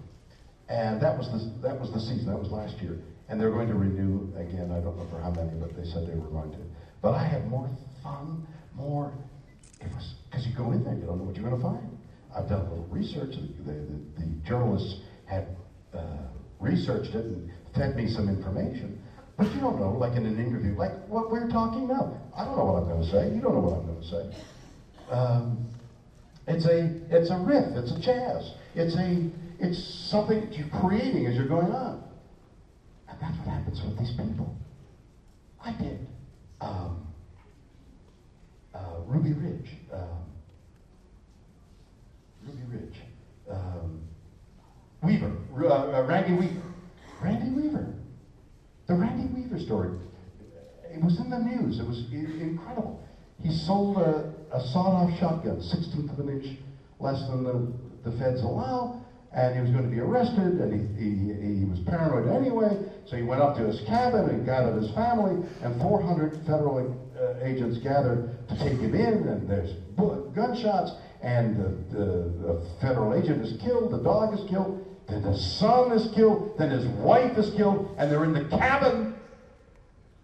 [0.70, 2.28] and that was the that was the season.
[2.28, 3.00] That was last year,
[3.30, 4.72] and they're going to renew again.
[4.72, 6.60] I don't know for how many, but they said they were going to.
[7.02, 7.70] But I had more
[8.04, 8.46] fun,
[8.76, 9.14] more.
[9.80, 11.98] It was because you go in there, you don't know what you're going to find.
[12.36, 13.36] I've done a little research.
[13.36, 15.56] The, the, the journalists had
[15.94, 16.28] uh,
[16.60, 19.02] researched it and fed me some information.
[19.38, 22.20] But you don't know, like in an interview, like what we're talking now.
[22.36, 23.36] I don't know what I'm going to say.
[23.36, 25.12] You don't know what I'm going to say.
[25.12, 25.68] Um,
[26.48, 27.76] it's a it's a riff.
[27.76, 28.54] It's a jazz.
[28.74, 32.04] It's a it's something that you're creating as you're going on.
[33.10, 34.56] And that's what happens with these people.
[35.64, 36.08] I did.
[36.62, 37.08] Um,
[38.74, 39.70] uh, Ruby Ridge.
[39.92, 40.26] Um,
[42.46, 42.96] Ruby Ridge.
[43.50, 44.02] Um,
[45.02, 45.36] Weaver.
[45.54, 46.62] Uh, uh, Randy Weaver.
[47.22, 47.94] Randy Weaver.
[48.88, 49.98] The Randy Weaver story.
[50.92, 51.80] It was in the news.
[51.80, 53.04] It was incredible.
[53.42, 56.58] He sold a, a sawed-off shotgun, 16th of an inch
[57.00, 61.04] less than the, the feds allow, and he was going to be arrested, and he,
[61.04, 64.92] he, he was paranoid anyway, so he went up to his cabin and gathered his
[64.92, 70.92] family, and 400 federal uh, agents gathered to take him in, and there's bullet gunshots,
[71.22, 72.06] and the, the,
[72.46, 76.70] the federal agent is killed, the dog is killed, then the son is killed, then
[76.70, 79.16] his wife is killed, and they're in the cabin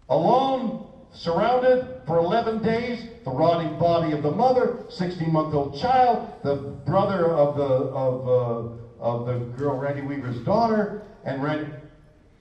[0.08, 7.30] alone, surrounded for 11 days, the rotting body of the mother, 16-month-old child, the brother
[7.30, 11.70] of the of uh, of the girl Randy Weaver's daughter, and Randy.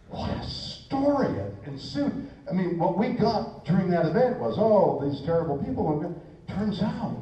[0.09, 2.29] What a story it ensued.
[2.49, 6.21] I mean, what we got during that event was, oh, these terrible people.
[6.47, 7.17] Turns out,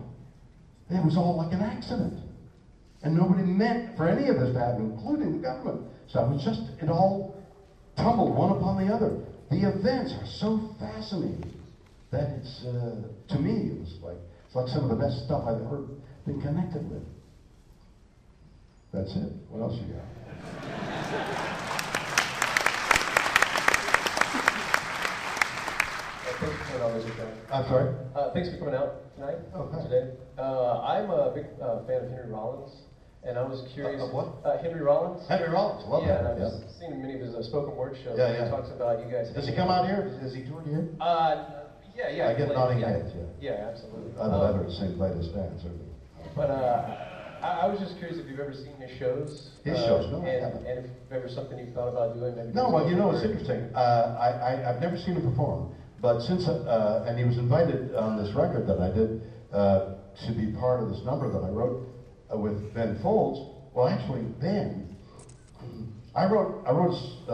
[0.89, 2.19] it was all like an accident.
[3.03, 5.87] And nobody meant for any of this to happen, including the government.
[6.07, 7.41] So it was just, it all
[7.95, 9.19] tumbled one upon the other.
[9.49, 11.60] The events are so fascinating
[12.11, 15.43] that it's, uh, to me, it was like, it's like some of the best stuff
[15.47, 15.87] I've ever
[16.25, 17.03] been connected with.
[18.93, 19.31] That's it.
[19.49, 21.11] What else you got?
[26.41, 27.15] Thanks for coming out, Mr.
[27.15, 27.31] Trump.
[27.53, 27.95] I'm sorry?
[28.15, 29.37] Uh, thanks for coming out tonight.
[29.53, 29.69] Oh.
[29.83, 30.11] Today.
[30.37, 32.71] Uh, I'm a big uh, fan of Henry Rollins,
[33.23, 34.01] and I was curious.
[34.01, 34.27] Of- of what?
[34.43, 35.27] Uh, Henry Rollins.
[35.29, 36.79] Henry Rollins, love yeah, that, and I've yeah.
[36.79, 38.17] seen many of his uh, spoken word shows.
[38.17, 38.45] Yeah, yeah.
[38.45, 39.29] He talks about you guys.
[39.33, 40.17] Does he come out here?
[40.21, 40.89] Does he tour here?
[40.99, 41.60] Uh,
[41.95, 42.27] yeah, yeah.
[42.29, 42.89] I get nodding yeah.
[42.89, 43.51] heads, yeah.
[43.51, 44.11] Yeah, absolutely.
[44.19, 45.85] I'd Um, sing play this band, certainly.
[46.35, 46.97] But uh,
[47.41, 49.49] I, I was just curious if you've ever seen his shows.
[49.63, 50.65] His uh, shows, no, I and, haven't.
[50.65, 52.53] and if ever something you've thought about doing, maybe.
[52.53, 53.69] No, well, you know, it's interesting.
[53.75, 57.95] Uh, I, I, I've never seen him perform, but since, uh, and he was invited
[57.95, 59.95] on this record that I did uh,
[60.27, 61.87] to be part of this number that I wrote
[62.33, 63.39] uh, with Ben Folds.
[63.73, 64.95] Well, actually, Ben,
[66.15, 66.97] I wrote, I wrote
[67.29, 67.33] a,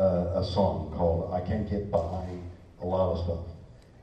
[0.00, 2.26] a, a song called I Can't Get By,
[2.80, 3.44] a lot of stuff.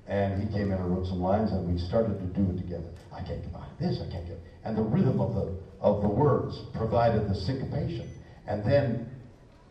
[0.07, 2.89] And he came in and wrote some lines, and we started to do it together.
[3.11, 4.39] I can't get by this, I can't get.
[4.63, 8.09] And the rhythm of the of the words provided the syncopation.
[8.47, 9.09] And then,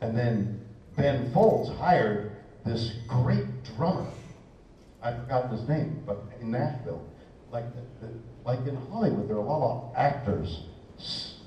[0.01, 0.61] and then
[0.97, 3.45] Ben Folds hired this great
[3.77, 4.11] drummer.
[5.03, 7.05] I forgot his name, but in Nashville,
[7.51, 8.13] like the, the,
[8.45, 10.65] like in Hollywood, there are a lot of actors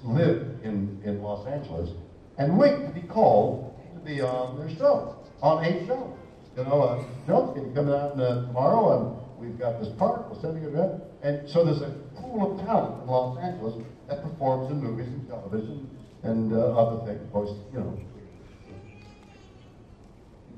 [0.03, 1.89] live in in Los Angeles
[2.37, 6.17] and wait to be called to be on their show on a show.
[6.57, 8.97] You know, uh, Joe, can you come down uh, tomorrow?
[8.97, 10.27] And we've got this part.
[10.27, 11.03] We'll send you a event.
[11.21, 13.75] And so there's a pool of talent in Los Angeles
[14.09, 15.87] that performs in movies and television
[16.23, 17.21] and uh, other things.
[17.31, 17.99] Voice, you know.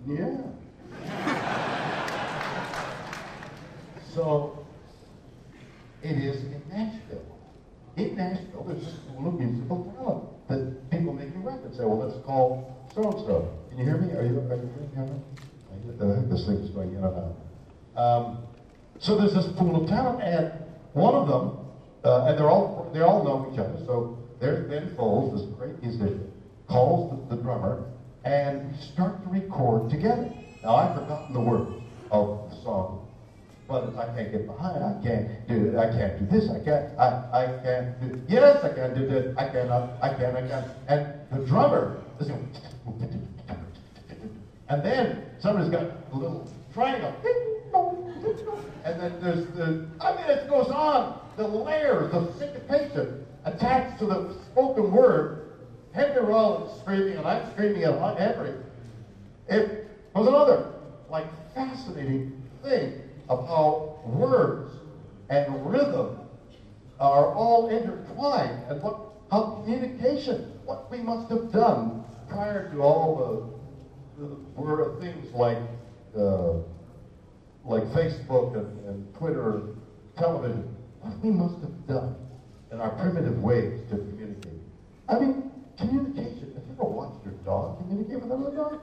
[0.07, 0.37] Yeah.
[4.15, 4.65] So
[6.01, 7.37] it is in Nashville.
[7.95, 12.19] In Nashville, there's a pool of musical talent that people making records say, well, let's
[12.25, 13.53] call so and so.
[13.69, 14.11] Can you hear me?
[14.13, 15.48] Are you, are you hearing me?
[16.29, 17.35] This thing is going in and out.
[17.95, 18.37] Um,
[18.99, 20.51] so there's this pool of talent, and
[20.93, 21.57] one of them,
[22.03, 23.77] uh, and they're all they all know each other.
[23.85, 26.31] So there's Ben Folds, this great musician,
[26.67, 27.85] calls the, the drummer,
[28.23, 30.31] and we start to record together.
[30.63, 31.71] Now I've forgotten the words
[32.11, 33.07] of the song,
[33.67, 34.83] but I can't get behind.
[34.83, 35.69] I can't do.
[35.69, 35.77] It.
[35.77, 36.49] I can't do this.
[36.49, 36.99] I can't.
[36.99, 38.21] I, I can't do.
[38.27, 39.35] Yes, I can do this.
[39.37, 39.91] I cannot.
[40.01, 40.35] I can.
[40.35, 40.71] I can.
[40.87, 42.49] And the drummer is going,
[44.69, 47.13] And then somebody's got a little triangle.
[48.85, 51.19] And then there's the, I mean, it goes on.
[51.37, 55.51] The layers, the syncopation attached to the spoken word.
[55.93, 58.53] Henry Rollins screaming, and I'm screaming at Henry.
[59.47, 60.73] It was another,
[61.09, 61.25] like,
[61.55, 64.71] fascinating thing of how words
[65.29, 66.19] and rhythm
[66.99, 68.99] are all intertwined, and what
[69.31, 73.58] how communication, what we must have done prior to all the
[74.55, 75.57] were things like
[76.17, 76.53] uh,
[77.65, 79.61] like Facebook and, and Twitter,
[80.17, 82.15] television, what we must have done
[82.71, 84.61] in our primitive ways to communicate.
[85.07, 86.53] I mean, communication.
[86.55, 88.79] Have you ever watched your dog communicate with another dog?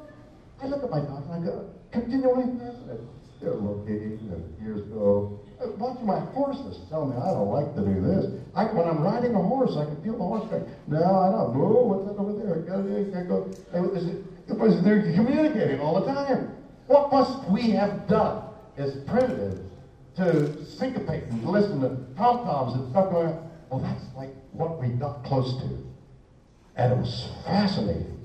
[0.62, 3.06] I look at my dog and I go continually fascinated.
[3.40, 5.40] They're locating, and years go.
[5.66, 8.26] Uh, Watching my horses tell me I don't like to do this.
[8.54, 11.54] I, when I'm riding a horse, I can feel the horse going, no, I don't
[11.54, 11.82] know.
[11.84, 12.56] What's that over there?
[12.56, 13.50] I gotta, I go.
[13.72, 14.22] And is it-
[14.84, 16.54] they're communicating all the time.
[16.86, 18.44] What must we have done
[18.76, 19.60] as primitives
[20.16, 23.50] to syncopate and listen to tom-toms and stuff going on?
[23.70, 25.84] Well, that's like what we got close to.
[26.76, 28.24] And it was fascinating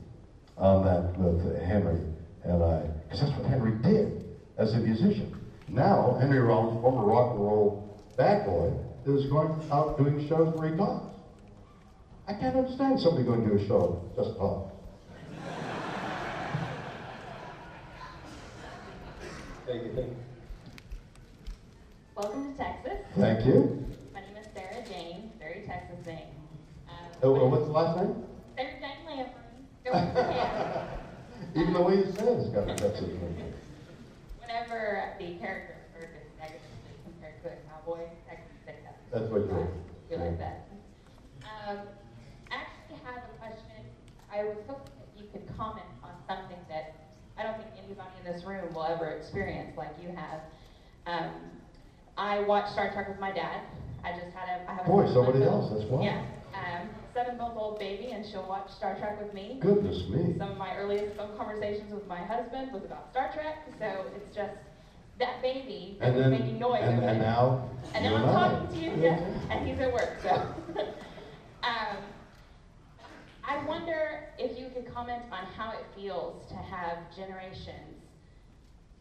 [0.57, 1.99] on that with Henry
[2.43, 4.23] and I, because that's what Henry did
[4.57, 5.35] as a musician.
[5.71, 8.73] Now, Henry Rollins, former rock and roll bad boy,
[9.05, 11.15] is going out doing shows where he talks.
[12.27, 14.69] I can't understand somebody going to do a show just talk.
[19.65, 20.15] Thank you, thank you.
[22.17, 22.97] Welcome to Texas.
[23.17, 23.85] Thank you.
[24.13, 26.27] My name is Sarah Jane, very Texas name.
[26.89, 28.15] Um, Oh, what's the last name?
[28.57, 29.31] Sarah Jane Lamprey.
[29.85, 30.89] Go with the hand.
[31.55, 33.53] Even the way you say it has got a Texas name.
[34.51, 38.99] Whenever the character is heard negatively compared to a cowboy, Texas sticks out.
[39.07, 39.47] That's what.
[39.47, 40.67] You like that?
[41.47, 41.79] Um,
[42.51, 43.79] I actually have a question.
[44.27, 46.99] I was hoping that you could comment on something that
[47.37, 50.41] I don't think anybody in this room will ever experience like you have.
[51.07, 51.31] Um,
[52.17, 53.61] I watched Star Trek with my dad.
[54.03, 54.69] I just had a.
[54.69, 56.03] I have a Boy, seven-month somebody else, that's wild.
[56.03, 56.25] Yeah.
[56.53, 59.57] Um, seven month old baby, and she'll watch Star Trek with me.
[59.61, 60.35] Goodness me.
[60.37, 64.35] Some of my earliest phone conversations with my husband was about Star Trek, so it's
[64.35, 64.53] just
[65.19, 66.81] that baby And then, making noise.
[66.83, 68.31] and, and now, And now I'm I.
[68.49, 69.19] talking to you, yeah,
[69.49, 70.29] and he's at work, so.
[71.63, 71.97] um,
[73.43, 77.97] I wonder if you could comment on how it feels to have generations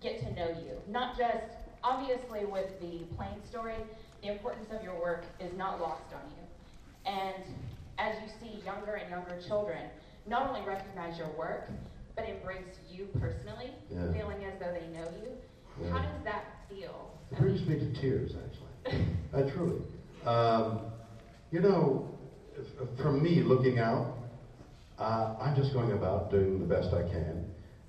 [0.00, 0.72] get to know you.
[0.88, 1.44] Not just,
[1.84, 3.74] obviously, with the plane story,
[4.22, 6.39] the importance of your work is not lost on you.
[7.06, 7.44] And
[7.98, 9.86] as you see younger and younger children
[10.26, 11.66] not only recognize your work,
[12.14, 14.12] but embrace you personally, Yeah.
[14.12, 15.36] feeling as though they know you,
[15.80, 15.90] Yeah.
[15.90, 17.10] how does that feel?
[17.30, 19.04] It brings me to tears, actually.
[19.32, 19.80] I truly.
[20.24, 20.78] Um,
[21.50, 22.04] you know,
[22.58, 24.06] f- from me looking out,
[24.98, 27.42] uh, I'm just going about doing the best I can.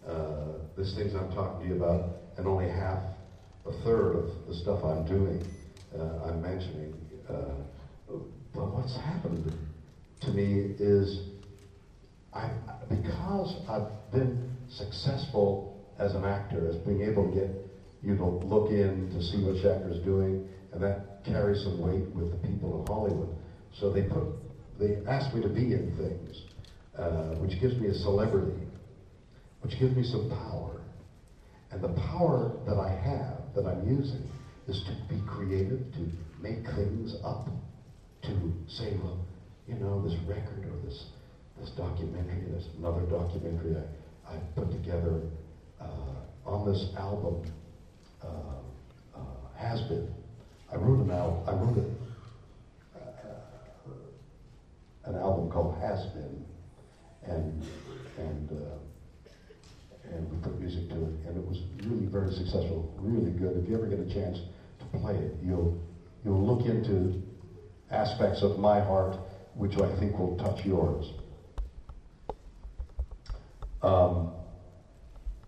[0.06, 2.02] Uh, these things I'm talking to you about,
[2.38, 3.02] and only half,
[3.66, 5.44] a third of the stuff I'm doing,
[5.94, 6.96] uh, I'm mentioning.
[7.28, 7.56] Uh,
[8.54, 9.56] but what's happened
[10.22, 11.22] to me is
[12.34, 12.50] I,
[12.90, 17.50] because I've been successful as an actor, as being able to get
[18.02, 22.32] you to look in to see what Shatner's doing, and that carries some weight with
[22.32, 23.36] the people in Hollywood.
[23.74, 24.24] So they put,
[24.80, 26.44] they ask me to be in things,
[26.98, 28.60] uh, which gives me a celebrity,
[29.62, 30.82] which gives me some power.
[31.72, 34.30] And the power that I have, that I'm using,
[34.68, 36.12] is to be creative, to
[36.42, 37.50] make things up,
[38.24, 39.26] to say, well,
[39.68, 41.06] you know, this record or this
[41.62, 43.76] this documentary, there's another documentary
[44.28, 45.22] I, I put together
[45.80, 47.52] uh, on this album,
[48.24, 48.28] uh,
[49.16, 49.20] uh,
[49.58, 50.12] Has Been.
[50.72, 53.92] I wrote an album, I wrote a, uh,
[55.06, 56.46] an album called Has Been,
[57.28, 57.64] and,
[58.18, 63.32] and, uh, and we put music to it, and it was really very successful, really
[63.32, 63.58] good.
[63.64, 64.40] If you ever get a chance
[64.80, 65.80] to play it, you'll,
[66.26, 67.22] you'll look into
[67.92, 69.16] aspects of my heart
[69.54, 71.12] which I think will touch yours.
[73.82, 74.32] Um,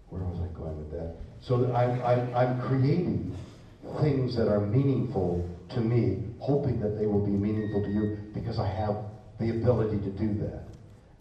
[0.10, 1.16] where was I going with that?
[1.42, 3.34] So that I'm, I'm, I'm creating
[4.02, 8.60] things that are meaningful to me, hoping that they will be meaningful to you because
[8.60, 8.96] I have
[9.40, 10.68] the ability to do that.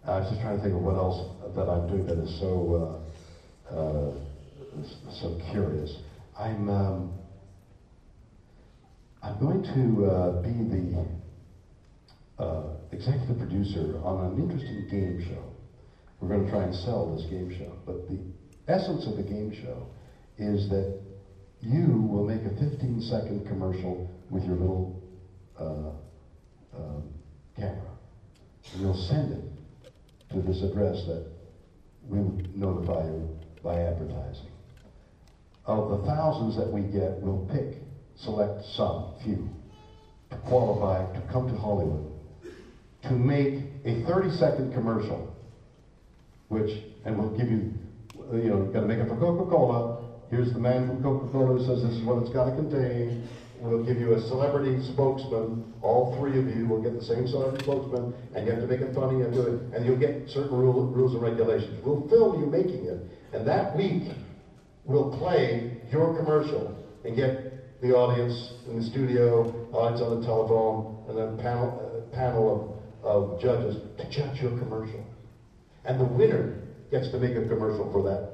[0.05, 1.23] I was just trying to think of what else
[1.55, 3.01] that I'm doing that is so
[3.71, 4.13] uh, uh,
[5.21, 5.97] so curious.
[6.39, 7.22] I'm um,
[9.23, 11.07] I'm going to uh, be the
[12.43, 15.45] uh, executive producer on an interesting game show.
[16.21, 18.19] We're going to try and sell this game show, but the
[18.67, 19.87] essence of the game show
[20.39, 21.01] is that
[21.61, 25.01] you will make a 15 second commercial with your little
[25.59, 27.05] uh, um,
[27.57, 27.93] camera.
[28.73, 31.27] And you'll send it to this address that
[32.09, 32.19] we
[32.57, 34.51] notify you by advertising.
[35.65, 37.77] Of the thousands that we get, we'll pick,
[38.23, 39.49] select some, few,
[40.31, 42.13] to qualify to come to Hollywood
[43.03, 45.35] to make a 30 second commercial,
[46.49, 46.71] which,
[47.05, 47.73] and we'll give you,
[48.33, 50.05] you know, got to make it for Coca Cola.
[50.31, 53.29] Here's the man from Coca Cola who says this is what it's got to contain.
[53.61, 55.73] We'll give you a celebrity spokesman.
[55.83, 58.81] All three of you will get the same celebrity spokesman, and you have to make
[58.81, 61.79] it funny and do it, and you'll get certain rule, rules and regulations.
[61.85, 62.99] We'll film you making it,
[63.33, 64.15] and that week
[64.85, 67.53] we'll play your commercial and get
[67.83, 73.35] the audience in the studio, audience on the telephone, and then panel uh, panel of,
[73.35, 75.05] of judges to judge your commercial.
[75.85, 78.33] And the winner gets to make a commercial for that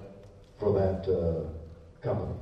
[0.61, 2.37] for that uh, company.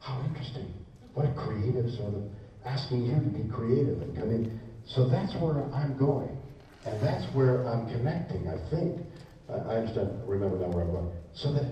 [0.00, 0.74] How interesting.
[1.14, 2.24] What a creative sort of
[2.66, 4.60] asking you to be creative and come in.
[4.86, 6.36] So that's where I'm going.
[6.84, 9.00] And that's where I'm connecting, I think.
[9.48, 11.12] I, I understand, remember now where I'm going.
[11.34, 11.64] So that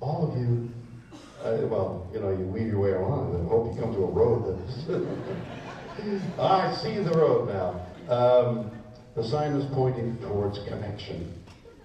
[0.00, 0.70] all of you,
[1.44, 4.58] well, you know, you weave your way along and hope you come to a road
[4.58, 4.88] that's.
[6.38, 8.14] I see the road now.
[8.14, 8.70] Um,
[9.14, 11.44] the sign is pointing towards connection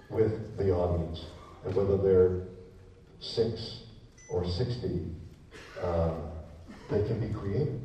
[0.09, 1.25] with the audience.
[1.65, 2.41] And whether they're
[3.19, 3.79] six
[4.29, 5.07] or 60,
[5.81, 6.13] uh,
[6.91, 7.79] they can be creative.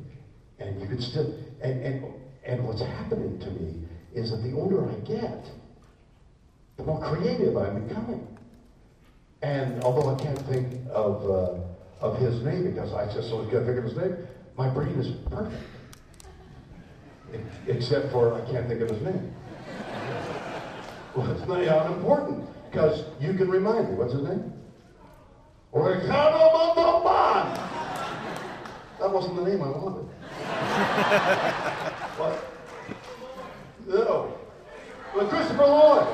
[0.59, 2.05] And you can still, and, and,
[2.45, 3.85] and what's happening to me
[4.15, 5.51] is that the older I get,
[6.77, 8.38] the more creative I'm becoming.
[9.43, 11.55] And although I can't think of, uh,
[12.05, 14.17] of his name because I just always can't think of his name,
[14.57, 15.63] my brain is perfect.
[17.33, 17.39] E-
[17.69, 19.33] Except for I can't think of his name.
[21.15, 23.95] Well, it's not unimportant because you can remind me.
[23.97, 24.53] What's his name?
[25.73, 27.55] Ricardo Montalban!
[28.99, 30.05] That wasn't the name I wanted.
[32.19, 32.45] what?
[33.87, 34.35] No.
[35.15, 36.07] Well, Christopher Lloyd.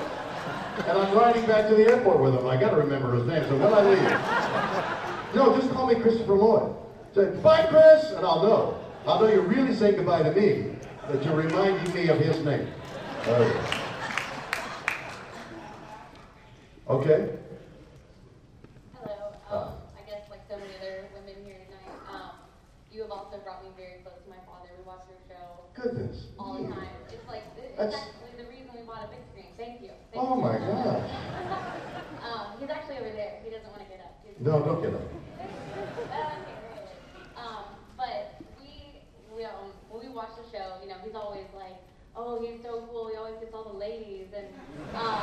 [0.76, 2.46] And I'm riding back to the airport with him.
[2.46, 3.44] I got to remember his name.
[3.48, 6.74] So when I leave, no, just call me Christopher Lloyd.
[7.14, 8.78] Say, bye, Chris, and I'll know.
[9.06, 10.74] I'll know you're really saying goodbye to me,
[11.08, 12.66] that you're reminding me of his name.
[13.26, 13.60] Okay.
[16.88, 17.38] Okay?
[18.92, 19.32] Hello.
[19.50, 22.30] Um, I guess like so many other women here tonight, um,
[22.92, 24.68] you have also brought me very close to my father.
[24.76, 26.26] We watch your show Goodness.
[26.38, 26.88] all the time.
[27.08, 29.54] It's like it's That's- actually the reason we bought a big screen.
[29.56, 29.88] Thank you.
[29.88, 31.10] Thank Oh my gosh.
[32.22, 33.38] um, he's actually over there.
[33.44, 34.14] He doesn't want to get up.
[34.24, 35.02] He's- No, don't get up.
[37.36, 37.64] um,
[37.96, 39.00] but we,
[39.36, 41.76] we um, when we watch the show, you know, he's always like,
[42.16, 43.08] "Oh, he's so cool.
[43.08, 44.46] He always gets all the ladies." And
[44.94, 45.20] um,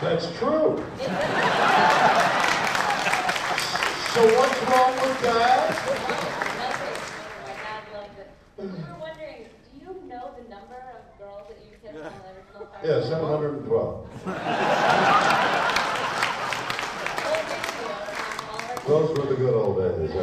[0.00, 0.82] That's true.
[4.16, 5.76] So what's wrong with that?
[7.44, 8.30] my dad loves it.
[8.56, 12.30] We were wondering, do you know the number of girls that you kissed on the
[12.38, 13.10] original Star Yeah, Wars?
[13.10, 13.66] 712.
[18.86, 20.10] Those were the good old days.
[20.14, 20.18] Uh,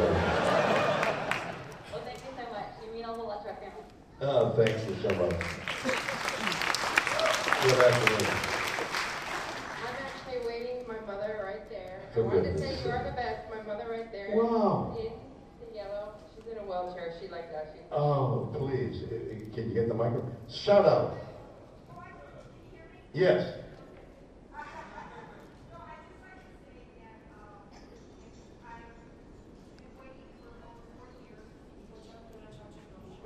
[1.92, 2.68] Well, thank you so much.
[2.82, 3.84] You mean a whole lot to our family.
[4.22, 5.36] oh, thank you so much.
[7.60, 8.28] Good afternoon.
[9.84, 12.00] I'm actually waiting for my mother right there.
[12.10, 13.40] I For wanted to goodness say you are the best.
[13.54, 14.28] My mother right there.
[14.34, 14.96] Wow.
[14.98, 15.12] In
[15.60, 16.14] the yellow.
[16.34, 17.12] She's in a wheelchair.
[17.20, 17.82] She'd like to ask you.
[17.92, 20.34] Oh, please, uh, uh, can you get the microphone?
[20.48, 21.16] Shut up.
[23.12, 23.58] Yes.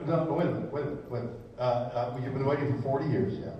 [0.06, 1.40] No, wait a minute, wait a minute, wait a minute.
[1.58, 3.50] Uh, uh, you've been waiting for 40 years, yeah.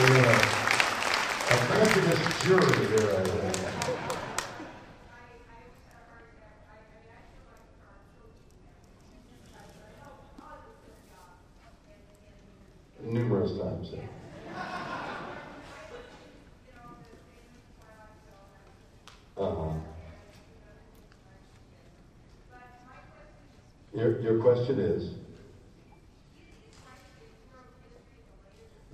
[0.00, 0.04] A
[1.50, 3.56] prejudiced jury here, I think.
[13.02, 14.00] Numerous times, yeah.
[19.36, 19.72] Uh-huh.
[23.94, 25.17] Your, your question is,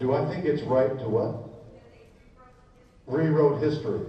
[0.04, 1.48] do I think it's right to what?
[3.06, 4.04] Rewrote history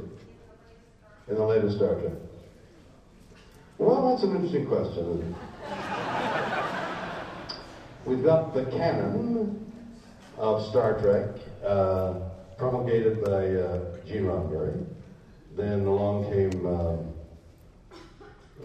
[1.29, 2.11] in the latest Star Trek.
[3.77, 5.33] Well, that's an interesting question.
[8.05, 9.71] We've got the canon
[10.37, 11.29] of Star Trek
[11.65, 12.15] uh,
[12.57, 14.85] promulgated by uh, Gene Roddenberry.
[15.55, 17.13] Then along came, um,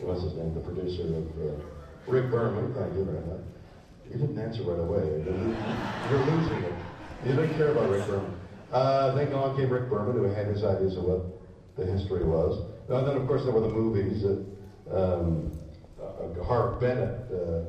[0.00, 1.62] what's his name, the producer of uh,
[2.08, 2.74] Rick Berman.
[2.74, 3.46] Thank you very much.
[4.10, 5.06] You didn't answer right away.
[6.10, 6.79] You're losing it.
[7.24, 8.34] You didn't care about Rick Berman.
[8.72, 11.26] Uh, then along came Rick Berman, who had his ideas of what
[11.76, 12.64] the history was.
[12.88, 14.46] And then, of course, there were the movies that
[14.90, 15.52] um,
[16.00, 17.64] uh, Bennett uh,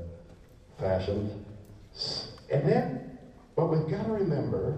[0.79, 1.45] fashioned.
[2.49, 3.17] And then,
[3.55, 4.77] what we've got to remember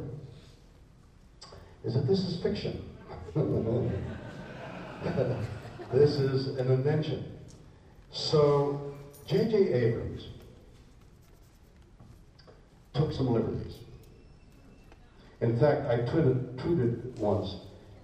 [1.84, 2.84] is that this is fiction.
[5.94, 7.26] this is an invention.
[8.12, 8.96] So,
[9.28, 9.56] J.J.
[9.56, 10.30] Abrams
[12.94, 13.83] took some liberties.
[15.44, 17.58] In fact, I tweeted, tweeted once,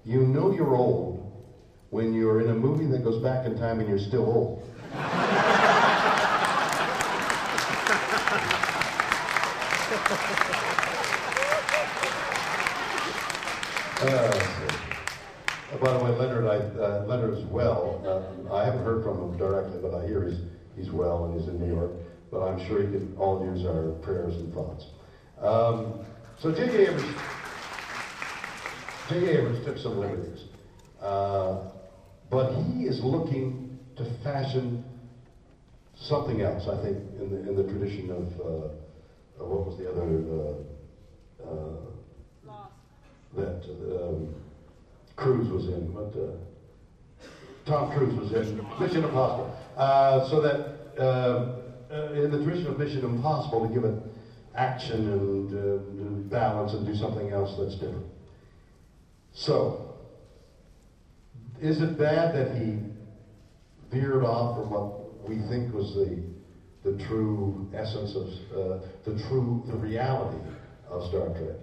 [0.03, 1.25] you know you're old
[1.89, 4.63] when you're in a movie that goes back in time and you're still old.
[14.01, 14.31] Uh,
[15.81, 18.01] by the way, Leonard, I, uh, well.
[18.49, 20.39] Uh, I haven't heard from him directly, but I hear he's,
[20.77, 21.91] he's well and he's in New York.
[22.31, 24.85] But I'm sure he can all use our prayers and thoughts.
[25.41, 26.05] Um,
[26.41, 26.87] so J.J.
[26.87, 27.17] Abrams,
[29.09, 29.27] J.J.
[29.39, 30.43] Abrams took some liberties.
[31.01, 31.71] Uh,
[32.29, 34.85] but he is looking to fashion
[35.95, 39.89] something else, I think, in the, in the tradition of, uh, uh, what was the
[39.89, 41.89] other, uh, uh,
[43.35, 44.35] that um,
[45.15, 46.31] Cruise was in, but uh,
[47.65, 49.55] Tom Cruise was in Mission Impossible.
[49.75, 51.55] Uh, so that uh,
[51.93, 53.95] uh, in the tradition of Mission Impossible, to give it
[54.55, 58.05] action and uh, balance and do something else that's different.
[59.33, 59.95] So,
[61.61, 62.79] is it bad that he
[63.91, 66.23] veered off from what we think was the
[66.83, 68.27] the true essence of
[68.57, 70.37] uh, the true the reality
[70.89, 71.57] of Star Trek?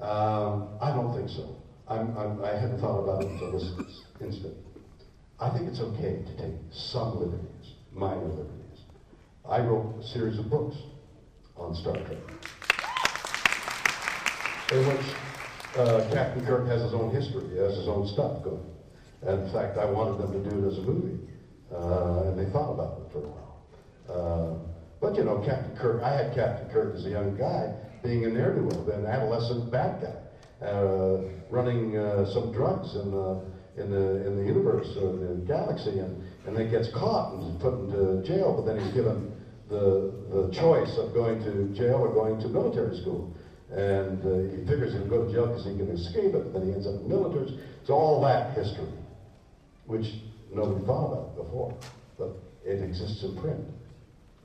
[0.00, 1.56] Um, I don't think so.
[1.88, 3.70] I'm, I'm, I hadn't thought about it until this
[4.20, 4.54] instant.
[5.38, 8.80] I think it's okay to take some liberties, minor liberties.
[9.48, 10.76] I wrote a series of books
[11.56, 12.18] on Star Trek,
[14.72, 15.06] in which
[15.76, 18.66] uh, Captain Kirk has his own history, he has his own stuff going.
[19.22, 21.18] And in fact, I wanted them to do it as a movie,
[21.72, 23.52] uh, and they thought about it for a while.
[24.08, 24.58] Uh,
[25.00, 28.28] but you know, Captain Kirk, I had Captain Kirk as a young guy, being a
[28.28, 33.40] ne'er-do-well, an adolescent bad guy, uh, running uh, some drugs in the
[33.76, 37.74] in the in the universe, uh, the galaxy, and and then gets caught and put
[37.74, 38.54] into jail.
[38.54, 39.32] But then he's given
[39.68, 43.34] the the choice of going to jail or going to military school,
[43.74, 46.52] and uh, he figures he'll go to jail because he can escape it.
[46.52, 47.58] But he ends up in military.
[47.84, 48.92] So all that history,
[49.86, 50.06] which
[50.52, 51.76] nobody thought about before,
[52.18, 53.64] but it exists in print.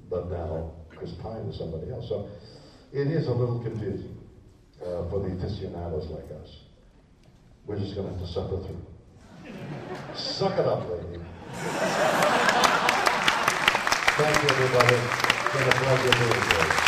[0.10, 2.08] But now Chris Pine is somebody else.
[2.08, 2.30] So
[2.94, 4.18] it is a little confusing
[4.82, 6.64] uh, for the aficionados like us.
[7.66, 8.86] We're just going to have to suffer through.
[10.16, 11.20] Suck it up, lady.
[14.18, 14.96] Thank you, everybody.
[14.96, 16.87] It's been a pleasure being here.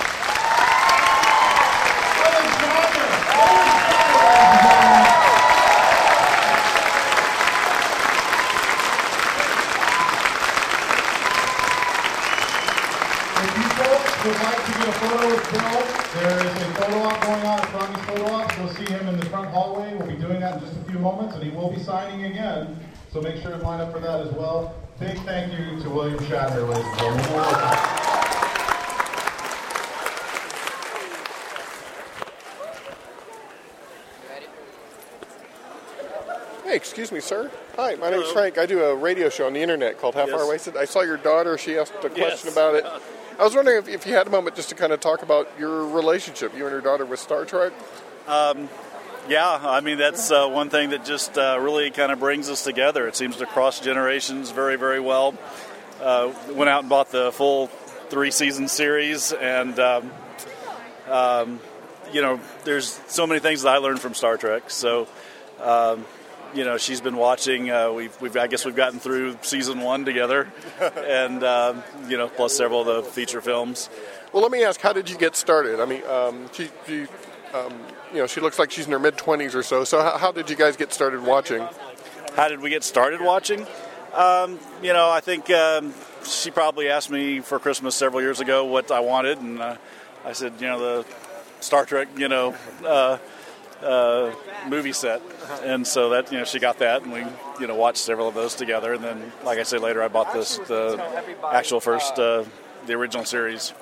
[13.41, 15.79] If you folks would like to get a photo with Bill,
[16.19, 18.57] there is a photo op going on at Froggy's Photo Ops.
[18.57, 19.95] You'll see him in the front hallway.
[19.95, 22.77] We'll be doing that in just a few moments, and he will be signing again.
[23.13, 24.75] So make sure to line up for that as well.
[24.99, 27.25] Big thank you to William Shatner, ladies and gentlemen.
[27.31, 28.05] One more time.
[36.63, 37.49] Hey, excuse me, sir.
[37.77, 38.57] Hi, my name is Frank.
[38.57, 40.39] I do a radio show on the internet called Half Yes.
[40.39, 40.77] Hour Wasted.
[40.77, 41.57] I saw your daughter.
[41.57, 42.51] She asked a question Yes.
[42.51, 42.85] about it.
[43.39, 45.49] I was wondering if, if you had a moment just to kind of talk about
[45.57, 47.71] your relationship, you and your daughter, with Star Trek.
[48.27, 48.67] Um,
[49.29, 52.65] yeah, I mean that's uh, one thing that just uh, really kind of brings us
[52.65, 53.07] together.
[53.07, 55.35] It seems to cross generations very, very well.
[56.01, 57.67] Uh, went out and bought the full
[58.09, 60.11] three season series, and um,
[61.07, 61.61] um,
[62.11, 64.69] you know, there's so many things that I learned from Star Trek.
[64.69, 65.07] So,
[65.61, 66.05] um,
[66.53, 67.69] you know, she's been watching.
[67.69, 70.51] Uh, we've, we've, I guess, we've gotten through season one together,
[70.97, 73.89] and um, you know, plus several of the feature films.
[74.33, 75.79] Well, let me ask, how did you get started?
[75.79, 77.07] I mean, um, she, she
[77.53, 77.73] um,
[78.13, 79.83] you know, she looks like she's in her mid twenties or so.
[79.83, 81.67] So, how, how did you guys get started watching?
[82.35, 83.65] How did we get started watching?
[84.13, 85.93] Um, you know, I think um,
[86.25, 89.75] she probably asked me for Christmas several years ago what I wanted, and uh,
[90.25, 91.05] I said, you know, the
[91.59, 92.55] Star Trek, you know,
[92.85, 93.17] uh,
[93.83, 94.33] uh,
[94.67, 95.21] movie set,
[95.63, 97.23] and so that you know she got that, and we
[97.59, 100.33] you know watched several of those together, and then, like I say later, I bought
[100.33, 101.01] this the
[101.51, 102.43] actual first uh,
[102.85, 103.73] the original series.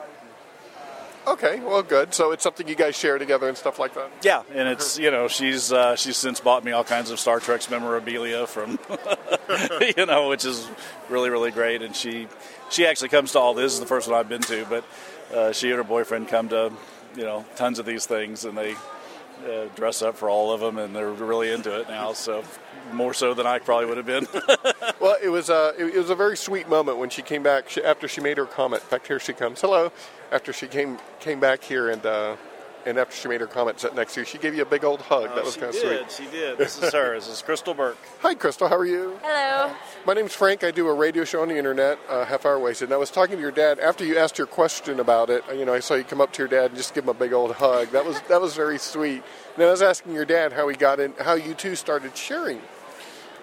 [1.28, 2.14] Okay, well, good.
[2.14, 4.10] So it's something you guys share together and stuff like that.
[4.22, 7.42] Yeah, and it's you know she's uh, she's since bought me all kinds of Star
[7.42, 8.80] Trek's memorabilia from
[9.98, 10.68] you know which is
[11.10, 12.28] really really great, and she
[12.70, 13.66] she actually comes to all this.
[13.66, 14.86] this is the first one I've been to, but
[15.36, 16.72] uh, she and her boyfriend come to
[17.18, 18.76] you know tons of these things, and they
[19.48, 22.14] uh, dress up for all of them, and they're really into it now.
[22.14, 22.44] So
[22.92, 24.28] more so than I probably would have been.
[25.00, 27.84] Well, it was a it was a very sweet moment when she came back she,
[27.84, 28.82] after she made her comment.
[28.82, 29.62] In fact, here she comes.
[29.62, 29.92] Hello.
[30.32, 32.36] After she came came back here and uh,
[32.88, 34.84] and after she made her comment sat next to you, she gave you a big
[34.84, 35.30] old hug.
[35.36, 36.10] that Oh, was kind of sweet.
[36.12, 36.58] She did.
[36.58, 37.14] This is her.
[37.16, 37.98] This is Crystal Burke.
[38.22, 38.68] Hi, Crystal.
[38.68, 39.20] How are you?
[39.22, 39.74] Hello.
[40.06, 40.64] My name's Frank.
[40.64, 42.88] I do a radio show on the internet, uh, Half Hour Wasted.
[42.88, 45.44] And I was talking to your dad after you asked your question about it.
[45.54, 47.14] You know, I saw you come up to your dad and just give him a
[47.14, 47.90] big old hug.
[47.92, 49.22] That was that was very sweet.
[49.56, 52.62] And I was asking your dad how he got in, how you two started sharing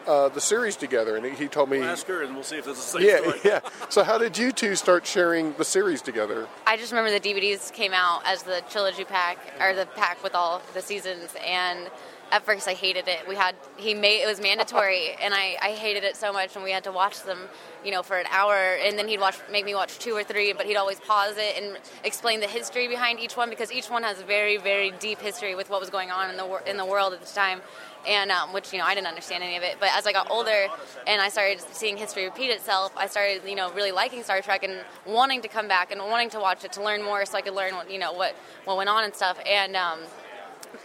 [0.06, 1.78] uh, the series together, and he told me.
[1.78, 3.40] We'll ask her, and we'll see if it's the same yeah, story.
[3.44, 3.60] yeah.
[3.89, 6.47] So how did you two start sharing the series together?
[6.66, 10.35] I just remember the DVDs came out as the trilogy pack or the pack with
[10.35, 11.90] all the seasons and
[12.35, 13.28] at first I hated it.
[13.28, 16.65] We had he made it was mandatory and I, I hated it so much and
[16.65, 17.39] we had to watch them,
[17.85, 20.52] you know, for an hour and then he'd watch make me watch two or three,
[20.52, 24.02] but he'd always pause it and explain the history behind each one because each one
[24.02, 26.85] has a very very deep history with what was going on in the in the
[26.85, 27.62] world at the time.
[28.06, 30.28] And um, which you know I didn't understand any of it, but as I got
[30.31, 30.66] older
[31.06, 34.65] and I started seeing history repeat itself, I started you know really liking Star Trek
[34.65, 37.43] and wanting to come back and wanting to watch it to learn more, so I
[37.43, 38.35] could learn what you know what
[38.65, 39.39] what went on and stuff.
[39.47, 40.01] And um,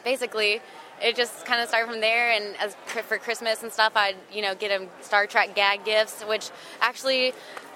[0.06, 0.62] basically,
[1.02, 2.32] it just kind of started from there.
[2.32, 2.76] And as
[3.08, 6.50] for Christmas and stuff, I'd you know get him Star Trek gag gifts, which
[6.82, 7.34] actually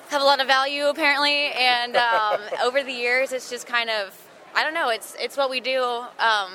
[0.10, 1.52] have a lot of value apparently.
[1.52, 4.20] And um, over the years, it's just kind of
[4.56, 4.90] I don't know.
[4.90, 5.82] It's it's what we do
[6.20, 6.52] um,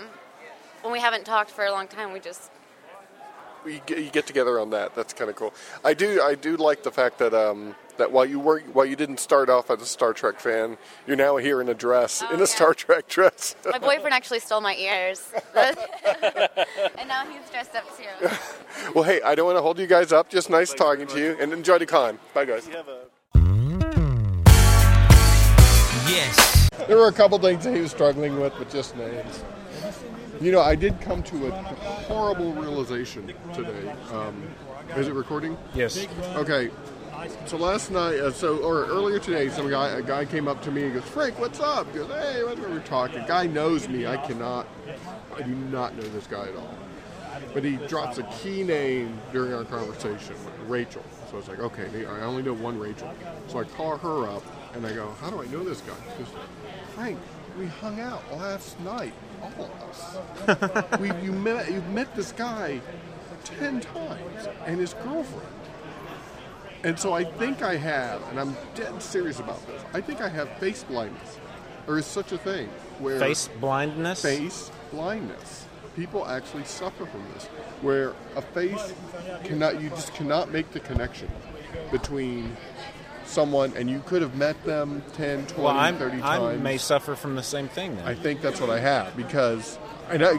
[0.83, 2.13] when we haven't talked for a long time.
[2.13, 2.51] We just
[3.67, 4.95] You get, together on that.
[4.95, 5.53] That's kind of cool.
[5.85, 8.97] I do I do like the fact that um, that while you were while you
[8.97, 12.41] didn't start off as a Star Trek fan, you're now here in a dress in
[12.41, 13.55] a Star Trek dress.
[13.71, 18.29] my boyfriend actually stole my ears, and now he's dressed up too.
[18.95, 20.29] well, hey, I don't want to hold you guys up.
[20.31, 22.19] Just nice talking to you, and enjoy the con.
[22.35, 22.69] Bye, guys.
[26.09, 26.71] Yes.
[26.87, 29.45] There were a couple things that he was struggling with, but just names.
[30.41, 33.93] You know, I did come to a horrible realization today.
[34.13, 34.43] Um,
[34.97, 35.59] is it recording?
[35.75, 36.07] Yes.
[36.37, 36.71] Okay.
[37.47, 40.71] So last night, uh, so or earlier today, some guy a guy came up to
[40.71, 43.89] me and goes, "Frank, what's up?" He goes, "Hey, what are we talking?" Guy knows
[43.89, 44.07] me.
[44.07, 44.69] I cannot,
[45.37, 46.75] I do not know this guy at all.
[47.55, 50.35] But he drops a key name during our conversation,
[50.67, 51.03] Rachel.
[51.31, 53.13] So I was like, okay, I only know one Rachel.
[53.47, 54.43] So I call her up
[54.75, 55.95] and I go, how do I know this guy?
[56.17, 56.33] She goes,
[56.95, 57.19] Frank,
[57.59, 59.13] we hung out last night,
[59.43, 59.71] all
[60.47, 61.01] of us.
[61.01, 62.81] we, you met, you met this guy
[63.45, 65.58] ten times and his girlfriend.
[66.85, 69.83] And so I think I have, and I'm dead serious about this.
[69.93, 71.39] I think I have face blindness,
[71.87, 72.69] or is such a thing
[73.01, 74.23] where Face blindness?
[74.23, 75.67] Face blindness.
[75.97, 77.47] People actually suffer from this,
[77.83, 78.93] where a face
[79.43, 81.29] cannot, you just cannot make the connection
[81.91, 82.57] between
[83.25, 86.63] someone, and you could have met them 10, 20, Well, I'm, 30 I times.
[86.63, 88.07] may suffer from the same thing then.
[88.07, 89.79] I think that's what I have because.
[90.11, 90.33] And I,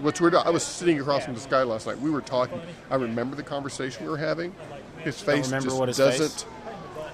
[0.00, 1.98] what's weird, I was sitting across from this guy last night.
[1.98, 2.60] We were talking.
[2.88, 4.54] I remember the conversation we were having.
[5.04, 6.28] His face remember just what his doesn't.
[6.30, 6.44] face?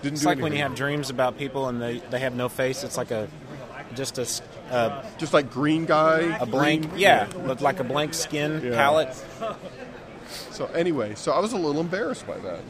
[0.02, 2.84] Didn't it's like when you have dreams about people and they, they have no face.
[2.84, 3.28] It's like a
[3.94, 4.26] just a
[4.74, 8.72] uh, just like green guy, a blank, green- yeah, looked like a blank skin Yeah.
[8.76, 9.14] palette.
[10.50, 12.60] So anyway, so I was a little embarrassed by that.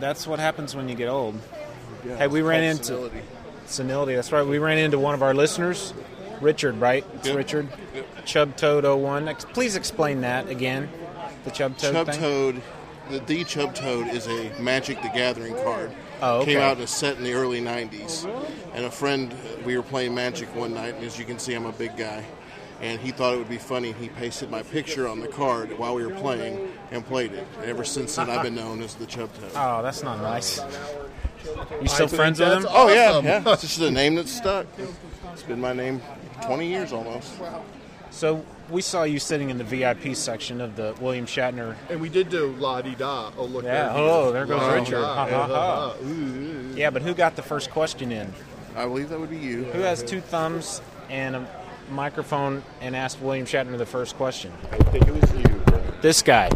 [0.00, 1.38] That's what happens when you get old.
[2.06, 3.20] Yeah, hey, we ran into senility.
[3.66, 4.14] senility.
[4.14, 4.46] That's right.
[4.46, 5.92] We ran into one of our listeners,
[6.40, 6.80] Richard.
[6.80, 7.04] Right?
[7.16, 7.36] It's Yep.
[7.36, 7.68] Richard.
[8.24, 9.28] Chub Toad 01.
[9.28, 10.88] Ex- Please explain that again.
[11.44, 12.20] The Chub Toad Chub thing.
[12.20, 12.62] Toad,
[13.10, 15.90] the, the Chub Toad is a Magic the Gathering card.
[16.22, 16.52] Oh, okay.
[16.52, 18.24] Came out in a set in the early 90s.
[18.74, 19.34] And a friend,
[19.64, 22.24] we were playing Magic one night, and as you can see, I'm a big guy.
[22.80, 23.92] And he thought it would be funny.
[23.92, 27.46] He pasted my picture on the card while we were playing and played it.
[27.58, 29.50] And ever since then, I've been known as the Chub Toad.
[29.54, 30.60] Oh, that's not nice.
[31.80, 32.66] You still friends with him?
[32.70, 33.42] Oh, yeah, yeah.
[33.52, 34.66] It's just a name that's stuck.
[35.32, 36.00] It's been my name
[36.42, 37.34] 20 years almost.
[38.10, 41.76] So we saw you sitting in the VIP section of the William Shatner.
[41.88, 43.30] And we did do la di da.
[43.36, 43.64] Oh look.
[43.64, 43.92] Yeah.
[43.92, 44.82] there Oh, there goes La-di-da.
[44.82, 45.04] Richard.
[45.04, 45.94] Ha, ha, ha.
[46.02, 46.74] Ooh, ooh.
[46.74, 48.32] Yeah, but who got the first question in?
[48.76, 49.64] I believe that would be you.
[49.64, 51.46] Who has two thumbs and a
[51.90, 54.52] microphone and asked William Shatner the first question?
[54.70, 55.62] I think it was you.
[56.00, 56.48] This guy,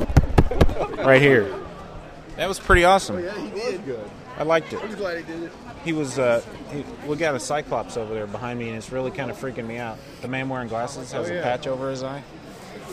[1.05, 1.53] right here.
[2.37, 3.17] That was pretty awesome.
[3.17, 4.11] Oh, yeah, he did good.
[4.39, 4.81] I liked it.
[4.83, 5.53] I'm glad he did it.
[5.85, 6.19] He was.
[6.19, 6.43] Uh,
[6.73, 9.67] he, we got a Cyclops over there behind me, and it's really kind of freaking
[9.67, 9.99] me out.
[10.23, 12.23] The man wearing glasses has Oh, a patch over his eye.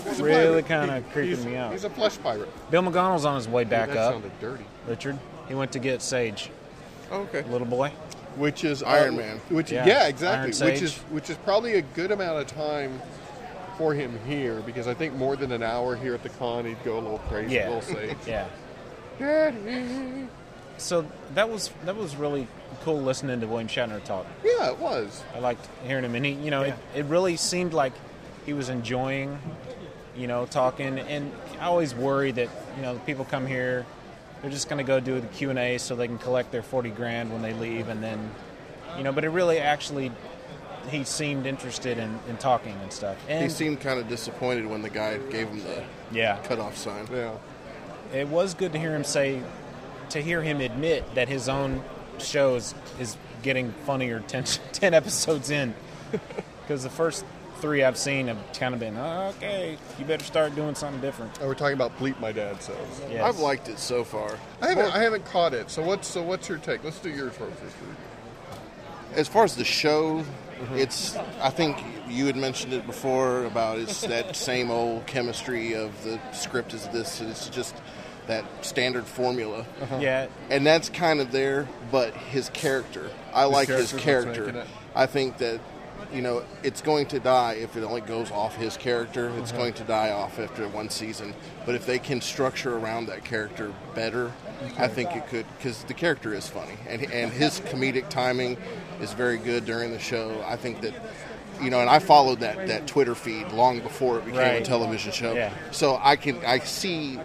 [0.08, 1.72] He's Really kind of He- creeping me out.
[1.72, 2.50] He's a flesh pirate.
[2.72, 4.14] Bill McDonald's on his way back that up.
[4.14, 4.66] sounded dirty.
[4.88, 6.50] Richard, he went to get Sage.
[7.12, 7.44] Okay.
[7.44, 7.92] Little boy.
[8.38, 9.38] Which is Iron uh, Man.
[9.50, 9.86] Which Yeah.
[9.86, 10.72] yeah, Iron exactly.
[10.72, 13.02] Which is which is probably a good amount of time
[13.78, 16.82] for him here because I think more than an hour here at the con he'd
[16.84, 17.56] go a little crazy.
[17.56, 17.68] Yeah.
[17.68, 18.18] A little Sage.
[18.26, 18.46] Yeah.
[19.20, 20.28] Daddy.
[20.78, 21.06] So
[21.36, 22.48] that was that was really
[22.84, 24.26] cool listening to William Shatner talk.
[24.44, 25.24] Yeah, it was.
[25.36, 27.94] I liked hearing him, and he, you know, it, it really seemed like
[28.46, 29.38] he was enjoying
[30.16, 31.00] you know, talking.
[31.00, 33.86] And I always worry that you know people come here,
[34.42, 36.64] they're just going to go do the Q and A so they can collect their
[36.64, 38.32] forty grand when they leave, and then,
[38.98, 39.12] you know.
[39.14, 40.12] But it really actually,
[40.90, 43.18] he seemed interested in, in talking and stuff.
[43.30, 46.38] And he seemed kind of disappointed when the guy gave him the Yeah.
[46.44, 47.08] cutoff sign.
[47.12, 47.36] Yeah.
[48.14, 49.42] it was good to hear him say,
[50.10, 51.82] to hear him admit that his own
[52.26, 54.44] shows is getting funnier 10,
[54.74, 55.74] 10 episodes in.
[56.62, 57.26] Because the first
[57.62, 61.38] three I've seen have kind of been, oh, okay, you better start doing something different.
[61.42, 62.76] Oh, we're talking about Bleep My Dad Says.
[63.10, 63.24] Yes.
[63.24, 64.38] I've liked it so far.
[64.62, 65.70] I haven't, I haven't caught it.
[65.70, 66.84] So what's so what's your take?
[66.84, 67.62] Let's do yours first.
[69.14, 70.78] As far as the show, mm-hmm.
[70.78, 71.16] it's.
[71.42, 71.78] I think
[72.08, 76.88] you had mentioned it before about it's that same old chemistry of the script is
[76.90, 77.22] this.
[77.22, 77.76] It's just
[78.28, 79.66] that standard formula.
[79.82, 79.98] Uh-huh.
[80.02, 80.28] Yeah.
[80.50, 81.68] and that's kind of there.
[81.92, 84.66] But his character, I His like his character.
[84.96, 85.60] I think that.
[86.14, 89.32] You know, it's going to die if it only goes off his character.
[89.38, 89.58] It's Mhm.
[89.58, 91.34] going to die off after one season.
[91.66, 94.34] But if they can structure around that character better,
[94.78, 98.58] I think it could because the character is funny and and his comedic timing
[99.00, 100.44] is very good during the show.
[100.46, 100.94] I think that
[101.62, 105.12] you know, and I followed that that Twitter feed long before it became a television
[105.12, 105.34] show.
[105.34, 105.54] Yeah.
[105.72, 107.20] So I can I see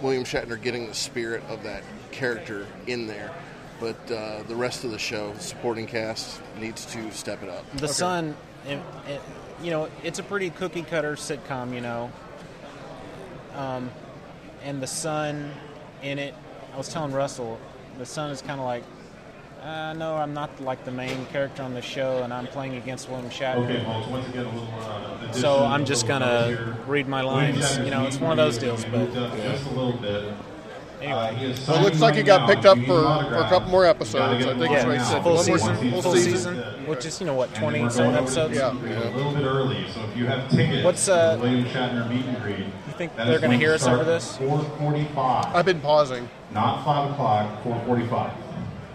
[0.00, 3.32] William Shatner getting the spirit of that character in there.
[3.80, 7.68] But uh, the rest of the show, the supporting cast, needs to step it up.
[7.76, 8.78] The son, it,
[9.08, 9.20] it,
[9.60, 12.12] you know, it's a pretty cookie cutter sitcom, you know.
[13.56, 13.90] Um,
[14.62, 15.50] and the son
[16.00, 16.32] in it,
[16.72, 17.58] I was telling Russell,
[17.98, 18.84] the son is kind of like,
[19.64, 23.08] uh, no, I'm not like the main character on the show, and I'm playing against
[23.08, 23.64] William Shatner.
[23.64, 27.78] Okay, folks, once again, a little uh, so I'm just gonna read my lines.
[27.78, 28.84] You know, it's one of those deals.
[28.84, 30.34] But moved just a little bit.
[31.02, 34.44] Uh, So it looks like he got picked up for, for a couple more episodes.
[34.44, 35.04] gotta I think right it's what he now.
[35.04, 35.22] said.
[35.24, 36.86] full season, full full season, season.
[36.86, 38.56] which is you know what, 20 some episodes.
[38.56, 41.08] Yeah, the meet and greet A little bit early, so if you have tickets What's,
[41.08, 44.36] uh, the William Shatner meet and greet, you think they're gonna hear us over this?
[44.38, 45.52] 4:45.
[45.54, 46.28] I've been pausing.
[46.52, 48.30] Not five o'clock, 4:45,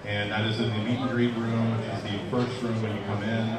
[0.07, 2.95] and that is in the meet and greet room, which is the first room when
[2.95, 3.57] you come in.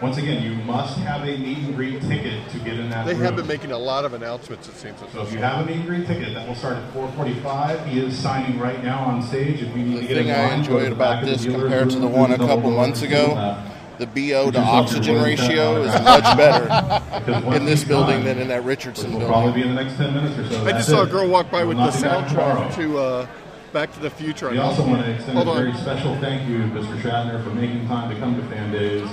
[0.00, 3.12] Once again, you must have a meet and greet ticket to get in that They
[3.14, 3.22] room.
[3.22, 4.68] have been making a lot of announcements.
[4.68, 5.00] It seems.
[5.02, 7.86] at So if you have a meet and greet ticket, that will start at 4:45.
[7.86, 9.62] He is signing right now on stage.
[9.62, 11.44] If we need The to get thing in I line, go to enjoyed about this
[11.44, 13.38] compared to the one a couple months ago, left.
[13.68, 18.24] Uh, the BO to oxygen uh, ratio uh, is much better in this building done,
[18.26, 19.32] than in that Richardson Which will building.
[19.44, 20.60] probably be in the next 10 minutes or so.
[20.60, 22.98] I That's just saw a girl walk by We'll with the be back soundtrack to
[22.98, 23.26] uh,
[23.72, 24.50] Back to the Future.
[24.50, 27.00] We also want to extend a Hold very special thank you to Mr.
[27.00, 29.08] Shatner for making time to come to Fan Days.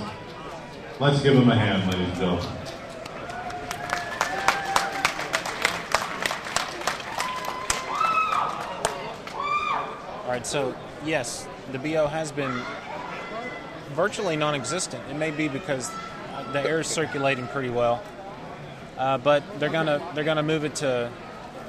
[1.00, 2.58] Let's give him a hand, ladies and gentlemen.
[10.24, 12.62] All right, so yes, the BO has been
[13.94, 15.04] virtually non-existent.
[15.10, 15.92] It may be because
[16.54, 18.02] the air is circulating pretty well,
[18.98, 21.12] uh, but they're gonna they're gonna move it to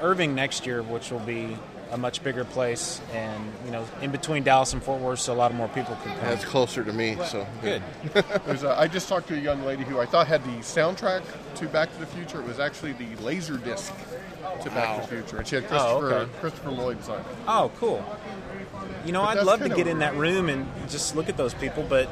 [0.00, 1.56] Irving next year, which will be
[1.94, 5.36] a much bigger place, and you know, in between Dallas and Fort Worth, so a
[5.36, 6.24] lot of more people can come.
[6.28, 7.82] That's closer to me, so Good.
[8.46, 11.22] There's a, I just talked to a young lady who I thought had the soundtrack
[11.54, 12.40] to Back to the Future.
[12.40, 13.94] It was actually the laser disc
[14.62, 14.94] to Back Wow.
[14.96, 15.68] to the Future, and she had Oh,
[16.00, 16.30] Christopher, okay.
[16.40, 17.26] Christopher Lloyd sign it.
[17.46, 18.04] Oh, cool.
[19.06, 21.36] You know, But I'd love to kinda- get in that room and just look at
[21.36, 22.08] those people, but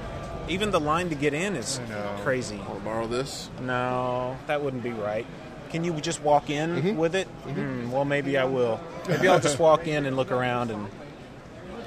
[0.48, 1.80] even the line to get in is
[2.22, 2.60] crazy.
[2.68, 3.50] I'll borrow this.
[3.60, 5.26] No, that wouldn't be right.
[5.72, 6.96] Can you just walk in Mm-hmm.
[6.98, 7.26] with it?
[7.26, 8.78] Hmm, well, maybe I will.
[9.08, 10.86] Maybe I'll just walk in and look around and.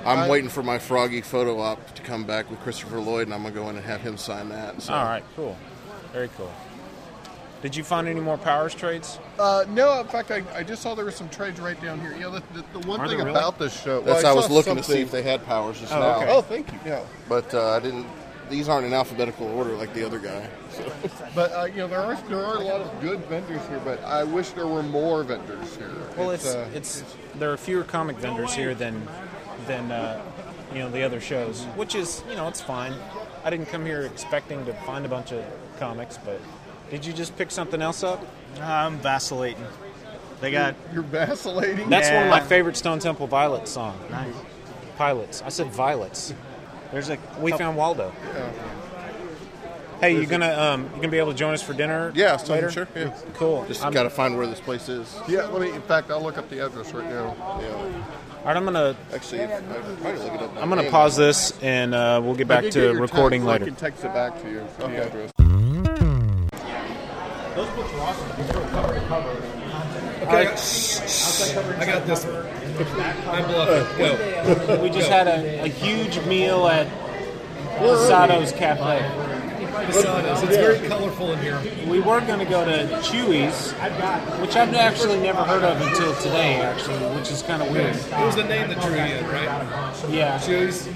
[0.03, 3.33] I'm I- waiting for my Froggy photo op to come back with Christopher Lloyd, and
[3.33, 4.81] I'm gonna go in and have him sign that.
[4.81, 4.93] So.
[4.93, 5.55] All right, cool,
[6.13, 6.51] very cool.
[7.61, 9.17] Did you find any more powers trades?
[9.39, 12.15] Uh, no, in fact, I, I just saw there were some trades right down here.
[12.19, 13.31] Yeah, the, the, the one Are thing really?
[13.31, 14.01] about this show.
[14.01, 16.15] That's well, I was saw looking to see if they had powers just Oh, now.
[16.17, 16.31] okay.
[16.31, 16.79] Oh, thank you.
[16.85, 17.03] Yeah.
[17.27, 18.05] But uh, I didn't.
[18.49, 20.47] These aren't in alphabetical order like the other guy.
[20.69, 20.91] So.
[21.33, 24.03] But uh, you know, there are there are a lot of good vendors here, but
[24.03, 25.91] I wish there were more vendors here.
[26.17, 27.03] Well, it's uh, it's
[27.35, 29.07] there are fewer comic vendors here than
[29.67, 30.21] than uh,
[30.73, 32.93] you know the other shows, which is you know it's fine.
[33.43, 35.43] I didn't come here expecting to find a bunch of
[35.79, 36.39] comics, but
[36.89, 38.25] did you just pick something else up?
[38.61, 39.65] I'm vacillating.
[40.39, 41.89] They got you're vacillating.
[41.89, 43.99] That's one of my favorite Stone Temple Pilots song.
[44.09, 44.33] Nice.
[44.97, 45.41] Pilots.
[45.41, 46.33] I said violets.
[46.91, 48.11] There's a we found Waldo.
[50.01, 52.11] Hey, you gonna um you gonna be able to join us for dinner?
[52.15, 52.69] Yeah, so- later.
[52.71, 53.13] sure, yeah.
[53.35, 53.65] Cool.
[53.67, 55.17] Just I'm- got to find where this place is.
[55.27, 55.71] Yeah, let me.
[55.71, 57.35] In fact, I'll look up the address right now.
[57.61, 57.67] Yeah.
[57.75, 59.43] All right, I'm gonna actually.
[59.43, 60.53] I probably look it up.
[60.55, 60.91] by I'm gonna name.
[60.91, 63.63] pause this and uh, we'll get back to get recording text, later.
[63.63, 64.67] I can text it back to you.
[64.77, 64.97] the Okay.
[64.97, 65.31] address.
[67.55, 68.47] Those books are awesome.
[68.69, 69.41] Cover to cover.
[70.23, 70.47] Okay,
[71.79, 72.45] I got this one.
[73.97, 74.79] Go.
[74.81, 76.87] We just had a, a huge meal at
[78.07, 79.44] Sato's Cafe.
[79.83, 80.43] Posados.
[80.43, 81.61] It's very colorful in here.
[81.87, 83.71] We were going to go to Chuy's,
[84.41, 87.95] which I've actually never heard of until today, actually, which is kind of weird.
[87.95, 89.45] It was the name that drew you in, right?
[90.09, 90.39] Yeah.
[90.39, 90.87] Chuy's.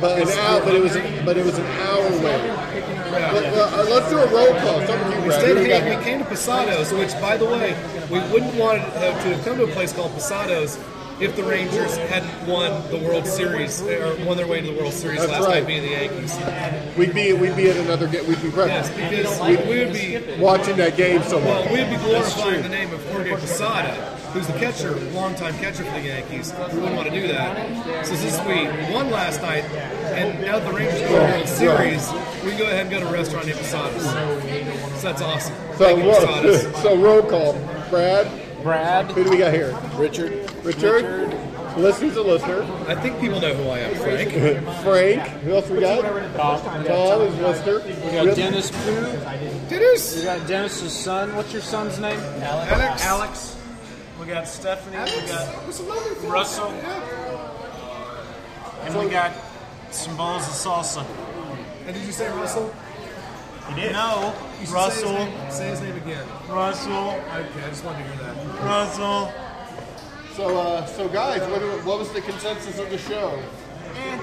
[0.00, 0.94] But an hour, but it was
[1.24, 2.80] but it was an hour wait.
[3.10, 4.86] Let, uh, let's do a roll call.
[4.86, 7.76] Some of you, Instead, we hey, we came to Posados, which, by the way,
[8.10, 10.78] we wouldn't want to have to have come to a place called Posados
[11.20, 14.92] if the Rangers hadn't won the World Series or won their way to the World
[14.94, 15.58] Series That's last right.
[15.60, 16.96] night, being the Yankees.
[16.96, 18.26] We'd be we'd be at another game.
[18.26, 21.64] We'd be Yes, because we would be watching that game somewhere.
[21.66, 23.92] Well, we'd be glorifying the name of Jorge Posada,
[24.32, 26.52] who's the catcher, longtime catcher for the Yankees.
[26.72, 28.06] We wouldn't want to do that.
[28.06, 29.64] So since we won last night,
[30.14, 32.10] and now the Rangers go to the World Series,
[32.44, 34.04] we can go ahead and go to a restaurant named Posadas.
[34.04, 35.54] So that's awesome.
[35.76, 37.52] So Thank you, ro- so roll call.
[37.90, 38.26] Brad.
[38.62, 39.10] Brad.
[39.12, 39.76] Who do we got here?
[39.96, 40.50] Richard.
[40.64, 41.34] Richard.
[41.76, 42.62] Listener's a listener.
[42.88, 44.32] I think people know who I am, Frank.
[44.82, 45.22] Frank.
[45.42, 46.02] Who else we got?
[46.36, 46.84] Tom.
[46.84, 47.80] Tom is a listener.
[48.04, 49.68] We got Dennis Pooh.
[49.68, 50.16] Dennis.
[50.16, 51.34] We got Dennis's son.
[51.36, 52.18] What's your son's name?
[52.42, 52.72] Alex.
[52.72, 53.04] Alex.
[53.04, 53.56] Alex.
[54.18, 54.96] We got Stephanie.
[54.98, 56.70] We got Russell.
[58.82, 59.32] And we got
[59.90, 61.06] some bowls of salsa.
[61.86, 62.74] And did you say Russell?
[63.70, 63.92] You did?
[63.92, 64.34] No.
[64.60, 65.16] You should Russell.
[65.16, 66.26] Say his, name, say his name again.
[66.48, 66.92] Russell.
[66.92, 68.62] Okay, I just wanted to hear that.
[68.62, 69.32] Russell.
[70.34, 73.42] So, uh, so guys, what, what was the consensus of the show?
[73.96, 74.18] Eh.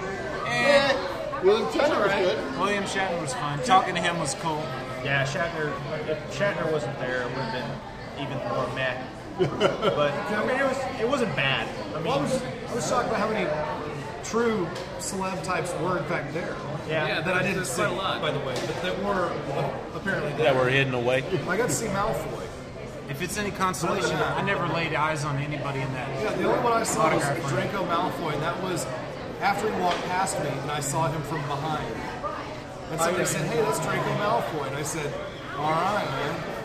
[0.47, 1.17] Eh.
[1.43, 2.59] William Shatner was good.
[2.59, 3.61] William Shatner was fun.
[3.63, 4.63] Talking to him was cool.
[5.03, 5.73] Yeah, Shatner.
[6.07, 9.03] If Shatner wasn't there, it would have been even more meh.
[9.37, 11.67] but I mean, it was it wasn't bad.
[11.93, 13.45] I mean, Well, I was, I was shocked by how many
[14.29, 14.67] true
[14.99, 16.55] celeb types were in fact there.
[16.87, 17.21] Yeah.
[17.21, 18.21] that I didn't see, a lot.
[18.21, 19.31] by the way, that, that were
[19.93, 20.53] apparently there.
[20.53, 21.23] That were hidden away.
[21.47, 22.43] I got to see Malfoy.
[23.09, 26.09] If it's any consolation, I never laid eyes on anybody in that.
[26.21, 27.69] Yeah, the only one I saw was autograph room.
[27.69, 28.85] Draco Malfoy, and that was
[29.41, 31.93] after he walked past me, and I saw him from behind.
[32.91, 35.13] And somebody said, "Hey, that's Draco Malfoy," and I said,
[35.57, 36.56] "All right, man."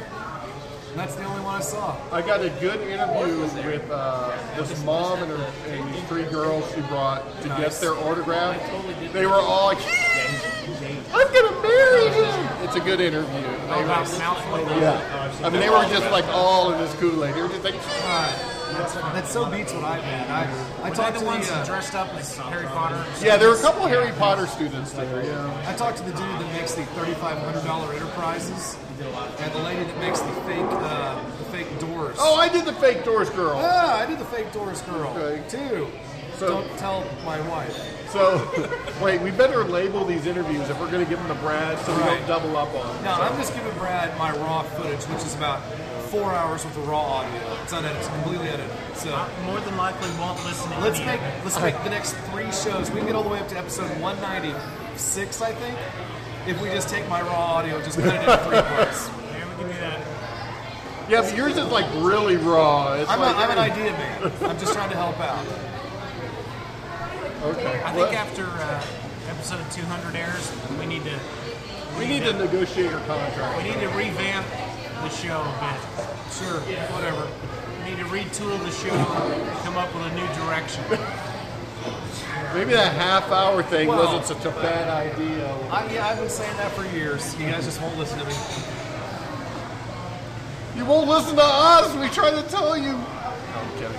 [0.92, 1.96] And that's the only one I saw.
[2.12, 6.70] I got a good interview with uh, this mom and, her, and these three girls
[6.74, 8.60] she brought to get their autograph.
[9.14, 9.78] They were all like,
[11.14, 12.64] I'm going to marry him.
[12.64, 13.40] It's a good interview.
[13.40, 13.48] They
[13.84, 13.88] were-
[14.82, 15.38] Yeah.
[15.42, 17.34] I mean, they were just like all in this Kool-Aid.
[17.34, 17.74] They were just like,
[18.72, 20.30] That's, that so beats what I've been.
[20.30, 23.04] I, I talked to the ones the, uh, dressed up as Harry Potter?
[23.24, 25.22] yeah, there were a couple Harry Potter students there.
[25.24, 25.64] Yeah.
[25.68, 28.76] I talked to the dude that makes the thirty-five hundred dollar enterprises,
[29.38, 32.16] and the lady that makes the fake, uh, the fake doors.
[32.18, 33.58] Oh, I did the fake doors girl.
[33.62, 35.42] Ah, I did the fake doors girl Okay.
[35.48, 35.88] too.
[36.38, 37.76] So- Don't tell my wife.
[38.10, 38.44] So,
[39.02, 41.94] wait, we better label these interviews if we're going to give them to Brad so
[41.94, 42.18] we Right.
[42.18, 43.04] don't double up on them.
[43.04, 45.62] No, I'm just giving Brad my raw footage, which is about
[46.12, 47.40] four hours with of raw audio.
[47.62, 48.70] It's unedited, it's completely edited.
[48.96, 49.08] So
[49.46, 51.44] More than likely won't listen to let's any make of it.
[51.44, 52.90] let's make the next three shows.
[52.90, 55.78] We can get all the way up to episode 196, I think,
[56.46, 59.08] if we just take my raw audio and just cut it into three parts.
[59.08, 60.00] Yeah, we can do that.
[61.08, 62.92] Yeah, but yours is like really raw.
[62.92, 64.32] It's I'm, like a, I'm an idea man.
[64.42, 65.44] I'm just trying to help out.
[67.42, 67.82] Okay.
[67.84, 68.84] I think after uh,
[69.28, 71.18] episode 200 airs, we need to
[71.98, 73.58] We need to negotiate your contract.
[73.58, 74.46] we need to revamp
[75.02, 75.80] the show a bit.
[76.32, 76.60] Sure,
[76.94, 77.26] whatever.
[77.84, 78.96] We need to retool the show,
[79.64, 80.84] come up with a new direction.
[82.54, 85.52] Maybe that half hour thing Well- wasn't such a bad idea.
[85.70, 87.34] I, yeah, I've been saying that for years.
[87.38, 88.34] You guys just won't listen to me.
[90.76, 91.94] You won't listen to us.
[91.96, 92.94] We try to tell you.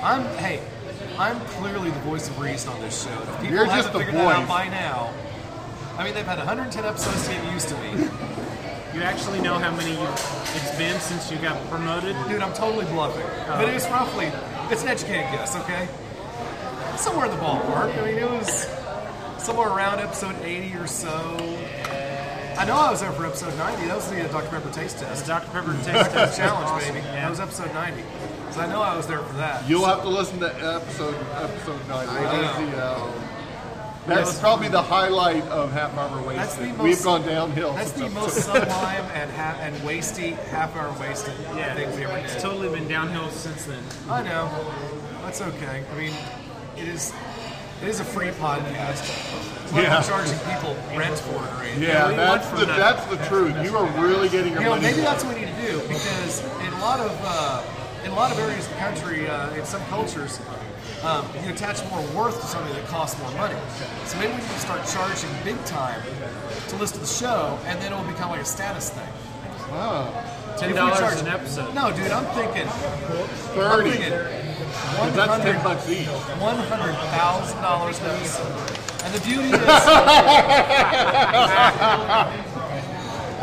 [0.02, 0.62] I'm hey,
[1.20, 3.12] I'm clearly the voice of reason on this show.
[3.12, 4.48] If people You're haven't just the figured that out voice.
[4.48, 5.14] by now,
[5.98, 8.10] I mean they've had 110 episodes to get used to me.
[8.94, 12.16] You actually know how many you, it's been since you got promoted?
[12.28, 13.26] Dude, I'm totally bluffing.
[13.48, 14.28] But it was roughly,
[14.72, 15.88] it's an educated guess, okay?
[16.98, 17.98] Somewhere in the ballpark.
[17.98, 18.68] I mean, it was
[19.44, 21.10] somewhere around episode 80 or so.
[22.56, 23.88] I know I was there for episode 90.
[23.88, 24.50] That was the uh, Dr.
[24.50, 25.26] Pepper taste test.
[25.26, 25.50] Dr.
[25.50, 26.38] Pepper taste test.
[26.38, 26.94] challenge, Awesome.
[26.94, 27.04] baby.
[27.08, 27.14] Yeah.
[27.22, 28.04] That was episode 90.
[28.52, 29.68] So I know I was there for that.
[29.68, 32.08] You'll have to listen to episode episode nine.
[32.08, 33.12] I know.
[34.08, 36.38] The, uh, that's probably the highlight of half hour wasted.
[36.40, 37.74] That's the most, We've gone downhill.
[37.74, 42.04] That's the most episode- sublime and ha- and wasty half hour wasted Yeah, thing we
[42.06, 42.26] ever did.
[42.26, 43.84] it's totally been downhill since then.
[44.10, 44.50] I know.
[45.24, 45.84] That's okay.
[45.92, 46.14] I mean,
[46.78, 47.14] it is
[47.82, 49.02] it is a free podcast.
[49.64, 49.96] It's not Yeah.
[49.98, 51.84] like we're charging people rent for it or anything.
[51.84, 53.56] Yeah, that's the from that's the truth.
[53.64, 54.84] You are really getting your You know, money.
[54.84, 57.64] maybe that's what we need to do because in a lot of uh,
[58.06, 60.40] in a lot of areas of the country, uh, in some cultures,
[61.04, 63.56] um, you attach more worth to something that costs more money.
[64.06, 66.02] So maybe we need to start charging big time
[66.70, 69.08] to listen to the show, and then it will become like a status thing.
[69.72, 70.12] Wow.
[70.58, 71.74] $10 charge- an episode.
[71.74, 72.68] No, dude, I'm thinking
[73.58, 73.90] Thirty.
[73.90, 74.12] I'm thinking
[75.00, 76.08] But that's ten bucks each.
[76.08, 78.80] One hundred thousand dollars an episode.
[79.04, 79.60] And the beauty is,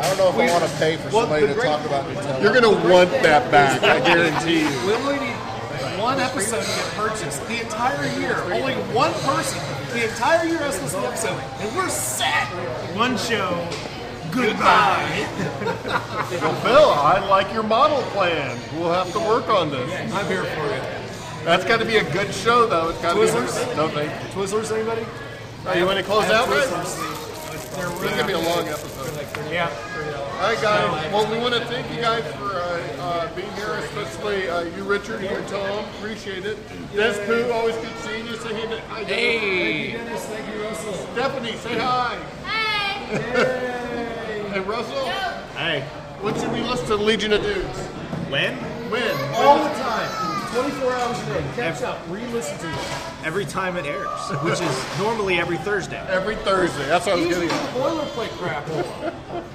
[0.01, 2.05] I don't know if I want to pay for Well, somebody to great- talk about
[2.07, 2.41] Nutella.
[2.41, 4.87] You're going to want that back, I guarantee you.
[4.87, 5.30] We only need
[6.11, 7.47] one episode to get purchased.
[7.47, 8.35] The entire year.
[8.51, 9.61] Only one person.
[9.93, 11.39] The entire year has to listen to the episode.
[11.61, 12.47] And we're set.
[12.97, 13.67] One show.
[14.31, 15.27] Goodbye.
[16.31, 18.57] Well, Phil, I like your model plan.
[18.75, 19.91] We'll have to work on this.
[20.13, 20.81] I'm here for you.
[21.45, 22.89] That's got to be a good show, though.
[22.89, 23.27] It's got to be.
[23.27, 23.75] Twizzlers?
[23.75, 24.29] No, thank you.
[24.29, 25.05] Twizzlers, anybody?
[25.67, 27.20] Oh, you want to close I have out, Ray?
[27.89, 27.99] Twizzlers.
[28.01, 29.15] They're This gonna be a long episode.
[29.17, 29.69] Like 30, Yeah.
[30.41, 31.13] All right, guys.
[31.13, 34.83] Well, we want to thank you guys for uh, uh, being here, especially uh, you,
[34.83, 35.85] Richard, and Tom.
[35.99, 36.57] Appreciate it.
[36.95, 38.35] Des Pooh, always good seeing you.
[38.37, 39.39] Say hey, to- hi, Hey.
[39.39, 40.25] Thank you, Dennis.
[40.25, 40.93] Thank you, Russell.
[41.13, 42.15] Stephanie, say hi.
[42.45, 44.41] Hey.
[44.55, 45.05] and Russell.
[45.57, 45.81] Hey.
[46.21, 47.79] When should we listen to Legion of Dudes?
[48.29, 48.55] When?
[48.89, 49.33] When?
[49.35, 50.30] All the time.
[50.53, 51.43] 24 hours a day.
[51.55, 51.99] Catch up.
[52.09, 52.77] Re-listen to it.
[53.25, 54.09] Every time it airs,
[54.43, 55.97] which is normally every Thursday.
[56.09, 56.85] Every Thursday.
[56.87, 57.69] That's what I was Easy getting at.
[57.75, 58.65] boilerplate crap.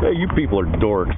[0.00, 1.16] Hey, you people are dorks.